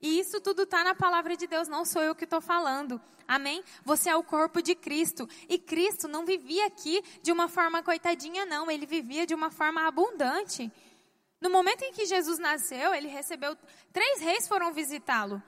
E 0.00 0.18
isso 0.18 0.40
tudo 0.40 0.62
está 0.62 0.82
na 0.82 0.94
palavra 0.94 1.36
de 1.36 1.46
Deus, 1.46 1.68
não 1.68 1.84
sou 1.84 2.02
eu 2.02 2.14
que 2.14 2.24
estou 2.24 2.40
falando. 2.40 3.00
Amém? 3.28 3.62
Você 3.84 4.10
é 4.10 4.16
o 4.16 4.24
corpo 4.24 4.60
de 4.60 4.74
Cristo. 4.74 5.28
E 5.48 5.58
Cristo 5.58 6.08
não 6.08 6.24
vivia 6.24 6.66
aqui 6.66 7.02
de 7.22 7.30
uma 7.30 7.48
forma 7.48 7.82
coitadinha, 7.82 8.44
não. 8.44 8.70
Ele 8.70 8.86
vivia 8.86 9.26
de 9.26 9.34
uma 9.34 9.50
forma 9.50 9.86
abundante. 9.86 10.70
No 11.40 11.48
momento 11.48 11.82
em 11.82 11.92
que 11.92 12.06
Jesus 12.06 12.38
nasceu, 12.38 12.92
ele 12.92 13.08
recebeu. 13.08 13.56
Três 13.92 14.20
reis 14.20 14.48
foram 14.48 14.72
visitá-lo. 14.72 15.40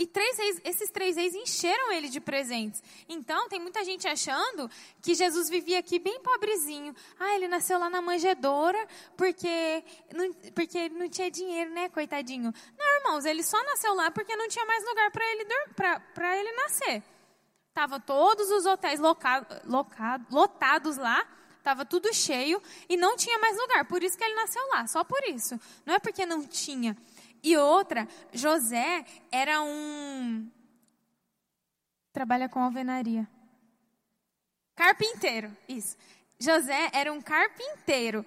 E 0.00 0.06
três 0.06 0.38
reis, 0.38 0.60
esses 0.64 0.88
três 0.88 1.14
reis 1.14 1.34
encheram 1.34 1.92
ele 1.92 2.08
de 2.08 2.20
presentes. 2.20 2.82
Então, 3.06 3.50
tem 3.50 3.60
muita 3.60 3.84
gente 3.84 4.08
achando 4.08 4.70
que 5.02 5.14
Jesus 5.14 5.50
vivia 5.50 5.78
aqui 5.78 5.98
bem 5.98 6.18
pobrezinho. 6.22 6.96
Ah, 7.18 7.34
ele 7.34 7.46
nasceu 7.46 7.78
lá 7.78 7.90
na 7.90 8.00
manjedoura 8.00 8.82
porque 9.14 9.84
não, 10.14 10.32
porque 10.54 10.78
ele 10.78 10.98
não 10.98 11.06
tinha 11.06 11.30
dinheiro, 11.30 11.70
né, 11.72 11.90
coitadinho. 11.90 12.50
Não, 12.78 12.96
irmãos, 12.96 13.26
ele 13.26 13.42
só 13.42 13.62
nasceu 13.62 13.92
lá 13.92 14.10
porque 14.10 14.34
não 14.34 14.48
tinha 14.48 14.64
mais 14.64 14.82
lugar 14.86 15.10
para 15.10 15.22
ele, 15.32 15.46
ele 16.40 16.52
nascer. 16.62 17.02
Tava 17.74 18.00
todos 18.00 18.50
os 18.50 18.64
hotéis 18.64 18.98
loca, 18.98 19.62
loca, 19.66 20.18
lotados 20.30 20.96
lá, 20.96 21.28
estava 21.58 21.84
tudo 21.84 22.10
cheio 22.14 22.62
e 22.88 22.96
não 22.96 23.18
tinha 23.18 23.38
mais 23.38 23.54
lugar. 23.54 23.84
Por 23.84 24.02
isso 24.02 24.16
que 24.16 24.24
ele 24.24 24.34
nasceu 24.34 24.66
lá, 24.68 24.86
só 24.86 25.04
por 25.04 25.22
isso. 25.28 25.60
Não 25.84 25.92
é 25.92 25.98
porque 25.98 26.24
não 26.24 26.42
tinha. 26.42 26.96
E 27.42 27.56
outra, 27.56 28.06
José 28.32 29.04
era 29.30 29.62
um. 29.62 30.50
Trabalha 32.12 32.48
com 32.48 32.60
alvenaria. 32.60 33.28
Carpinteiro, 34.74 35.54
isso. 35.68 35.96
José 36.38 36.90
era 36.92 37.12
um 37.12 37.20
carpinteiro. 37.20 38.24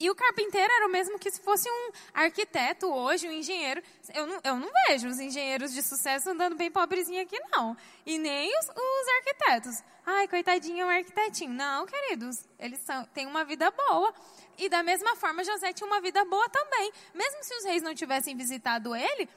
E 0.00 0.10
o 0.10 0.14
carpinteiro 0.14 0.72
era 0.72 0.86
o 0.86 0.90
mesmo 0.90 1.18
que 1.18 1.30
se 1.30 1.40
fosse 1.40 1.68
um 1.70 1.92
arquiteto 2.12 2.86
hoje, 2.92 3.28
um 3.28 3.32
engenheiro. 3.32 3.80
Eu 4.12 4.26
não, 4.26 4.40
eu 4.42 4.56
não 4.56 4.68
vejo 4.88 5.08
os 5.08 5.20
engenheiros 5.20 5.72
de 5.72 5.82
sucesso 5.82 6.30
andando 6.30 6.56
bem 6.56 6.70
pobrezinho 6.70 7.22
aqui, 7.22 7.38
não. 7.52 7.76
E 8.04 8.18
nem 8.18 8.50
os, 8.58 8.68
os 8.68 9.08
arquitetos. 9.18 9.82
Ai, 10.04 10.26
coitadinho, 10.26 10.82
é 10.82 10.86
um 10.86 10.90
arquitetinho. 10.90 11.52
Não, 11.52 11.86
queridos, 11.86 12.44
eles 12.58 12.80
são, 12.80 13.04
têm 13.06 13.26
uma 13.26 13.44
vida 13.44 13.70
boa. 13.70 14.12
E 14.58 14.68
da 14.68 14.82
mesma 14.82 15.14
forma, 15.16 15.44
José 15.44 15.72
tinha 15.72 15.86
uma 15.86 16.00
vida 16.00 16.24
boa 16.24 16.48
também. 16.48 16.92
Mesmo 17.14 17.44
se 17.44 17.54
os 17.54 17.64
reis 17.64 17.82
não 17.82 17.94
tivessem 17.94 18.36
visitado 18.36 18.94
ele, 18.96 19.28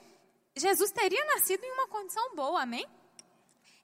Jesus 0.56 0.92
teria 0.92 1.24
nascido 1.26 1.64
em 1.64 1.72
uma 1.72 1.88
condição 1.88 2.36
boa, 2.36 2.64
amém? 2.64 2.86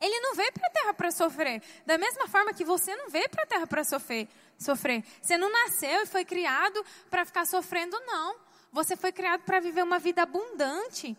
Ele 0.01 0.19
não 0.19 0.36
veio 0.36 0.51
para 0.51 0.67
a 0.67 0.71
terra 0.71 0.93
para 0.93 1.11
sofrer. 1.11 1.63
Da 1.86 1.97
mesma 1.97 2.28
forma 2.28 2.53
que 2.53 2.65
você 2.65 2.93
não 2.95 3.09
veio 3.09 3.30
para 3.30 3.43
a 3.43 3.47
terra 3.47 3.65
para 3.65 3.84
sofrer, 3.86 4.28
sofrer. 4.58 5.04
Você 5.22 5.38
não 5.38 5.51
nasceu 5.51 6.04
e 6.04 6.06
foi 6.06 6.26
criado 6.26 6.84
para 7.10 7.26
ficar 7.26 7.45
sofrendo, 7.45 7.99
não. 8.06 8.36
Você 8.72 8.95
foi 8.95 9.12
criado 9.12 9.41
para 9.41 9.60
viver 9.60 9.84
uma 9.84 9.99
vida 9.99 10.24
abundante. 10.24 11.16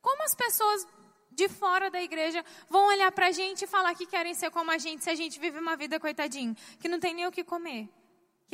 Como 0.00 0.22
as 0.22 0.34
pessoas 0.34 0.86
de 1.30 1.48
fora 1.48 1.90
da 1.90 2.00
igreja 2.00 2.44
vão 2.68 2.86
olhar 2.86 3.10
para 3.12 3.28
a 3.28 3.32
gente 3.32 3.64
e 3.64 3.66
falar 3.66 3.94
que 3.94 4.06
querem 4.06 4.34
ser 4.34 4.50
como 4.50 4.70
a 4.70 4.78
gente 4.78 5.04
se 5.04 5.10
a 5.10 5.14
gente 5.14 5.38
vive 5.38 5.58
uma 5.58 5.76
vida 5.76 5.98
coitadinho, 5.98 6.56
que 6.80 6.88
não 6.88 7.00
tem 7.00 7.14
nem 7.14 7.26
o 7.26 7.32
que 7.32 7.42
comer? 7.42 7.88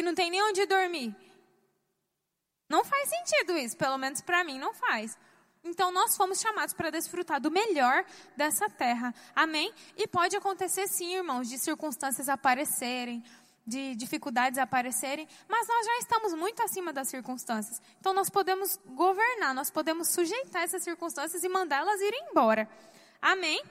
que 0.00 0.02
não 0.02 0.14
tem 0.14 0.30
nem 0.30 0.42
onde 0.42 0.64
dormir. 0.64 1.14
Não 2.66 2.82
faz 2.82 3.06
sentido 3.08 3.56
isso, 3.58 3.76
pelo 3.76 3.98
menos 3.98 4.22
para 4.22 4.42
mim 4.42 4.58
não 4.58 4.72
faz. 4.72 5.18
Então 5.62 5.92
nós 5.92 6.16
fomos 6.16 6.40
chamados 6.40 6.72
para 6.72 6.88
desfrutar 6.88 7.38
do 7.38 7.50
melhor 7.50 8.02
dessa 8.34 8.66
terra. 8.70 9.14
Amém? 9.36 9.70
E 9.98 10.06
pode 10.06 10.34
acontecer 10.34 10.88
sim, 10.88 11.16
irmãos, 11.16 11.50
de 11.50 11.58
circunstâncias 11.58 12.30
aparecerem, 12.30 13.22
de 13.66 13.94
dificuldades 13.94 14.58
aparecerem, 14.58 15.28
mas 15.48 15.66
nós 15.68 15.86
já 15.86 15.98
estamos 15.98 16.34
muito 16.34 16.62
acima 16.62 16.92
das 16.92 17.08
circunstâncias. 17.08 17.80
Então 18.00 18.12
nós 18.12 18.28
podemos 18.28 18.78
governar, 18.86 19.54
nós 19.54 19.70
podemos 19.70 20.08
sujeitar 20.08 20.62
essas 20.62 20.82
circunstâncias 20.82 21.44
e 21.44 21.48
mandá-las 21.48 22.00
ir 22.00 22.14
embora. 22.28 22.68
Amém? 23.20 23.62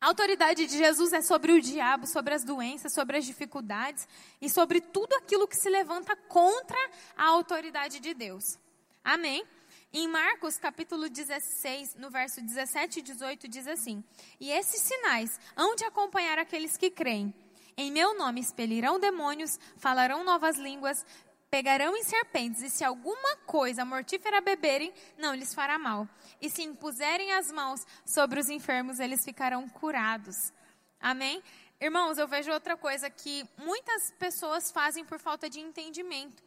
A 0.00 0.06
autoridade 0.06 0.66
de 0.66 0.78
Jesus 0.78 1.12
é 1.12 1.20
sobre 1.20 1.52
o 1.52 1.60
diabo, 1.60 2.06
sobre 2.06 2.32
as 2.32 2.42
doenças, 2.42 2.92
sobre 2.92 3.18
as 3.18 3.24
dificuldades 3.24 4.08
e 4.40 4.48
sobre 4.48 4.80
tudo 4.80 5.14
aquilo 5.14 5.46
que 5.46 5.56
se 5.56 5.68
levanta 5.68 6.16
contra 6.16 6.78
a 7.16 7.26
autoridade 7.26 8.00
de 8.00 8.14
Deus. 8.14 8.58
Amém? 9.04 9.44
Em 9.92 10.08
Marcos 10.08 10.56
capítulo 10.56 11.08
16, 11.10 11.96
no 11.96 12.10
verso 12.10 12.40
17 12.40 13.00
e 13.00 13.02
18, 13.02 13.48
diz 13.48 13.66
assim: 13.66 14.02
E 14.38 14.50
esses 14.50 14.80
sinais 14.80 15.38
hão 15.56 15.74
de 15.74 15.84
acompanhar 15.84 16.38
aqueles 16.38 16.76
que 16.76 16.90
creem. 16.90 17.34
Em 17.76 17.90
meu 17.90 18.16
nome 18.16 18.40
expelirão 18.40 18.98
demônios, 18.98 19.58
falarão 19.76 20.24
novas 20.24 20.56
línguas, 20.56 21.04
pegarão 21.50 21.96
em 21.96 22.04
serpentes, 22.04 22.62
e 22.62 22.70
se 22.70 22.84
alguma 22.84 23.36
coisa 23.46 23.84
mortífera 23.84 24.40
beberem, 24.40 24.92
não 25.18 25.34
lhes 25.34 25.52
fará 25.52 25.78
mal. 25.78 26.08
E 26.40 26.48
se 26.48 26.62
impuserem 26.62 27.32
as 27.32 27.50
mãos 27.50 27.84
sobre 28.04 28.38
os 28.38 28.48
enfermos, 28.48 29.00
eles 29.00 29.24
ficarão 29.24 29.68
curados. 29.68 30.52
Amém? 31.00 31.42
Irmãos, 31.80 32.18
eu 32.18 32.28
vejo 32.28 32.52
outra 32.52 32.76
coisa 32.76 33.08
que 33.10 33.48
muitas 33.56 34.12
pessoas 34.18 34.70
fazem 34.70 35.04
por 35.04 35.18
falta 35.18 35.48
de 35.48 35.60
entendimento 35.60 36.42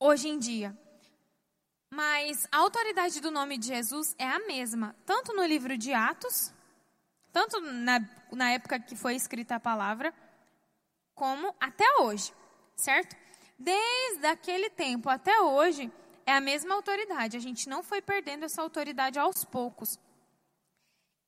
hoje 0.00 0.28
em 0.28 0.38
dia. 0.38 0.76
Mas 1.90 2.46
a 2.50 2.58
autoridade 2.58 3.20
do 3.20 3.30
nome 3.30 3.58
de 3.58 3.66
Jesus 3.66 4.14
é 4.18 4.26
a 4.26 4.38
mesma, 4.46 4.96
tanto 5.04 5.34
no 5.34 5.44
livro 5.44 5.76
de 5.76 5.92
Atos, 5.92 6.52
tanto 7.32 7.60
na, 7.60 8.00
na 8.32 8.50
época 8.50 8.80
que 8.80 8.96
foi 8.96 9.14
escrita 9.14 9.56
a 9.56 9.60
palavra, 9.60 10.12
como 11.14 11.54
até 11.60 11.84
hoje, 12.00 12.32
certo? 12.76 13.16
Desde 13.58 14.26
aquele 14.26 14.70
tempo 14.70 15.08
até 15.08 15.40
hoje, 15.40 15.92
é 16.26 16.32
a 16.32 16.40
mesma 16.40 16.74
autoridade. 16.74 17.36
A 17.36 17.40
gente 17.40 17.68
não 17.68 17.82
foi 17.82 18.00
perdendo 18.00 18.44
essa 18.44 18.62
autoridade 18.62 19.18
aos 19.18 19.44
poucos. 19.44 19.98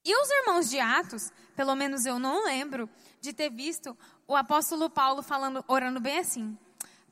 E 0.05 0.17
os 0.17 0.31
irmãos 0.31 0.71
de 0.71 0.81
Atos, 0.81 1.31
pelo 1.55 1.75
menos 1.77 2.07
eu 2.07 2.19
não 2.19 2.45
lembro 2.45 2.89
de 3.21 3.33
ter 3.33 3.51
visto 3.51 3.97
o 4.27 4.35
apóstolo 4.35 4.91
Paulo 4.91 5.23
falando, 5.23 5.65
orando 5.69 6.01
bem 6.01 6.19
assim: 6.19 6.59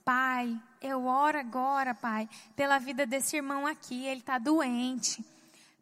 Pai, 0.04 0.60
eu 0.80 1.04
oro 1.04 1.38
agora, 1.38 1.94
Pai, 1.94 2.28
pela 2.56 2.78
vida 2.78 3.06
desse 3.06 3.36
irmão 3.36 3.66
aqui, 3.66 4.06
ele 4.06 4.20
está 4.20 4.38
doente. 4.38 5.24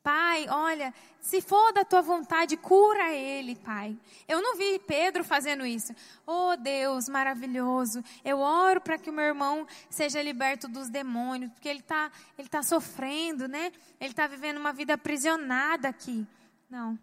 Pai, 0.09 0.47
olha, 0.49 0.95
se 1.21 1.43
for 1.43 1.71
da 1.71 1.85
tua 1.85 2.01
vontade, 2.01 2.57
cura 2.57 3.13
ele, 3.13 3.55
Pai. 3.57 3.95
Eu 4.27 4.41
não 4.41 4.57
vi 4.57 4.79
Pedro 4.79 5.23
fazendo 5.23 5.67
isso. 5.67 5.95
Oh, 6.27 6.57
Deus 6.57 7.11
maravilhoso, 7.11 8.03
eu 8.25 8.39
oro 8.39 8.81
para 8.81 8.97
que 8.97 9.11
o 9.11 9.13
meu 9.13 9.27
irmão 9.27 9.67
seja 9.91 10.23
liberto 10.23 10.67
dos 10.67 10.89
demônios, 10.89 11.53
porque 11.53 11.69
ele 11.69 11.81
está 11.81 12.11
ele 12.39 12.49
tá 12.49 12.63
sofrendo, 12.63 13.47
né? 13.47 13.71
Ele 14.01 14.13
está 14.13 14.27
vivendo 14.27 14.57
uma 14.57 14.73
vida 14.73 14.95
aprisionada 14.95 15.89
aqui. 15.91 16.27
Não. 16.71 16.99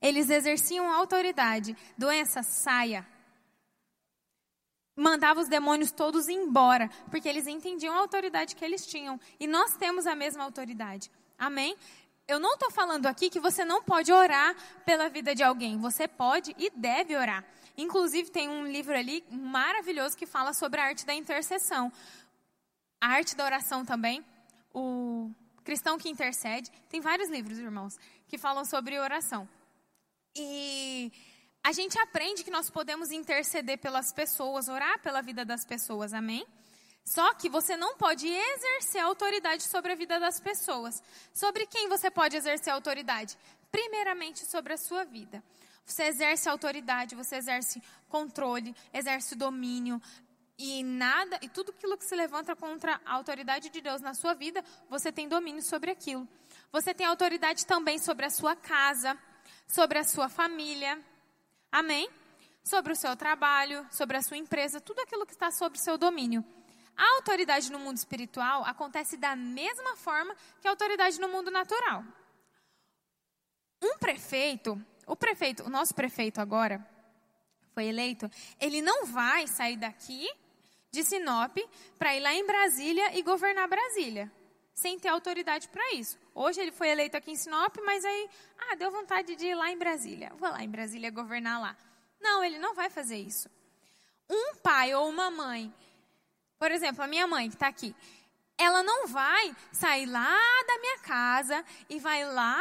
Eles 0.00 0.30
exerciam 0.30 0.90
autoridade. 0.90 1.76
Doença, 1.98 2.42
saia. 2.42 3.06
Mandava 4.96 5.38
os 5.38 5.48
demônios 5.48 5.92
todos 5.92 6.30
embora, 6.30 6.88
porque 7.10 7.28
eles 7.28 7.46
entendiam 7.46 7.94
a 7.94 7.98
autoridade 7.98 8.56
que 8.56 8.64
eles 8.64 8.86
tinham. 8.86 9.20
E 9.38 9.46
nós 9.46 9.76
temos 9.76 10.06
a 10.06 10.14
mesma 10.14 10.44
autoridade. 10.44 11.10
Amém? 11.38 11.76
Eu 12.28 12.38
não 12.38 12.54
estou 12.54 12.70
falando 12.70 13.06
aqui 13.06 13.30
que 13.30 13.40
você 13.40 13.64
não 13.64 13.82
pode 13.82 14.12
orar 14.12 14.54
pela 14.84 15.08
vida 15.08 15.34
de 15.34 15.42
alguém. 15.42 15.78
Você 15.78 16.06
pode 16.06 16.54
e 16.58 16.68
deve 16.68 17.16
orar. 17.16 17.42
Inclusive, 17.76 18.30
tem 18.30 18.48
um 18.50 18.66
livro 18.66 18.94
ali 18.94 19.24
maravilhoso 19.30 20.14
que 20.14 20.26
fala 20.26 20.52
sobre 20.52 20.78
a 20.78 20.84
arte 20.84 21.06
da 21.06 21.14
intercessão. 21.14 21.90
A 23.00 23.08
arte 23.08 23.34
da 23.34 23.46
oração 23.46 23.82
também. 23.82 24.22
O 24.74 25.30
Cristão 25.64 25.96
que 25.96 26.10
Intercede. 26.10 26.70
Tem 26.90 27.00
vários 27.00 27.30
livros, 27.30 27.58
irmãos, 27.58 27.96
que 28.28 28.36
falam 28.36 28.64
sobre 28.64 28.98
oração. 28.98 29.48
E 30.36 31.10
a 31.64 31.72
gente 31.72 31.98
aprende 31.98 32.44
que 32.44 32.50
nós 32.50 32.68
podemos 32.68 33.10
interceder 33.10 33.78
pelas 33.78 34.12
pessoas, 34.12 34.68
orar 34.68 35.00
pela 35.00 35.22
vida 35.22 35.46
das 35.46 35.64
pessoas. 35.64 36.12
Amém? 36.12 36.46
Só 37.08 37.32
que 37.32 37.48
você 37.48 37.74
não 37.74 37.96
pode 37.96 38.28
exercer 38.28 39.00
autoridade 39.00 39.62
sobre 39.62 39.92
a 39.92 39.94
vida 39.94 40.20
das 40.20 40.38
pessoas. 40.38 41.02
Sobre 41.32 41.64
quem 41.64 41.88
você 41.88 42.10
pode 42.10 42.36
exercer 42.36 42.70
autoridade? 42.70 43.34
Primeiramente 43.72 44.44
sobre 44.44 44.74
a 44.74 44.76
sua 44.76 45.04
vida. 45.04 45.42
Você 45.86 46.02
exerce 46.02 46.50
autoridade, 46.50 47.14
você 47.14 47.36
exerce 47.36 47.82
controle, 48.10 48.76
exerce 48.92 49.34
domínio, 49.34 50.02
e 50.58 50.82
nada, 50.82 51.38
e 51.40 51.48
tudo 51.48 51.70
aquilo 51.70 51.96
que 51.96 52.04
se 52.04 52.14
levanta 52.14 52.54
contra 52.54 53.00
a 53.06 53.14
autoridade 53.14 53.70
de 53.70 53.80
Deus 53.80 54.02
na 54.02 54.12
sua 54.12 54.34
vida, 54.34 54.62
você 54.90 55.10
tem 55.10 55.26
domínio 55.26 55.62
sobre 55.62 55.90
aquilo. 55.90 56.28
Você 56.70 56.92
tem 56.92 57.06
autoridade 57.06 57.64
também 57.64 57.98
sobre 57.98 58.26
a 58.26 58.30
sua 58.30 58.54
casa, 58.54 59.16
sobre 59.66 59.98
a 59.98 60.04
sua 60.04 60.28
família. 60.28 61.02
Amém? 61.72 62.06
Sobre 62.62 62.92
o 62.92 62.96
seu 62.96 63.16
trabalho, 63.16 63.86
sobre 63.90 64.18
a 64.18 64.22
sua 64.22 64.36
empresa, 64.36 64.78
tudo 64.78 65.00
aquilo 65.00 65.24
que 65.24 65.32
está 65.32 65.50
sob 65.50 65.78
seu 65.78 65.96
domínio. 65.96 66.44
A 66.98 67.14
autoridade 67.14 67.70
no 67.70 67.78
mundo 67.78 67.96
espiritual 67.96 68.64
acontece 68.64 69.16
da 69.16 69.36
mesma 69.36 69.94
forma 69.94 70.34
que 70.60 70.66
a 70.66 70.70
autoridade 70.72 71.20
no 71.20 71.28
mundo 71.28 71.48
natural. 71.48 72.04
Um 73.80 73.96
prefeito, 73.98 74.84
o 75.06 75.14
prefeito, 75.14 75.62
o 75.62 75.70
nosso 75.70 75.94
prefeito 75.94 76.40
agora 76.40 76.84
foi 77.72 77.84
eleito, 77.84 78.28
ele 78.60 78.82
não 78.82 79.06
vai 79.06 79.46
sair 79.46 79.76
daqui 79.76 80.28
de 80.90 81.04
Sinop 81.04 81.56
para 81.96 82.16
ir 82.16 82.20
lá 82.20 82.34
em 82.34 82.44
Brasília 82.44 83.16
e 83.16 83.22
governar 83.22 83.68
Brasília, 83.68 84.32
sem 84.74 84.98
ter 84.98 85.06
autoridade 85.06 85.68
para 85.68 85.94
isso. 85.94 86.18
Hoje 86.34 86.60
ele 86.60 86.72
foi 86.72 86.88
eleito 86.88 87.16
aqui 87.16 87.30
em 87.30 87.36
Sinop, 87.36 87.76
mas 87.84 88.04
aí, 88.04 88.28
ah, 88.58 88.74
deu 88.74 88.90
vontade 88.90 89.36
de 89.36 89.46
ir 89.46 89.54
lá 89.54 89.70
em 89.70 89.78
Brasília. 89.78 90.32
Vou 90.34 90.50
lá 90.50 90.64
em 90.64 90.68
Brasília 90.68 91.12
governar 91.12 91.60
lá. 91.60 91.76
Não, 92.20 92.42
ele 92.42 92.58
não 92.58 92.74
vai 92.74 92.90
fazer 92.90 93.18
isso. 93.18 93.48
Um 94.28 94.56
pai 94.56 94.92
ou 94.92 95.08
uma 95.08 95.30
mãe 95.30 95.72
por 96.58 96.70
exemplo, 96.70 97.02
a 97.02 97.06
minha 97.06 97.26
mãe 97.26 97.48
que 97.48 97.56
está 97.56 97.68
aqui, 97.68 97.94
ela 98.56 98.82
não 98.82 99.06
vai 99.06 99.54
sair 99.72 100.06
lá 100.06 100.36
da 100.66 100.78
minha 100.78 100.98
casa 100.98 101.64
e 101.88 101.98
vai 102.00 102.24
lá 102.24 102.60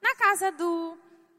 na 0.00 0.14
casa 0.16 0.52
do 0.52 0.98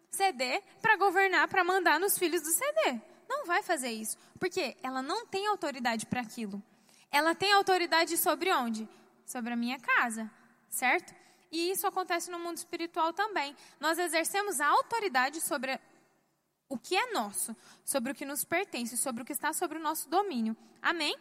CD 0.09 0.61
para 0.81 0.97
governar, 0.97 1.47
para 1.47 1.63
mandar 1.63 1.99
nos 1.99 2.17
filhos 2.17 2.41
do 2.41 2.51
CD. 2.51 2.99
Não 3.29 3.45
vai 3.45 3.61
fazer 3.61 3.91
isso, 3.91 4.17
porque 4.39 4.75
ela 4.81 5.01
não 5.01 5.25
tem 5.25 5.47
autoridade 5.47 6.05
para 6.05 6.21
aquilo. 6.21 6.61
Ela 7.11 7.35
tem 7.35 7.53
autoridade 7.53 8.17
sobre 8.17 8.51
onde? 8.51 8.89
Sobre 9.25 9.53
a 9.53 9.55
minha 9.55 9.79
casa, 9.79 10.29
certo? 10.69 11.13
E 11.51 11.69
isso 11.69 11.85
acontece 11.85 12.31
no 12.31 12.39
mundo 12.39 12.57
espiritual 12.57 13.13
também. 13.13 13.55
Nós 13.79 13.99
exercemos 13.99 14.59
a 14.59 14.67
autoridade 14.67 15.39
sobre 15.39 15.79
o 16.67 16.77
que 16.77 16.95
é 16.95 17.11
nosso, 17.11 17.55
sobre 17.85 18.11
o 18.11 18.15
que 18.15 18.25
nos 18.25 18.43
pertence, 18.43 18.97
sobre 18.97 19.21
o 19.21 19.25
que 19.25 19.31
está 19.31 19.53
sobre 19.53 19.77
o 19.77 19.81
nosso 19.81 20.09
domínio. 20.09 20.57
Amém? 20.81 21.15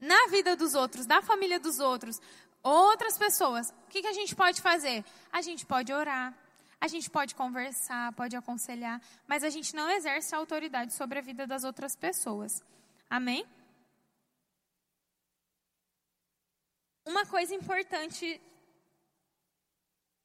Na 0.00 0.26
vida 0.28 0.56
dos 0.56 0.74
outros, 0.74 1.06
da 1.06 1.20
família 1.20 1.60
dos 1.60 1.78
outros, 1.78 2.20
outras 2.62 3.18
pessoas, 3.18 3.70
o 3.70 3.90
que, 3.90 4.02
que 4.02 4.08
a 4.08 4.12
gente 4.12 4.34
pode 4.34 4.60
fazer? 4.60 5.04
A 5.32 5.42
gente 5.42 5.66
pode 5.66 5.92
orar, 5.92 6.34
a 6.80 6.88
gente 6.88 7.10
pode 7.10 7.34
conversar, 7.34 8.12
pode 8.14 8.34
aconselhar, 8.36 9.00
mas 9.26 9.44
a 9.44 9.50
gente 9.50 9.74
não 9.74 9.90
exerce 9.90 10.34
autoridade 10.34 10.94
sobre 10.94 11.18
a 11.18 11.22
vida 11.22 11.46
das 11.46 11.64
outras 11.64 11.94
pessoas. 11.94 12.62
Amém? 13.08 13.44
Uma 17.06 17.26
coisa 17.26 17.54
importante 17.54 18.40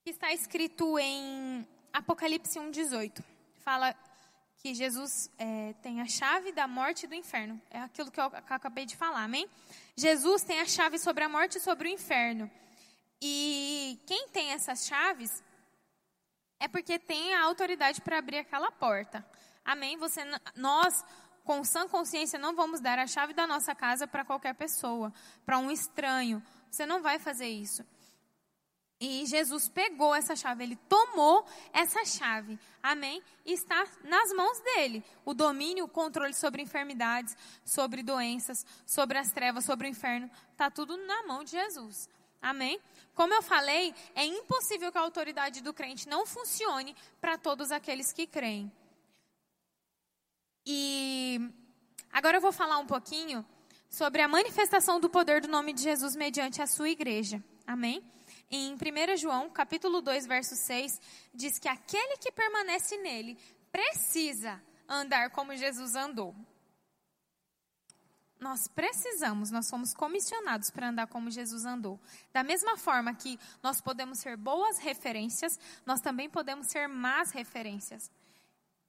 que 0.04 0.12
está 0.12 0.32
escrito 0.32 1.00
em 1.00 1.68
Apocalipse 1.92 2.60
1,18. 2.60 3.24
Fala 3.64 3.96
que 4.66 4.74
Jesus 4.74 5.30
é, 5.38 5.74
tem 5.84 6.02
a 6.02 6.08
chave 6.08 6.52
da 6.52 6.68
morte 6.68 7.04
e 7.04 7.08
do 7.08 7.14
inferno. 7.14 7.62
É 7.70 7.82
aquilo 7.82 8.10
que 8.10 8.20
eu 8.20 8.24
acabei 8.50 8.84
de 8.84 8.96
falar, 8.98 9.24
amém? 9.24 9.48
Jesus 9.96 10.42
tem 10.42 10.60
a 10.60 10.66
chave 10.66 10.98
sobre 10.98 11.24
a 11.24 11.30
morte 11.30 11.60
e 11.60 11.62
sobre 11.62 11.88
o 11.88 11.92
inferno. 11.92 12.50
E 13.22 14.00
quem 14.08 14.28
tem 14.30 14.54
essas 14.54 14.88
chaves 14.88 15.44
é 16.60 16.68
porque 16.68 16.98
tem 16.98 17.36
a 17.36 17.44
autoridade 17.44 18.02
para 18.02 18.18
abrir 18.18 18.40
aquela 18.40 18.72
porta. 18.72 19.24
Amém? 19.64 19.98
Você, 19.98 20.22
nós, 20.56 21.06
com 21.44 21.64
sã 21.64 21.88
consciência, 21.88 22.40
não 22.40 22.56
vamos 22.56 22.80
dar 22.80 22.98
a 22.98 23.06
chave 23.06 23.34
da 23.36 23.46
nossa 23.46 23.76
casa 23.76 24.08
para 24.08 24.26
qualquer 24.26 24.56
pessoa, 24.56 25.14
para 25.46 25.60
um 25.60 25.70
estranho. 25.70 26.42
Você 26.72 26.88
não 26.88 27.04
vai 27.04 27.20
fazer 27.20 27.50
isso. 27.50 27.86
E 29.00 29.26
Jesus 29.26 29.68
pegou 29.68 30.16
essa 30.16 30.36
chave, 30.36 30.64
ele 30.64 30.78
tomou 30.88 31.46
essa 31.74 32.06
chave, 32.06 32.58
amém? 32.82 33.22
E 33.46 33.52
está 33.52 33.86
nas 34.06 34.32
mãos 34.32 34.58
dele. 34.62 35.04
O 35.26 35.34
domínio, 35.34 35.84
o 35.84 35.90
controle 35.90 36.34
sobre 36.34 36.62
enfermidades, 36.62 37.36
sobre 37.66 38.02
doenças, 38.02 38.66
sobre 38.86 39.18
as 39.18 39.32
trevas, 39.32 39.66
sobre 39.66 39.88
o 39.88 39.90
inferno, 39.90 40.32
está 40.52 40.72
tudo 40.72 40.96
na 40.96 41.24
mão 41.24 41.44
de 41.44 41.52
Jesus, 41.52 42.10
amém? 42.42 42.80
Como 43.14 43.34
eu 43.34 43.42
falei, 43.42 43.94
é 44.16 44.26
impossível 44.26 44.92
que 44.92 44.98
a 44.98 45.02
autoridade 45.02 45.62
do 45.62 45.74
crente 45.74 46.08
não 46.08 46.26
funcione 46.26 46.96
para 47.20 47.38
todos 47.38 47.72
aqueles 47.72 48.14
que 48.14 48.26
creem. 48.26 48.72
E 50.66 51.40
agora 52.14 52.38
eu 52.38 52.42
vou 52.42 52.54
falar 52.54 52.78
um 52.78 52.88
pouquinho 52.88 53.46
sobre 53.90 54.22
a 54.22 54.28
manifestação 54.28 55.02
do 55.02 55.10
poder 55.10 55.42
do 55.42 55.50
nome 55.50 55.74
de 55.74 55.82
Jesus 55.82 56.16
mediante 56.16 56.62
a 56.62 56.68
sua 56.68 56.90
igreja, 56.90 57.44
amém? 57.68 58.02
Em 58.50 58.74
1 58.74 59.18
João, 59.18 59.50
capítulo 59.50 60.02
2, 60.02 60.28
verso 60.28 60.56
6, 60.56 61.00
diz 61.34 61.58
que 61.58 61.68
aquele 61.68 62.18
que 62.18 62.32
permanece 62.32 62.98
nele 62.98 63.38
precisa 63.72 64.62
andar 64.88 65.32
como 65.32 65.56
Jesus 65.56 65.96
andou. 65.96 66.36
Nós 68.40 68.68
precisamos, 68.68 69.50
nós 69.50 69.68
somos 69.68 69.94
comissionados 69.94 70.70
para 70.70 70.90
andar 70.90 71.08
como 71.08 71.32
Jesus 71.32 71.66
andou. 71.66 72.00
Da 72.32 72.44
mesma 72.44 72.78
forma 72.78 73.14
que 73.14 73.40
nós 73.64 73.82
podemos 73.82 74.20
ser 74.20 74.38
boas 74.38 74.78
referências, 74.78 75.60
nós 75.86 76.02
também 76.02 76.30
podemos 76.30 76.68
ser 76.68 76.88
más 76.88 77.32
referências. 77.32 78.12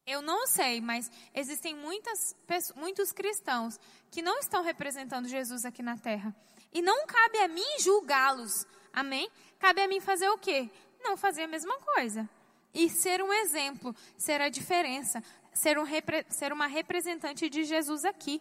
Eu 0.07 0.21
não 0.21 0.47
sei, 0.47 0.81
mas 0.81 1.11
existem 1.35 1.75
muitas, 1.75 2.37
muitos 2.77 3.13
cristãos 3.13 3.79
que 4.11 4.23
não 4.23 4.39
estão 4.39 4.63
representando 4.63 5.27
Jesus 5.27 5.65
aqui 5.65 5.83
na 5.83 5.97
terra. 5.97 6.35
E 6.73 6.83
não 6.83 7.07
cabe 7.07 7.39
a 7.39 7.49
mim 7.49 7.81
julgá-los. 7.81 8.67
Amém? 8.97 9.31
Cabe 9.59 9.83
a 9.83 9.87
mim 9.87 10.01
fazer 10.01 10.27
o 10.31 10.39
quê? 10.39 10.71
Não 11.05 11.19
fazer 11.19 11.43
a 11.43 11.47
mesma 11.47 11.79
coisa. 11.81 12.27
E 12.73 12.89
ser 12.89 13.23
um 13.23 13.31
exemplo, 13.31 13.95
ser 14.17 14.41
a 14.41 14.49
diferença, 14.49 15.23
ser, 15.53 15.79
um, 15.79 15.85
ser 16.31 16.51
uma 16.51 16.67
representante 16.67 17.51
de 17.51 17.63
Jesus 17.65 18.07
aqui. 18.07 18.41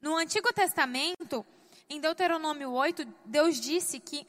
No 0.00 0.16
Antigo 0.16 0.52
Testamento, 0.52 1.46
em 1.88 2.00
Deuteronômio 2.00 2.72
8, 2.72 3.04
Deus 3.24 3.60
disse 3.60 4.00
que 4.00 4.26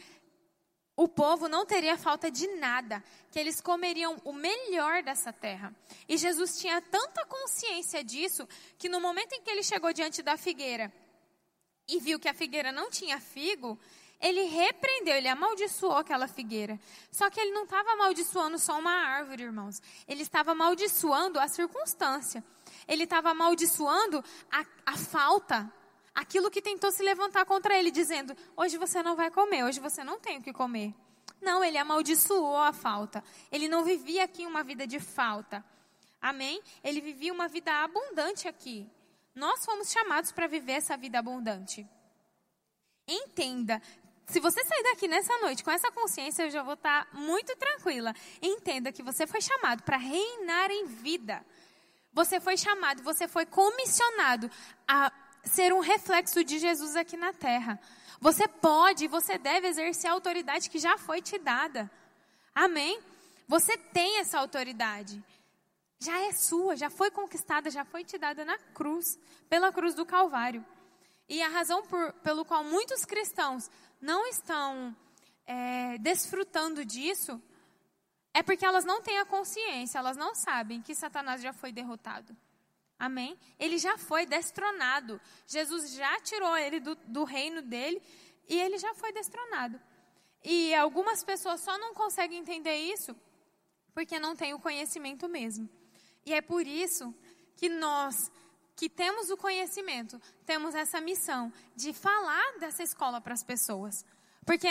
o 0.96 1.08
povo 1.08 1.48
não 1.48 1.66
teria 1.66 1.98
falta 1.98 2.30
de 2.30 2.46
nada, 2.58 3.04
que 3.32 3.40
eles 3.40 3.60
comeriam 3.60 4.22
o 4.24 4.32
melhor 4.32 5.02
dessa 5.02 5.34
terra. 5.34 5.76
E 6.08 6.18
Jesus 6.18 6.60
tinha 6.60 6.80
tanta 6.82 7.26
consciência 7.26 8.04
disso 8.04 8.48
que 8.78 8.88
no 8.88 9.02
momento 9.02 9.34
em 9.34 9.42
que 9.42 9.50
ele 9.50 9.64
chegou 9.64 9.92
diante 9.92 10.22
da 10.22 10.38
figueira 10.38 10.94
e 11.88 12.00
viu 12.00 12.20
que 12.20 12.30
a 12.30 12.34
figueira 12.34 12.72
não 12.72 12.92
tinha 12.92 13.20
figo, 13.20 13.80
ele 14.22 14.44
repreendeu, 14.44 15.16
ele 15.16 15.28
amaldiçoou 15.28 15.98
aquela 15.98 16.28
figueira. 16.28 16.80
Só 17.12 17.30
que 17.30 17.40
ele 17.40 17.52
não 17.52 17.64
estava 17.64 17.92
amaldiçoando 17.94 18.60
só 18.60 18.78
uma 18.78 18.92
árvore, 18.92 19.44
irmãos. 19.44 19.82
Ele 20.08 20.22
estava 20.22 20.52
amaldiçoando 20.52 21.40
a 21.40 21.48
circunstância. 21.48 22.44
Ele 22.88 23.04
estava 23.04 23.32
amaldiçoando 23.32 24.24
a, 24.52 24.66
a 24.86 24.98
falta, 24.98 25.72
aquilo 26.14 26.52
que 26.52 26.62
tentou 26.62 26.92
se 26.92 27.02
levantar 27.02 27.46
contra 27.46 27.76
ele, 27.76 27.90
dizendo: 27.90 28.36
hoje 28.56 28.78
você 28.78 29.02
não 29.02 29.16
vai 29.16 29.32
comer, 29.32 29.64
hoje 29.64 29.80
você 29.80 30.04
não 30.04 30.20
tem 30.20 30.38
o 30.38 30.42
que 30.44 30.54
comer. 30.54 30.94
Não, 31.42 31.64
ele 31.64 31.80
amaldiçoou 31.80 32.58
a 32.58 32.72
falta. 32.72 33.24
Ele 33.52 33.68
não 33.68 33.84
vivia 33.84 34.24
aqui 34.24 34.46
uma 34.46 34.64
vida 34.64 34.86
de 34.86 35.00
falta. 35.00 35.66
Amém? 36.22 36.62
Ele 36.84 37.02
vivia 37.02 37.34
uma 37.34 37.48
vida 37.48 37.72
abundante 37.84 38.48
aqui. 38.48 38.88
Nós 39.34 39.66
fomos 39.66 39.90
chamados 39.90 40.32
para 40.32 40.46
viver 40.46 40.74
essa 40.74 40.96
vida 40.96 41.18
abundante. 41.18 41.88
Entenda 43.08 43.82
se 44.28 44.40
você 44.40 44.64
sair 44.64 44.84
daqui 44.84 45.08
nessa 45.08 45.38
noite 45.40 45.64
com 45.64 45.72
essa 45.72 45.92
consciência, 45.92 46.44
eu 46.44 46.50
já 46.50 46.64
vou 46.64 46.76
estar 46.76 47.08
muito 47.14 47.56
tranquila. 47.56 48.14
Entenda 48.42 48.92
que 48.92 49.04
você 49.04 49.28
foi 49.28 49.42
chamado 49.42 49.84
para 49.84 49.98
reinar 49.98 50.72
em 50.72 50.86
vida. 50.86 51.46
Você 52.14 52.40
foi 52.40 52.58
chamado, 52.58 53.04
você 53.04 53.28
foi 53.28 53.46
comissionado 53.46 54.50
a 54.88 55.12
ser 55.44 55.74
um 55.74 55.80
reflexo 55.80 56.44
de 56.44 56.60
Jesus 56.60 56.96
aqui 56.96 57.18
na 57.18 57.34
terra. 57.34 57.80
Você 58.20 58.48
pode 58.48 59.08
você 59.08 59.38
deve 59.38 59.68
exercer 59.68 60.10
a 60.10 60.14
autoridade 60.14 60.70
que 60.70 60.78
já 60.78 60.98
foi 60.98 61.22
te 61.22 61.38
dada. 61.38 61.90
Amém? 62.54 63.00
Você 63.48 63.78
tem 63.78 64.20
essa 64.20 64.40
autoridade. 64.40 65.22
Já 66.00 66.18
é 66.20 66.32
sua, 66.32 66.76
já 66.76 66.90
foi 66.90 67.12
conquistada, 67.12 67.70
já 67.70 67.84
foi 67.84 68.04
te 68.04 68.18
dada 68.18 68.44
na 68.46 68.58
cruz, 68.74 69.20
pela 69.50 69.72
cruz 69.72 69.94
do 69.94 70.06
Calvário. 70.06 70.66
E 71.32 71.42
a 71.42 71.48
razão 71.48 71.82
por, 71.84 72.12
pelo 72.16 72.44
qual 72.44 72.62
muitos 72.62 73.06
cristãos 73.06 73.72
não 74.02 74.28
estão 74.28 74.94
é, 75.48 75.98
desfrutando 75.98 76.84
disso 76.84 77.42
é 78.34 78.44
porque 78.44 78.66
elas 78.66 78.84
não 78.84 79.02
têm 79.02 79.18
a 79.18 79.24
consciência, 79.24 79.98
elas 79.98 80.18
não 80.18 80.36
sabem 80.36 80.82
que 80.82 80.94
Satanás 80.94 81.42
já 81.42 81.54
foi 81.54 81.72
derrotado. 81.72 82.36
Amém? 83.00 83.40
Ele 83.58 83.78
já 83.78 83.98
foi 83.98 84.26
destronado. 84.26 85.22
Jesus 85.48 85.94
já 85.94 86.20
tirou 86.20 86.58
ele 86.58 86.82
do, 86.82 86.96
do 86.96 87.24
reino 87.24 87.62
dele 87.62 88.02
e 88.50 88.60
ele 88.60 88.78
já 88.78 88.94
foi 88.96 89.14
destronado. 89.14 89.80
E 90.44 90.76
algumas 90.76 91.24
pessoas 91.24 91.62
só 91.62 91.78
não 91.78 91.94
conseguem 91.94 92.40
entender 92.40 92.76
isso 92.76 93.16
porque 93.94 94.20
não 94.20 94.36
têm 94.36 94.54
o 94.54 94.60
conhecimento 94.60 95.30
mesmo. 95.30 95.70
E 96.26 96.34
é 96.34 96.42
por 96.42 96.68
isso 96.68 97.16
que 97.56 97.70
nós 97.70 98.30
que 98.82 98.90
temos 98.90 99.30
o 99.30 99.38
conhecimento, 99.38 100.20
temos 100.44 100.74
essa 100.74 101.00
missão 101.00 101.54
de 101.76 101.94
falar 101.94 102.58
dessa 102.60 102.82
escola 102.82 103.22
para 103.22 103.32
as 103.32 103.44
pessoas. 103.44 104.04
Porque 104.44 104.68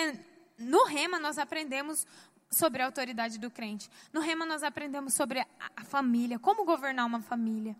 no 0.58 0.82
Rema 0.82 1.20
nós 1.20 1.38
aprendemos 1.38 2.04
sobre 2.50 2.82
a 2.82 2.86
autoridade 2.86 3.38
do 3.38 3.52
crente. 3.52 3.88
No 4.12 4.20
Rema 4.20 4.44
nós 4.44 4.64
aprendemos 4.64 5.14
sobre 5.14 5.38
a, 5.76 5.84
família, 5.84 6.40
como 6.40 6.64
governar 6.64 7.06
uma 7.06 7.22
família. 7.22 7.76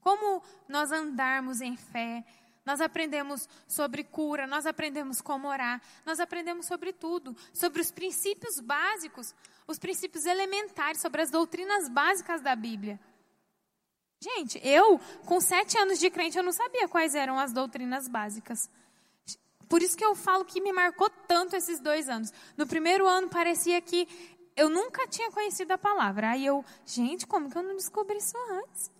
Como 0.00 0.40
nós 0.68 0.92
andarmos 0.92 1.60
em 1.60 1.76
fé. 1.76 2.24
Nós 2.64 2.80
aprendemos 2.80 3.48
sobre 3.66 4.04
cura, 4.04 4.46
nós 4.46 4.64
aprendemos 4.64 5.20
como 5.20 5.48
orar, 5.48 5.82
nós 6.06 6.20
aprendemos 6.20 6.66
sobre 6.66 6.92
tudo, 6.92 7.36
sobre 7.52 7.80
os 7.80 7.90
princípios 7.90 8.60
básicos, 8.60 9.34
os 9.66 9.76
princípios 9.76 10.24
elementares, 10.24 11.00
sobre 11.00 11.20
as 11.20 11.32
doutrinas 11.32 11.88
básicas 11.88 12.40
da 12.42 12.54
Bíblia. 12.54 13.00
Gente, 14.20 14.60
eu, 14.66 15.00
com 15.26 15.40
sete 15.40 15.78
anos 15.78 15.98
de 15.98 16.10
crente, 16.10 16.36
eu 16.36 16.42
não 16.42 16.52
sabia 16.52 16.88
quais 16.88 17.14
eram 17.14 17.38
as 17.38 17.52
doutrinas 17.52 18.08
básicas. 18.08 18.68
Por 19.68 19.82
isso 19.82 19.96
que 19.96 20.04
eu 20.04 20.14
falo 20.14 20.44
que 20.44 20.60
me 20.60 20.72
marcou 20.72 21.08
tanto 21.26 21.54
esses 21.54 21.78
dois 21.78 22.08
anos. 22.08 22.32
No 22.56 22.66
primeiro 22.66 23.06
ano 23.06 23.28
parecia 23.28 23.80
que 23.80 24.08
eu 24.56 24.68
nunca 24.68 25.06
tinha 25.06 25.30
conhecido 25.30 25.72
a 25.72 25.78
palavra. 25.78 26.30
Aí 26.30 26.44
eu, 26.44 26.64
gente, 26.84 27.26
como 27.26 27.48
que 27.50 27.56
eu 27.56 27.62
não 27.62 27.76
descobri 27.76 28.16
isso 28.16 28.36
antes? 28.50 28.90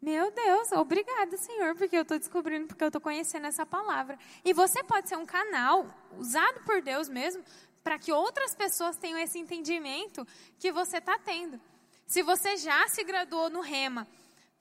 Meu 0.00 0.30
Deus, 0.30 0.70
obrigada, 0.72 1.36
Senhor, 1.36 1.74
porque 1.74 1.96
eu 1.96 2.02
estou 2.02 2.16
descobrindo, 2.16 2.68
porque 2.68 2.84
eu 2.84 2.88
estou 2.88 3.00
conhecendo 3.00 3.48
essa 3.48 3.66
palavra. 3.66 4.16
E 4.44 4.52
você 4.52 4.84
pode 4.84 5.08
ser 5.08 5.16
um 5.16 5.26
canal 5.26 5.86
usado 6.16 6.60
por 6.64 6.80
Deus 6.80 7.08
mesmo 7.08 7.42
para 7.82 7.98
que 7.98 8.12
outras 8.12 8.54
pessoas 8.54 8.96
tenham 8.96 9.18
esse 9.18 9.40
entendimento 9.40 10.24
que 10.56 10.70
você 10.70 10.98
está 10.98 11.18
tendo. 11.18 11.60
Se 12.06 12.22
você 12.22 12.56
já 12.56 12.86
se 12.86 13.02
graduou 13.02 13.50
no 13.50 13.60
Rema 13.60 14.06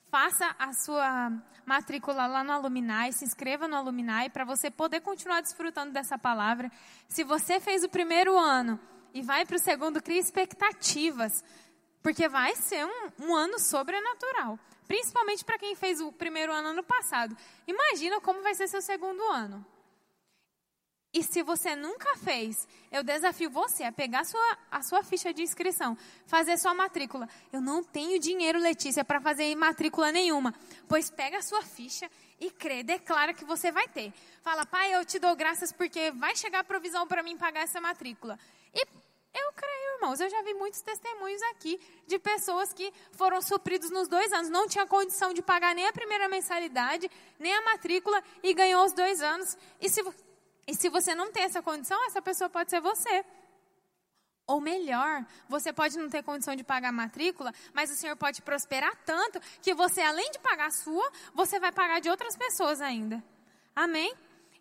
faça 0.09 0.55
a 0.57 0.73
sua 0.73 1.31
matrícula 1.65 2.27
lá 2.27 2.43
no 2.43 2.51
Aluminai, 2.51 3.11
se 3.11 3.25
inscreva 3.25 3.67
no 3.67 3.75
Aluminai 3.75 4.29
para 4.29 4.45
você 4.45 4.71
poder 4.71 5.01
continuar 5.01 5.41
desfrutando 5.41 5.91
dessa 5.91 6.17
palavra. 6.17 6.71
Se 7.07 7.23
você 7.23 7.59
fez 7.59 7.83
o 7.83 7.89
primeiro 7.89 8.37
ano 8.37 8.79
e 9.13 9.21
vai 9.21 9.45
para 9.45 9.57
o 9.57 9.59
segundo, 9.59 10.01
crie 10.01 10.17
expectativas, 10.17 11.43
porque 12.01 12.29
vai 12.29 12.55
ser 12.55 12.85
um, 12.85 13.11
um 13.27 13.35
ano 13.35 13.59
sobrenatural. 13.59 14.57
Principalmente 14.87 15.43
para 15.43 15.57
quem 15.57 15.75
fez 15.75 15.99
o 15.99 16.11
primeiro 16.13 16.53
ano 16.53 16.69
ano 16.69 16.83
passado. 16.83 17.35
Imagina 17.67 18.21
como 18.21 18.41
vai 18.41 18.55
ser 18.55 18.67
seu 18.67 18.81
segundo 18.81 19.21
ano. 19.23 19.65
E 21.17 21.23
se 21.23 21.41
você 21.41 21.75
nunca 21.75 22.15
fez, 22.17 22.67
eu 22.91 23.03
desafio 23.03 23.49
você 23.49 23.83
a 23.83 23.91
pegar 23.91 24.19
a 24.19 24.23
sua, 24.23 24.57
a 24.69 24.83
sua 24.83 25.01
ficha 25.01 25.33
de 25.33 25.41
inscrição, 25.41 25.97
fazer 26.27 26.59
sua 26.59 26.75
matrícula. 26.75 27.27
Eu 27.51 27.59
não 27.59 27.83
tenho 27.83 28.19
dinheiro, 28.19 28.59
Letícia, 28.59 29.03
para 29.03 29.19
fazer 29.19 29.55
matrícula 29.55 30.11
nenhuma. 30.11 30.53
Pois 30.87 31.09
pega 31.09 31.39
a 31.39 31.41
sua 31.41 31.63
ficha 31.63 32.07
e 32.39 32.51
crê, 32.51 32.83
declara 32.83 33.33
que 33.33 33.43
você 33.43 33.71
vai 33.71 33.87
ter. 33.87 34.13
Fala, 34.43 34.63
pai, 34.63 34.93
eu 34.93 35.03
te 35.03 35.17
dou 35.17 35.35
graças 35.35 35.71
porque 35.71 36.11
vai 36.11 36.35
chegar 36.35 36.59
a 36.59 36.63
provisão 36.63 37.07
para 37.07 37.23
mim 37.23 37.35
pagar 37.35 37.61
essa 37.61 37.81
matrícula. 37.81 38.37
E 38.71 38.81
eu 38.81 39.53
creio, 39.55 39.95
irmãos, 39.95 40.19
eu 40.19 40.29
já 40.29 40.43
vi 40.43 40.53
muitos 40.53 40.81
testemunhos 40.81 41.41
aqui 41.49 41.79
de 42.05 42.19
pessoas 42.19 42.71
que 42.73 42.93
foram 43.13 43.41
supridos 43.41 43.89
nos 43.89 44.07
dois 44.07 44.31
anos, 44.31 44.51
não 44.51 44.67
tinha 44.67 44.85
condição 44.85 45.33
de 45.33 45.41
pagar 45.41 45.73
nem 45.73 45.87
a 45.87 45.93
primeira 45.93 46.29
mensalidade, 46.29 47.09
nem 47.39 47.55
a 47.55 47.63
matrícula 47.63 48.23
e 48.43 48.53
ganhou 48.53 48.85
os 48.85 48.93
dois 48.93 49.19
anos. 49.23 49.57
E 49.81 49.89
se 49.89 50.03
e 50.67 50.75
se 50.75 50.89
você 50.89 51.15
não 51.15 51.31
tem 51.31 51.43
essa 51.43 51.61
condição, 51.61 52.05
essa 52.05 52.21
pessoa 52.21 52.49
pode 52.49 52.69
ser 52.69 52.81
você. 52.81 53.25
Ou 54.45 54.61
melhor, 54.61 55.25
você 55.49 55.73
pode 55.73 55.97
não 55.97 56.09
ter 56.09 56.23
condição 56.23 56.55
de 56.55 56.63
pagar 56.63 56.89
a 56.89 56.91
matrícula, 56.91 57.53
mas 57.73 57.89
o 57.89 57.95
Senhor 57.95 58.15
pode 58.15 58.41
prosperar 58.41 58.95
tanto 59.05 59.39
que 59.61 59.73
você, 59.73 60.01
além 60.01 60.29
de 60.31 60.39
pagar 60.39 60.67
a 60.67 60.71
sua, 60.71 61.11
você 61.33 61.59
vai 61.59 61.71
pagar 61.71 61.99
de 61.99 62.09
outras 62.09 62.35
pessoas 62.35 62.81
ainda. 62.81 63.23
Amém? 63.75 64.13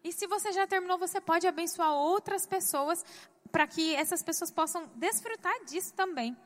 E 0.02 0.12
se 0.12 0.26
você 0.26 0.52
já 0.52 0.66
terminou, 0.66 0.98
você 0.98 1.20
pode 1.20 1.46
abençoar 1.46 1.92
outras 1.92 2.46
pessoas 2.46 3.04
para 3.50 3.66
que 3.66 3.94
essas 3.94 4.22
pessoas 4.22 4.50
possam 4.50 4.90
desfrutar 4.94 5.64
disso 5.64 5.92
também. 5.94 6.36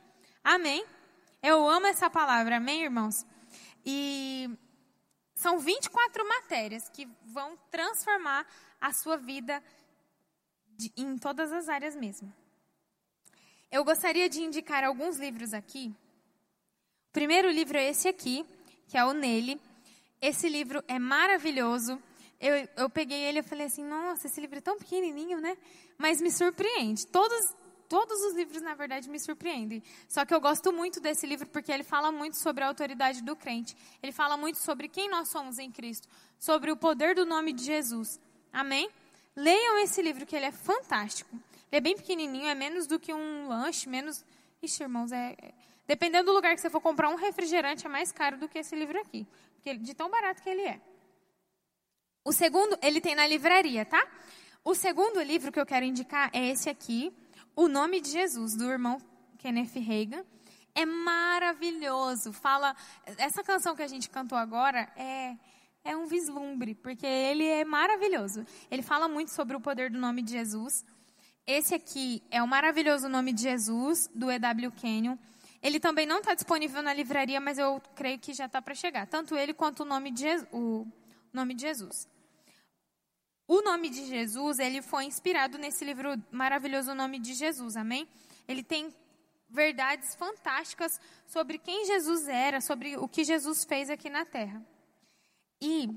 Amém? 0.44 0.84
Eu 1.42 1.68
amo 1.68 1.86
essa 1.86 2.08
palavra, 2.10 2.56
amém, 2.56 2.84
irmãos? 2.84 3.26
E 3.84 4.50
são 5.34 5.58
24 5.58 6.28
matérias 6.28 6.88
que 6.90 7.08
vão 7.24 7.56
transformar 7.70 8.46
a 8.80 8.92
sua 8.92 9.16
vida 9.16 9.62
de, 10.76 10.92
em 10.96 11.18
todas 11.18 11.52
as 11.52 11.68
áreas 11.68 11.94
mesmo. 11.94 12.32
Eu 13.70 13.84
gostaria 13.84 14.28
de 14.28 14.42
indicar 14.42 14.82
alguns 14.82 15.18
livros 15.18 15.54
aqui. 15.54 15.94
O 17.10 17.12
primeiro 17.12 17.50
livro 17.50 17.76
é 17.76 17.88
esse 17.88 18.08
aqui, 18.08 18.44
que 18.88 18.96
é 18.96 19.04
o 19.04 19.12
Nele. 19.12 19.60
Esse 20.20 20.48
livro 20.48 20.82
é 20.88 20.98
maravilhoso. 20.98 22.00
Eu, 22.40 22.68
eu 22.76 22.88
peguei 22.90 23.20
ele 23.22 23.40
e 23.40 23.42
falei 23.42 23.66
assim, 23.66 23.84
nossa, 23.84 24.26
esse 24.26 24.40
livro 24.40 24.58
é 24.58 24.60
tão 24.60 24.78
pequenininho, 24.78 25.40
né? 25.40 25.56
Mas 25.98 26.20
me 26.20 26.30
surpreende. 26.30 27.06
Todos, 27.06 27.54
todos 27.88 28.18
os 28.22 28.34
livros, 28.34 28.62
na 28.62 28.74
verdade, 28.74 29.10
me 29.10 29.20
surpreendem. 29.20 29.82
Só 30.08 30.24
que 30.24 30.34
eu 30.34 30.40
gosto 30.40 30.72
muito 30.72 30.98
desse 31.00 31.26
livro 31.26 31.46
porque 31.46 31.70
ele 31.70 31.84
fala 31.84 32.10
muito 32.10 32.38
sobre 32.38 32.64
a 32.64 32.68
autoridade 32.68 33.22
do 33.22 33.36
crente. 33.36 33.76
Ele 34.02 34.12
fala 34.12 34.36
muito 34.36 34.58
sobre 34.58 34.88
quem 34.88 35.10
nós 35.10 35.28
somos 35.28 35.58
em 35.58 35.70
Cristo, 35.70 36.08
sobre 36.38 36.72
o 36.72 36.76
poder 36.76 37.14
do 37.14 37.26
nome 37.26 37.52
de 37.52 37.62
Jesus. 37.62 38.18
Amém? 38.52 38.90
Leiam 39.36 39.78
esse 39.78 40.02
livro 40.02 40.26
que 40.26 40.36
ele 40.36 40.46
é 40.46 40.52
fantástico. 40.52 41.34
Ele 41.70 41.78
é 41.78 41.80
bem 41.80 41.96
pequenininho, 41.96 42.48
é 42.48 42.54
menos 42.54 42.86
do 42.86 42.98
que 42.98 43.12
um 43.14 43.48
lanche, 43.48 43.88
menos 43.88 44.24
Ixi, 44.62 44.82
irmãos, 44.82 45.10
é, 45.10 45.34
é, 45.40 45.54
dependendo 45.86 46.26
do 46.26 46.32
lugar 46.32 46.54
que 46.54 46.60
você 46.60 46.68
for 46.68 46.82
comprar 46.82 47.08
um 47.08 47.14
refrigerante, 47.14 47.86
é 47.86 47.88
mais 47.88 48.12
caro 48.12 48.36
do 48.36 48.46
que 48.46 48.58
esse 48.58 48.76
livro 48.76 49.00
aqui. 49.00 49.26
Porque, 49.54 49.74
de 49.74 49.94
tão 49.94 50.10
barato 50.10 50.42
que 50.42 50.50
ele 50.50 50.60
é. 50.60 50.78
O 52.22 52.32
segundo, 52.32 52.78
ele 52.82 53.00
tem 53.00 53.14
na 53.14 53.26
livraria, 53.26 53.86
tá? 53.86 54.06
O 54.62 54.74
segundo 54.74 55.22
livro 55.22 55.50
que 55.50 55.58
eu 55.58 55.64
quero 55.64 55.86
indicar 55.86 56.30
é 56.34 56.48
esse 56.50 56.68
aqui, 56.68 57.10
O 57.56 57.68
Nome 57.68 58.02
de 58.02 58.10
Jesus, 58.10 58.54
do 58.54 58.70
irmão 58.70 59.00
Kenneth 59.38 59.80
Reagan. 59.80 60.24
É 60.74 60.84
maravilhoso. 60.84 62.34
Fala, 62.34 62.76
essa 63.16 63.42
canção 63.42 63.74
que 63.74 63.82
a 63.82 63.88
gente 63.88 64.10
cantou 64.10 64.36
agora 64.36 64.92
é 64.94 65.36
é 65.84 65.96
um 65.96 66.06
vislumbre, 66.06 66.74
porque 66.74 67.06
ele 67.06 67.44
é 67.46 67.64
maravilhoso. 67.64 68.46
Ele 68.70 68.82
fala 68.82 69.08
muito 69.08 69.30
sobre 69.30 69.56
o 69.56 69.60
poder 69.60 69.90
do 69.90 69.98
nome 69.98 70.22
de 70.22 70.32
Jesus. 70.32 70.84
Esse 71.46 71.74
aqui 71.74 72.22
é 72.30 72.42
o 72.42 72.48
maravilhoso 72.48 73.08
nome 73.08 73.32
de 73.32 73.42
Jesus, 73.42 74.08
do 74.14 74.30
E.W. 74.30 74.70
Kenyon. 74.72 75.16
Ele 75.62 75.78
também 75.78 76.06
não 76.06 76.18
está 76.18 76.34
disponível 76.34 76.82
na 76.82 76.94
livraria, 76.94 77.40
mas 77.40 77.58
eu 77.58 77.82
creio 77.94 78.18
que 78.18 78.32
já 78.32 78.46
está 78.46 78.62
para 78.62 78.74
chegar. 78.74 79.06
Tanto 79.06 79.36
ele 79.36 79.52
quanto 79.52 79.80
o 79.80 79.84
nome 79.84 80.10
de, 80.10 80.26
o 80.52 80.86
nome 81.32 81.54
de 81.54 81.62
Jesus. 81.62 82.08
O 83.46 83.62
nome 83.62 83.90
de 83.90 84.06
Jesus, 84.06 84.58
ele 84.58 84.80
foi 84.80 85.04
inspirado 85.04 85.58
nesse 85.58 85.84
livro 85.84 86.14
maravilhoso, 86.30 86.94
nome 86.94 87.18
de 87.18 87.34
Jesus, 87.34 87.76
amém? 87.76 88.08
Ele 88.46 88.62
tem 88.62 88.94
verdades 89.48 90.14
fantásticas 90.14 91.00
sobre 91.26 91.58
quem 91.58 91.84
Jesus 91.84 92.28
era, 92.28 92.60
sobre 92.60 92.96
o 92.96 93.08
que 93.08 93.24
Jesus 93.24 93.64
fez 93.64 93.90
aqui 93.90 94.08
na 94.08 94.24
terra. 94.24 94.64
E 95.60 95.88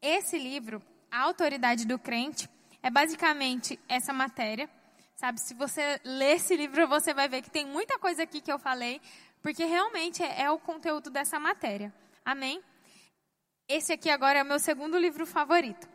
esse 0.00 0.38
livro, 0.38 0.82
A 1.10 1.20
Autoridade 1.22 1.86
do 1.86 1.98
Crente, 1.98 2.48
é 2.82 2.90
basicamente 2.90 3.78
essa 3.88 4.12
matéria. 4.12 4.68
Sabe, 5.14 5.40
se 5.40 5.54
você 5.54 6.00
ler 6.04 6.36
esse 6.36 6.56
livro, 6.56 6.88
você 6.88 7.12
vai 7.12 7.28
ver 7.28 7.42
que 7.42 7.50
tem 7.50 7.66
muita 7.66 7.98
coisa 7.98 8.22
aqui 8.22 8.40
que 8.40 8.52
eu 8.52 8.58
falei, 8.58 9.00
porque 9.40 9.64
realmente 9.64 10.22
é, 10.22 10.42
é 10.42 10.50
o 10.50 10.58
conteúdo 10.58 11.10
dessa 11.10 11.38
matéria. 11.38 11.92
Amém? 12.24 12.62
Esse 13.68 13.92
aqui 13.92 14.10
agora 14.10 14.38
é 14.38 14.42
o 14.42 14.46
meu 14.46 14.58
segundo 14.58 14.98
livro 14.98 15.26
favorito. 15.26 15.88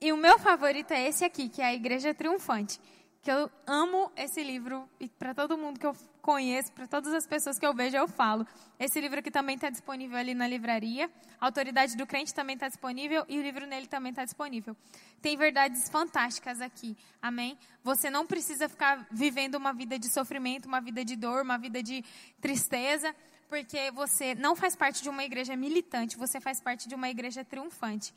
E 0.00 0.12
o 0.12 0.16
meu 0.16 0.38
favorito 0.38 0.92
é 0.92 1.06
esse 1.06 1.24
aqui, 1.24 1.48
que 1.48 1.62
é 1.62 1.66
a 1.66 1.74
Igreja 1.74 2.12
Triunfante 2.12 2.80
que 3.22 3.30
eu 3.30 3.48
amo 3.66 4.10
esse 4.16 4.42
livro 4.42 4.88
e 4.98 5.08
para 5.08 5.32
todo 5.32 5.56
mundo 5.56 5.78
que 5.78 5.86
eu 5.86 5.94
conheço, 6.22 6.72
para 6.72 6.86
todas 6.86 7.12
as 7.12 7.26
pessoas 7.26 7.58
que 7.58 7.66
eu 7.66 7.74
vejo, 7.74 7.96
eu 7.96 8.06
falo. 8.06 8.46
Esse 8.78 9.00
livro 9.00 9.18
aqui 9.18 9.30
também 9.30 9.56
está 9.56 9.68
disponível 9.68 10.16
ali 10.16 10.34
na 10.34 10.46
livraria. 10.46 11.10
A 11.40 11.46
Autoridade 11.46 11.96
do 11.96 12.06
Crente 12.06 12.32
também 12.32 12.54
está 12.54 12.68
disponível 12.68 13.26
e 13.28 13.38
o 13.38 13.42
livro 13.42 13.66
nele 13.66 13.88
também 13.88 14.10
está 14.10 14.24
disponível. 14.24 14.76
Tem 15.20 15.36
verdades 15.36 15.90
fantásticas 15.90 16.60
aqui, 16.60 16.96
amém? 17.20 17.58
Você 17.82 18.08
não 18.08 18.24
precisa 18.24 18.68
ficar 18.68 19.06
vivendo 19.10 19.56
uma 19.56 19.72
vida 19.72 19.98
de 19.98 20.08
sofrimento, 20.08 20.66
uma 20.66 20.80
vida 20.80 21.04
de 21.04 21.16
dor, 21.16 21.42
uma 21.42 21.58
vida 21.58 21.82
de 21.82 22.04
tristeza, 22.40 23.14
porque 23.48 23.90
você 23.90 24.34
não 24.36 24.54
faz 24.54 24.76
parte 24.76 25.02
de 25.02 25.08
uma 25.08 25.24
igreja 25.24 25.56
militante, 25.56 26.16
você 26.16 26.40
faz 26.40 26.60
parte 26.60 26.88
de 26.88 26.94
uma 26.94 27.10
igreja 27.10 27.44
triunfante. 27.44 28.14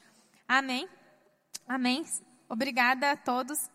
Amém? 0.48 0.88
Amém? 1.68 2.06
Obrigada 2.48 3.12
a 3.12 3.18
todos. 3.18 3.70